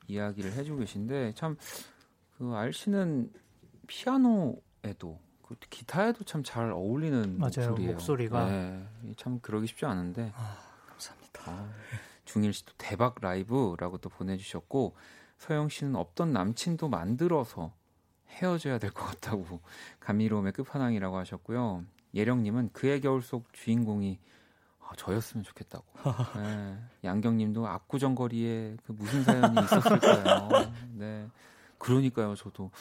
이야기를 0.08 0.54
해주고 0.54 0.80
계신데 0.80 1.34
참 1.36 1.58
그 2.38 2.54
아일 2.56 2.72
씨는 2.72 3.30
피아노에도 3.88 5.20
그 5.42 5.56
기타에도 5.70 6.24
참 6.24 6.42
잘 6.42 6.72
어울리는 6.72 7.38
맞아요, 7.38 7.72
목소리예요. 7.72 7.92
목소리가 7.92 8.46
네, 8.46 8.88
참 9.18 9.42
그러기 9.42 9.68
쉽지 9.68 9.86
않은데 9.86 10.32
아, 10.38 10.58
감사합니다. 10.88 11.42
아, 11.48 11.70
중일 12.24 12.54
씨도 12.54 12.72
대박 12.78 13.16
라이브라고 13.20 13.98
또 13.98 14.08
보내주셨고 14.08 14.96
서영 15.40 15.70
씨는 15.70 15.96
없던 15.96 16.32
남친도 16.34 16.90
만들어서 16.90 17.74
헤어져야 18.28 18.78
될 18.78 18.92
것 18.92 19.06
같다고 19.06 19.62
감미로움의 20.00 20.54
끝판왕이라고 20.54 21.18
하셨고요. 21.18 21.84
예령님은 22.14 22.72
그의 22.74 23.02
겨울 23.02 23.22
속 23.22 23.52
주인공이 23.54 24.20
아, 24.82 24.92
저였으면 24.98 25.44
좋겠다고. 25.44 25.86
네. 26.38 26.78
양경님도 27.04 27.68
압구정거리에 27.68 28.78
그 28.84 28.92
무슨 28.92 29.24
사연이 29.24 29.56
있었을까요? 29.64 30.72
네. 30.94 31.28
그러니까요. 31.78 32.36
저도 32.36 32.72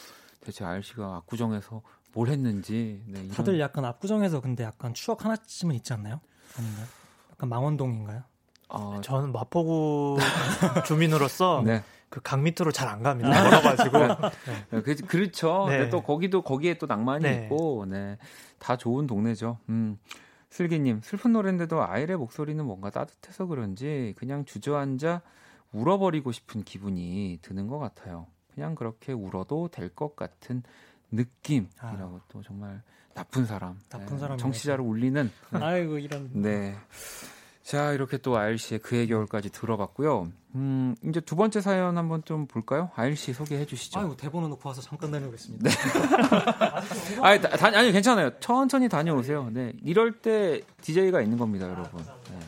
대체 0.41 0.65
알 0.65 0.81
씨가 0.83 1.17
압구정에서 1.17 1.81
뭘 2.13 2.29
했는지. 2.29 3.03
네, 3.05 3.19
이런... 3.19 3.29
다들 3.29 3.59
약간 3.59 3.85
압구정에서 3.85 4.41
근데 4.41 4.63
약간 4.63 4.93
추억 4.95 5.23
하나쯤은 5.23 5.75
있지 5.75 5.93
않나요? 5.93 6.19
아닌가요? 6.57 6.85
약간 7.31 7.49
망원동인가요? 7.49 8.23
아, 8.69 9.01
저는 9.03 9.31
마포구 9.31 10.17
주민으로서 10.87 11.61
네. 11.63 11.83
그 12.09 12.21
강 12.21 12.43
밑으로 12.43 12.71
잘 12.71 12.87
안 12.89 13.03
갑니다. 13.03 13.29
멀어가지고. 13.43 13.97
네. 14.71 14.81
그, 14.81 14.95
그렇죠. 14.95 15.67
네. 15.69 15.89
또 15.89 16.01
거기도 16.01 16.41
거기에 16.41 16.77
또 16.77 16.87
낭만이 16.87 17.23
네. 17.23 17.43
있고, 17.43 17.85
네. 17.87 18.17
다 18.57 18.75
좋은 18.77 19.05
동네죠. 19.07 19.57
음. 19.69 19.97
슬기님, 20.49 21.01
슬픈 21.03 21.33
노래인데도 21.33 21.83
아이의 21.83 22.17
목소리는 22.17 22.65
뭔가 22.65 22.89
따뜻해서 22.89 23.45
그런지 23.45 24.15
그냥 24.17 24.45
주저앉아 24.45 25.21
울어버리고 25.71 26.31
싶은 26.31 26.63
기분이 26.63 27.37
드는 27.43 27.67
것 27.67 27.77
같아요. 27.77 28.25
그냥 28.55 28.73
그렇게 28.73 29.13
울어도 29.13 29.67
될 29.67 29.89
것 29.89 30.15
같은 30.15 30.63
느낌이라고 31.11 31.69
아. 31.81 32.21
또 32.29 32.41
정말 32.41 32.81
나쁜 33.13 33.45
사람. 33.45 33.77
나쁜 33.89 34.17
사람. 34.17 34.37
정치자를 34.39 34.83
울리는. 34.83 35.29
아이고, 35.51 35.99
이런. 35.99 36.29
네. 36.33 36.75
자, 37.69 37.91
이렇게 37.91 38.17
또 38.17 38.35
아일 38.35 38.57
씨의 38.57 38.79
그의 38.79 39.05
겨울까지 39.05 39.51
들어봤고요. 39.51 40.31
음, 40.55 40.95
이제 41.03 41.19
두 41.19 41.35
번째 41.35 41.61
사연 41.61 41.99
한번 41.99 42.23
좀 42.25 42.47
볼까요? 42.47 42.89
아일 42.95 43.15
씨 43.15 43.31
소개해 43.31 43.67
주시죠. 43.67 43.99
아유, 43.99 44.15
대본을 44.17 44.49
놓고 44.49 44.69
와서 44.69 44.81
잠깐 44.81 45.11
다녀오겠습니다. 45.11 45.69
네. 45.69 45.75
아니, 47.21 47.39
다, 47.39 47.67
아니, 47.67 47.91
괜찮아요. 47.91 48.31
천천히 48.39 48.89
다녀오세요. 48.89 49.51
네. 49.51 49.73
이럴 49.83 50.19
때 50.19 50.61
DJ가 50.81 51.21
있는 51.21 51.37
겁니다, 51.37 51.69
여러분. 51.69 52.03
네. 52.31 52.39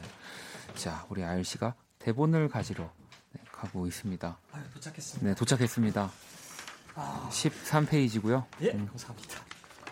자, 0.74 1.06
우리 1.10 1.24
아일 1.24 1.46
씨가 1.46 1.76
대본을 2.00 2.50
가지러 2.50 2.90
네, 3.34 3.42
가고 3.52 3.86
있습니다. 3.86 4.40
아유, 4.54 4.64
도착했습니다. 4.74 5.30
네, 5.30 5.36
도착했습니다. 5.36 6.12
아... 6.96 7.30
13페이지고요. 7.32 8.46
예, 8.62 8.72
음. 8.72 8.88
감사합니다. 8.88 9.36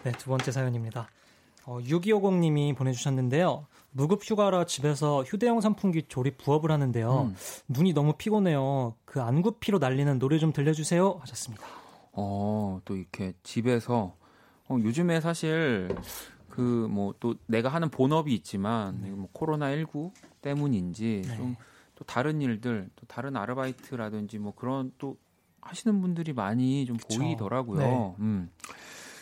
네, 0.06 0.12
두 0.14 0.32
번째 0.32 0.52
사연입니다. 0.52 1.08
어, 1.66 1.78
6250님이 1.82 2.76
보내주셨는데요. 2.76 3.68
무급 3.92 4.22
휴가라 4.24 4.66
집에서 4.66 5.24
휴대용 5.24 5.62
선풍기 5.62 6.04
조립 6.08 6.38
부업을 6.38 6.72
하는데요. 6.72 7.30
음. 7.32 7.36
눈이 7.68 7.94
너무 7.94 8.14
피곤해요. 8.18 8.96
그 9.06 9.22
안구피로 9.22 9.80
날리는 9.80 10.20
노래 10.20 10.38
좀 10.38 10.54
들려주세요. 10.54 11.18
하셨습니다. 11.22 11.66
어, 12.12 12.80
또 12.86 12.96
이렇게 12.96 13.34
집에서 13.44 14.16
어, 14.68 14.78
요즘에 14.82 15.22
사실 15.22 15.96
그 16.50 16.88
뭐 16.90 17.14
또 17.20 17.36
내가 17.48 17.70
하는 17.70 17.90
본업이 17.90 18.34
있지만 18.36 19.00
네. 19.02 19.10
뭐 19.12 19.30
코로나 19.32 19.72
19 19.72 20.12
때문인지 20.42 21.24
네. 21.26 21.38
좀또 21.38 22.04
다른 22.06 22.42
일들 22.42 22.90
또 22.96 23.06
다른 23.08 23.36
아르바이트라든지 23.38 24.38
뭐 24.40 24.54
그런 24.56 24.92
또 24.98 25.18
하시는 25.62 26.00
분들이 26.02 26.34
많이 26.34 26.86
좀 26.86 26.98
그쵸. 26.98 27.20
보이더라고요. 27.20 27.80
네. 27.80 28.16
음. 28.20 28.50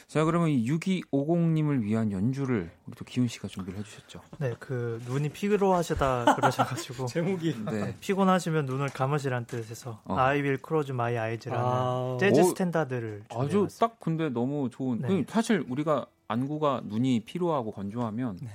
자, 0.08 0.24
그러면 0.24 0.50
6250님을 0.52 1.82
위한 1.82 2.14
연주를 2.14 2.72
우리 2.86 2.96
또 2.96 3.04
기훈 3.04 3.28
씨가 3.28 3.50
준비를 3.50 3.80
해주셨죠. 3.80 4.22
네, 4.40 4.56
그 4.58 5.02
눈이 5.06 5.30
피로하시다 5.30 6.36
그러셔가지고 6.36 7.08
제목이 7.08 7.66
네. 7.66 7.94
피곤하시면 8.00 8.66
눈을 8.68 8.88
감으시란 8.90 9.46
뜻에서 9.46 10.00
어. 10.06 10.16
I 10.16 10.38
will 10.40 10.60
close 10.66 10.94
my 10.94 11.12
eyes라는 11.14 11.60
아. 11.62 12.18
재즈 12.22 12.42
스탠다드를 12.42 13.26
아주 13.36 13.68
딱 13.80 14.00
근데 14.00 14.30
너무 14.30 14.70
좋은. 14.70 15.00
네. 15.02 15.26
사실 15.28 15.66
우리가 15.68 16.06
안구가 16.30 16.84
눈이 16.86 17.24
피로하고 17.26 17.72
건조하면 17.74 18.40
네. 18.42 18.50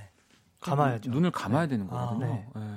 감아야죠. 0.61 1.11
눈 1.11 1.27
을 1.27 1.31
감아야 1.33 1.63
네. 1.67 1.69
되는 1.69 1.87
거거든요. 1.87 2.25
아, 2.55 2.61
네. 2.61 2.71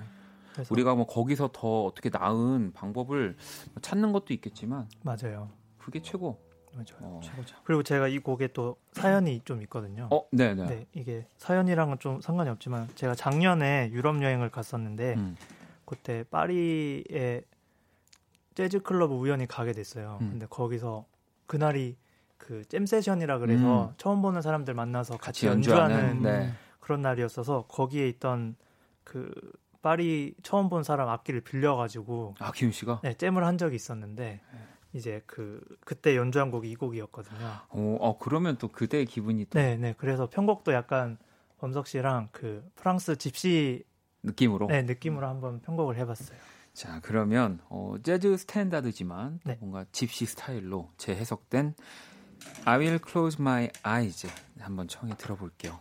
네. 0.57 0.63
우리가 0.69 0.95
뭐 0.95 1.05
거기서 1.07 1.49
더 1.53 1.85
어떻게 1.85 2.09
나은 2.09 2.73
방법을 2.73 3.37
찾는 3.81 4.11
것도 4.11 4.33
있겠지만 4.33 4.89
맞아요. 5.01 5.49
그게 5.77 6.01
최고. 6.01 6.43
맞아요. 6.75 6.99
어. 7.01 7.19
최고죠. 7.23 7.55
그리고 7.63 7.83
제가 7.83 8.07
이 8.07 8.19
곡에 8.19 8.49
또 8.49 8.75
사연이 8.91 9.41
좀 9.45 9.61
있거든요. 9.63 10.09
어, 10.11 10.27
네네. 10.31 10.65
네, 10.65 10.85
이게 10.93 11.25
사연이랑은 11.37 11.99
좀 11.99 12.19
상관이 12.19 12.49
없지만 12.49 12.89
제가 12.95 13.15
작년에 13.15 13.89
유럽 13.91 14.21
여행을 14.21 14.49
갔었는데 14.49 15.13
음. 15.15 15.37
그때 15.85 16.23
파리에 16.29 17.43
재즈 18.55 18.81
클럽 18.81 19.11
우연히 19.11 19.47
가게 19.47 19.71
됐어요. 19.71 20.17
음. 20.21 20.31
근데 20.31 20.45
거기서 20.47 21.05
그날이 21.47 21.97
그잼 22.37 22.85
세션이라 22.85 23.39
그래서 23.39 23.85
음. 23.85 23.93
처음 23.97 24.21
보는 24.21 24.41
사람들 24.41 24.73
만나서 24.73 25.17
같이, 25.17 25.45
같이 25.45 25.47
연주하는, 25.47 25.95
연주하는 25.95 26.21
네. 26.23 26.53
그런 26.79 27.01
날이었어서 27.01 27.65
거기에 27.67 28.07
있던 28.09 28.55
그 29.03 29.31
파리 29.81 30.33
처음 30.43 30.67
본 30.69 30.83
사람 30.83 31.09
악기를 31.09 31.41
빌려가지고 31.41 32.35
아 32.39 32.51
기훈 32.51 32.71
씨가 32.71 33.01
네 33.03 33.13
잼을 33.13 33.45
한 33.45 33.57
적이 33.57 33.75
있었는데 33.75 34.23
네. 34.23 34.59
이제 34.95 35.21
그 35.25 35.61
그때 35.81 36.15
연주한 36.15 36.51
곡이 36.51 36.71
이 36.71 36.75
곡이었거든요. 36.75 37.45
어, 37.69 37.97
어 37.99 38.17
그러면 38.17 38.57
또 38.57 38.69
그때의 38.69 39.05
기분이 39.05 39.45
또 39.49 39.59
네, 39.59 39.75
네. 39.75 39.93
그래서 39.97 40.29
편곡도 40.29 40.71
약간 40.71 41.17
범석 41.57 41.87
씨랑 41.87 42.29
그 42.31 42.63
프랑스 42.75 43.17
집시 43.17 43.83
느낌으로 44.23 44.67
네, 44.67 44.83
느낌으로 44.83 45.27
한번 45.27 45.59
편곡을 45.61 45.97
해 45.97 46.05
봤어요. 46.05 46.39
자, 46.73 47.01
그러면 47.03 47.59
어 47.69 47.95
재즈 48.01 48.37
스탠다드지만 48.37 49.41
네. 49.43 49.57
뭔가 49.59 49.85
집시 49.91 50.25
스타일로 50.25 50.89
재해석된 50.97 51.75
I 52.63 52.79
will 52.79 52.99
close 53.05 53.37
my 53.39 53.69
eyes 53.85 54.27
한번 54.59 54.87
청해 54.87 55.15
들어볼게요. 55.17 55.77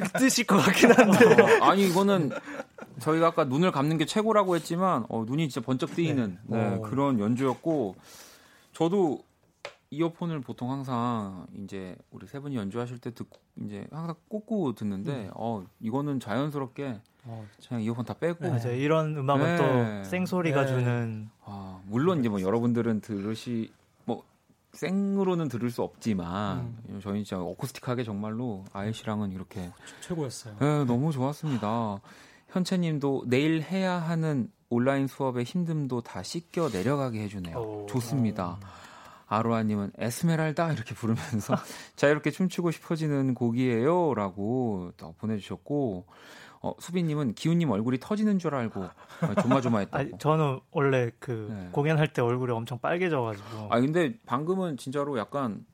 뜨실 0.00 0.46
것 0.46 0.58
같긴 0.58 0.92
한데. 0.92 1.42
어, 1.60 1.64
아니 1.64 1.86
이거는 1.88 2.30
저희가 3.00 3.28
아까 3.28 3.44
눈을 3.44 3.72
감는 3.72 3.98
게 3.98 4.06
최고라고 4.06 4.54
했지만 4.56 5.04
어, 5.08 5.24
눈이 5.26 5.48
진짜 5.48 5.64
번쩍 5.64 5.94
뜨이는 5.94 6.38
네. 6.44 6.56
네, 6.56 6.76
어. 6.76 6.80
그런 6.80 7.18
연주였고 7.18 7.96
저도 8.72 9.22
이어폰을 9.90 10.40
보통 10.40 10.70
항상 10.72 11.46
이제 11.62 11.96
우리 12.10 12.26
세 12.26 12.40
분이 12.40 12.56
연주하실 12.56 12.98
때 12.98 13.14
듣고 13.14 13.38
이제 13.64 13.86
항상 13.90 14.14
꽂고 14.28 14.74
듣는데 14.74 15.26
음. 15.26 15.30
어 15.34 15.64
이거는 15.80 16.20
자연스럽게 16.20 17.00
어, 17.24 17.46
그냥 17.68 17.82
이어폰 17.82 18.04
다 18.04 18.14
빼고 18.14 18.44
네, 18.44 18.78
이런 18.78 19.16
음악은 19.16 19.56
네. 19.56 19.56
또 20.02 20.08
생소리가 20.08 20.62
네. 20.62 20.66
주는 20.66 21.28
아, 21.44 21.80
물론 21.86 22.20
이제 22.20 22.28
뭐 22.28 22.40
여러분들은 22.40 23.00
들으시 23.00 23.72
생으로는 24.74 25.48
들을 25.48 25.70
수 25.70 25.82
없지만 25.82 26.74
음. 26.88 27.00
저희 27.02 27.24
진짜 27.24 27.42
어쿠스틱하게 27.42 28.04
정말로 28.04 28.64
아이 28.72 28.92
씨랑은 28.92 29.32
이렇게 29.32 29.70
최고였어요. 30.00 30.56
네, 30.60 30.84
너무 30.84 31.12
좋았습니다. 31.12 32.00
현채님도 32.48 33.24
내일 33.26 33.62
해야 33.62 33.94
하는 33.94 34.50
온라인 34.68 35.06
수업의 35.06 35.44
힘듦도 35.44 36.02
다 36.02 36.22
씻겨 36.22 36.68
내려가게 36.70 37.22
해주네요. 37.22 37.56
오. 37.56 37.86
좋습니다. 37.86 38.58
아로아님은 39.26 39.92
에스메랄다 39.98 40.72
이렇게 40.72 40.94
부르면서 40.94 41.54
자 41.96 42.08
이렇게 42.08 42.30
춤추고 42.30 42.70
싶어지는 42.70 43.34
곡이에요라고 43.34 44.92
또 44.96 45.14
보내주셨고 45.18 46.06
어, 46.64 46.74
수빈님은 46.78 47.34
기훈님 47.34 47.70
얼굴이 47.70 47.98
터지는 48.00 48.38
줄 48.38 48.54
알고 48.54 48.86
조마조마했다고. 49.42 49.98
아니, 49.98 50.10
저는 50.18 50.60
원래 50.70 51.10
그 51.18 51.48
네. 51.50 51.68
공연할 51.72 52.14
때 52.14 52.22
얼굴이 52.22 52.52
엄청 52.52 52.78
빨개져가지고. 52.78 53.68
아 53.68 53.80
근데 53.80 54.18
방금은 54.24 54.78
진짜로 54.78 55.18
약간 55.18 55.66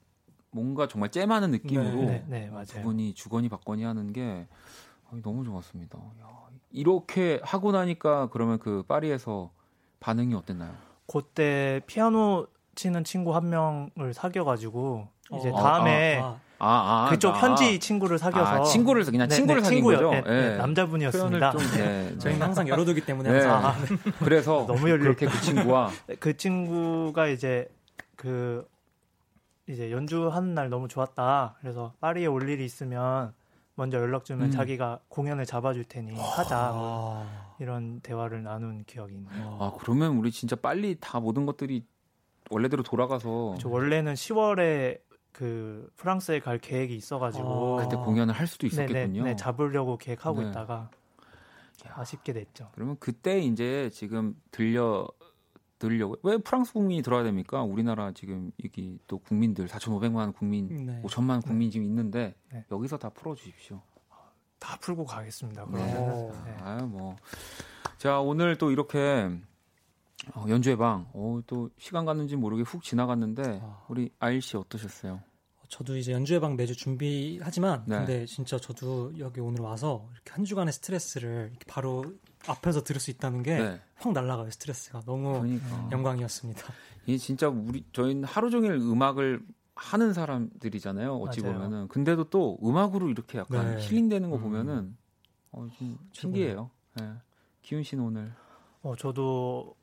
뭔가 0.51 0.88
정말 0.88 1.12
잼하는 1.12 1.53
느낌으로 1.53 2.07
네, 2.07 2.24
네, 2.26 2.51
네, 2.53 2.64
두 2.64 2.82
분이 2.82 3.14
주거니 3.14 3.49
받거니 3.49 3.84
하는 3.84 4.12
게 4.12 4.49
너무 5.22 5.45
좋았습니다. 5.45 5.97
야, 5.97 6.28
이렇게 6.72 7.41
하고 7.45 7.70
나니까 7.70 8.28
그러면 8.32 8.59
그 8.59 8.82
파리에서 8.88 9.53
반응이 10.01 10.34
어땠나요? 10.34 10.74
그때 11.07 11.82
피아노 11.86 12.49
치는 12.74 13.05
친구 13.05 13.36
한 13.36 13.49
명을 13.49 14.12
사귀어가지고 14.12 15.07
이제 15.34 15.51
어, 15.51 15.57
다음에 15.57 16.18
아, 16.20 16.24
아, 16.24 16.41
아. 16.61 16.68
아, 16.68 17.06
아, 17.06 17.11
그쪽 17.11 17.34
아, 17.34 17.38
현지 17.38 17.80
친구를 17.80 18.18
사귀어서 18.18 18.62
아, 18.62 18.64
친구를 18.64 19.04
그냥 19.04 19.28
네, 19.28 19.34
친구를 19.34 19.62
네, 19.62 19.64
사귄 19.64 19.78
친구요. 19.78 19.96
거죠. 19.96 20.11
네, 20.11 20.22
네, 20.22 20.56
남자분이었습니다. 20.58 21.50
좀, 21.52 21.61
네, 21.76 22.18
저희는 22.18 22.42
항상 22.42 22.68
열어두기 22.68 23.00
때문에 23.00 23.30
항상 23.30 23.74
그래서 24.20 24.64
너무 24.68 24.88
열려 24.90 25.04
그렇게 25.04 25.26
그 25.26 25.40
친구와 25.40 25.90
그 26.20 26.36
친구가 26.36 27.28
이제 27.28 27.66
그 28.14 28.68
이제 29.66 29.90
연주하는 29.90 30.54
날 30.54 30.68
너무 30.68 30.86
좋았다. 30.86 31.56
그래서 31.61 31.94
파리에 32.00 32.26
올 32.26 32.48
일이 32.48 32.64
있으면 32.64 33.32
먼저 33.74 33.98
연락 33.98 34.26
주면 34.26 34.48
음. 34.48 34.50
자기가 34.50 35.00
공연을 35.08 35.46
잡아줄 35.46 35.84
테니 35.84 36.14
하자 36.14 36.56
아. 36.74 37.54
이런 37.58 38.00
대화를 38.00 38.42
나눈 38.42 38.84
기억이 38.84 39.14
있네요. 39.14 39.56
아 39.58 39.72
그러면 39.78 40.18
우리 40.18 40.30
진짜 40.30 40.56
빨리 40.56 40.98
다 41.00 41.20
모든 41.20 41.46
것들이 41.46 41.84
원래대로 42.50 42.82
돌아가서 42.82 43.56
원래는 43.64 44.14
10월에 44.14 44.98
그 45.33 45.91
프랑스에 45.97 46.41
갈 46.41 46.59
계획이 46.59 46.95
있어가지고 46.95 47.81
아. 47.81 47.83
그때 47.83 47.97
공연을 47.97 48.35
할 48.35 48.47
수도 48.47 48.66
있었겠군요. 48.66 49.22
네네, 49.22 49.31
네, 49.31 49.37
잡으려고 49.37 49.97
계획하고 49.97 50.43
네. 50.43 50.51
있다가 50.51 50.91
아쉽게 51.89 52.33
됐죠. 52.33 52.68
그러면 52.74 52.97
그때 53.01 53.41
이제 53.41 53.91
지금 53.93 54.35
들려 54.51 55.09
들려고 55.78 56.16
왜 56.22 56.37
프랑스 56.37 56.74
국민이 56.74 57.03
들어야 57.03 57.22
됩니까? 57.22 57.62
우리나라 57.62 58.12
지금 58.12 58.53
여기 58.62 58.99
또 59.07 59.18
국민들 59.18 59.66
4,500만 59.66 60.35
국민, 60.35 60.87
네. 60.87 61.01
5천만 61.03 61.43
국민 61.43 61.70
지금 61.70 61.87
있는데 61.87 62.35
네. 62.53 62.64
여기서 62.70 62.99
다 62.99 63.09
풀어 63.09 63.35
주십시오. 63.35 63.81
다 64.59 64.76
풀고 64.78 65.07
가겠습니다. 65.07 65.66
네. 65.72 65.83
네. 65.83 66.57
아유 66.61 66.87
뭐. 66.87 67.16
자, 67.97 68.20
오늘 68.20 68.57
또 68.57 68.70
이렇게 68.70 69.31
어, 70.34 70.44
연주회 70.48 70.76
방, 70.76 71.08
어, 71.12 71.40
또 71.46 71.70
시간 71.78 72.04
갔는지 72.04 72.36
모르게 72.36 72.62
훅 72.62 72.82
지나갔는데 72.82 73.60
아. 73.62 73.84
우리 73.88 74.10
아일 74.18 74.42
씨 74.42 74.56
어떠셨어요? 74.56 75.20
저도 75.70 75.96
이제 75.96 76.12
연주회 76.12 76.40
방 76.40 76.56
매주 76.56 76.76
준비하지만 76.76 77.84
네. 77.86 77.98
근데 77.98 78.26
진짜 78.26 78.58
저도 78.58 79.16
여기 79.18 79.40
오늘 79.40 79.60
와서 79.60 80.08
이렇게 80.12 80.32
한 80.32 80.44
주간의 80.44 80.72
스트레스를 80.72 81.50
이렇게 81.50 81.64
바로 81.68 82.04
앞에서 82.48 82.82
들을 82.82 83.00
수 83.00 83.10
있다는 83.12 83.44
게확 83.44 83.80
네. 84.04 84.12
날라가요 84.12 84.50
스트레스가 84.50 85.02
너무 85.06 85.40
그러니까. 85.40 85.88
영광이었습니다. 85.92 86.60
이 87.06 87.18
진짜 87.18 87.48
우리 87.48 87.84
저희는 87.92 88.24
하루 88.24 88.50
종일 88.50 88.72
음악을 88.72 89.42
하는 89.76 90.12
사람들이잖아요. 90.12 91.14
어찌 91.16 91.40
맞아요. 91.40 91.54
보면은 91.54 91.88
근데도 91.88 92.24
또 92.24 92.58
음악으로 92.62 93.08
이렇게 93.08 93.38
약간 93.38 93.76
네. 93.76 93.82
힐링되는 93.82 94.28
거 94.28 94.36
음. 94.36 94.42
보면은 94.42 94.96
어, 95.52 95.68
좀 95.78 95.98
신기해요. 96.12 96.70
네. 96.96 97.12
기훈 97.62 97.84
씨는 97.84 98.04
오늘 98.04 98.32
어 98.82 98.96
저도 98.96 99.76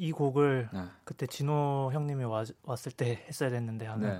이 0.00 0.12
곡을 0.12 0.70
네. 0.72 0.80
그때 1.04 1.26
진호 1.26 1.90
형님이 1.92 2.24
와, 2.24 2.42
왔을 2.62 2.90
때 2.90 3.22
했어야 3.28 3.50
됐는데 3.50 3.84
하는 3.84 4.08
네. 4.08 4.18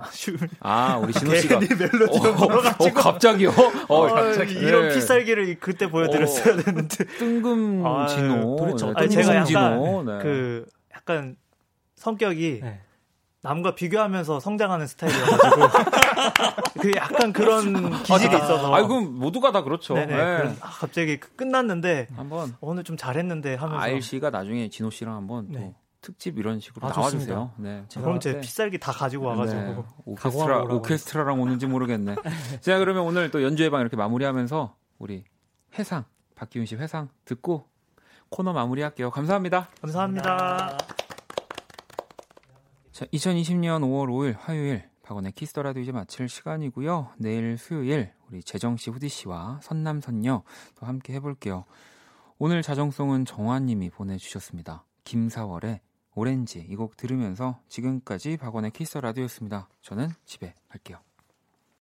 아 0.60 0.98
우리 0.98 1.10
진호 1.14 1.34
씨가 1.34 1.58
멜로디를 1.58 2.10
어, 2.10 2.32
물어가지고 2.34 2.84
어, 2.84 3.02
갑자기요 3.02 3.50
어, 3.88 4.06
갑자기 4.08 4.56
이런 4.56 4.88
네. 4.88 4.94
필살기를 4.94 5.58
그때 5.58 5.90
보여드렸어야 5.90 6.52
어, 6.52 6.56
되는데 6.58 7.04
뜬금 7.18 7.86
아, 7.86 8.06
진호 8.06 8.56
도대체 8.56 8.92
아니, 8.94 9.08
제가 9.08 9.36
약간 9.36 9.46
진호. 9.46 10.02
네. 10.02 10.18
그 10.22 10.66
약간 10.94 11.36
성격이 11.96 12.60
네. 12.62 12.80
남과 13.43 13.74
비교하면서 13.74 14.41
성장하는 14.41 14.86
스타일이어가지고 14.86 15.66
그 16.80 16.93
약간 16.95 17.32
그런 17.32 17.91
기질이 18.03 18.36
있어서 18.36 18.74
아 18.74 18.86
그럼 18.86 19.18
모두가 19.18 19.51
다 19.51 19.62
그렇죠. 19.62 19.95
네네, 19.95 20.07
네. 20.07 20.36
그런, 20.38 20.57
아, 20.61 20.68
갑자기 20.68 21.18
그 21.18 21.34
끝났는데 21.36 22.09
한번 22.16 22.55
오늘 22.61 22.84
좀 22.84 22.97
잘했는데 22.99 23.55
하면서 23.55 23.82
아일 23.82 24.03
씨가 24.03 24.30
나중에 24.30 24.68
진호 24.68 24.91
씨랑 24.91 25.14
한번 25.14 25.47
네. 25.49 25.61
또 25.61 25.74
특집 26.03 26.38
이런 26.38 26.61
식으로 26.61 26.86
아, 26.86 26.91
나와주세요. 26.91 27.53
네. 27.57 27.84
그럼 27.95 28.20
제 28.20 28.41
필살기 28.41 28.78
다 28.78 28.93
가지고 28.93 29.26
와가지고 29.26 29.61
네. 29.61 29.76
오케스트라 30.05 30.62
오케스트라랑 30.64 31.41
오는지 31.41 31.66
모르겠네. 31.66 32.16
자 32.61 32.78
그러면 32.78 33.05
오늘 33.05 33.30
또 33.30 33.43
연주회 33.43 33.70
방 33.70 33.80
이렇게 33.80 33.97
마무리하면서 33.97 34.74
우리 34.99 35.24
회상 35.78 36.05
박기훈 36.34 36.66
씨 36.66 36.76
회상 36.76 37.09
듣고 37.24 37.66
코너 38.28 38.53
마무리할게요. 38.53 39.11
감사합니다. 39.11 39.68
감사합니다. 39.80 40.36
감사합니다. 40.36 40.99
자, 43.01 43.07
2020년 43.14 43.80
5월 43.80 44.11
5일 44.11 44.36
화요일 44.38 44.86
박원의 45.01 45.32
키스터라도 45.32 45.80
이제 45.80 45.90
마칠 45.90 46.28
시간이고요. 46.28 47.14
내일 47.16 47.57
수요일 47.57 48.12
우리 48.28 48.42
재정 48.42 48.76
씨, 48.76 48.90
후디 48.90 49.09
씨와 49.09 49.61
선남 49.62 50.03
선녀 50.03 50.42
또 50.74 50.84
함께 50.84 51.14
해볼게요. 51.14 51.64
오늘 52.36 52.61
자정송은 52.61 53.24
정화님이 53.24 53.88
보내주셨습니다. 53.88 54.84
김사월의 55.05 55.80
오렌지 56.14 56.59
이 56.68 56.76
곡 56.76 56.98
들으면서 56.98 57.59
지금까지 57.68 58.36
박원의 58.36 58.72
키스터 58.72 59.01
라디오였습니다. 59.01 59.70
저는 59.80 60.11
집에 60.26 60.53
갈게요. 60.68 60.98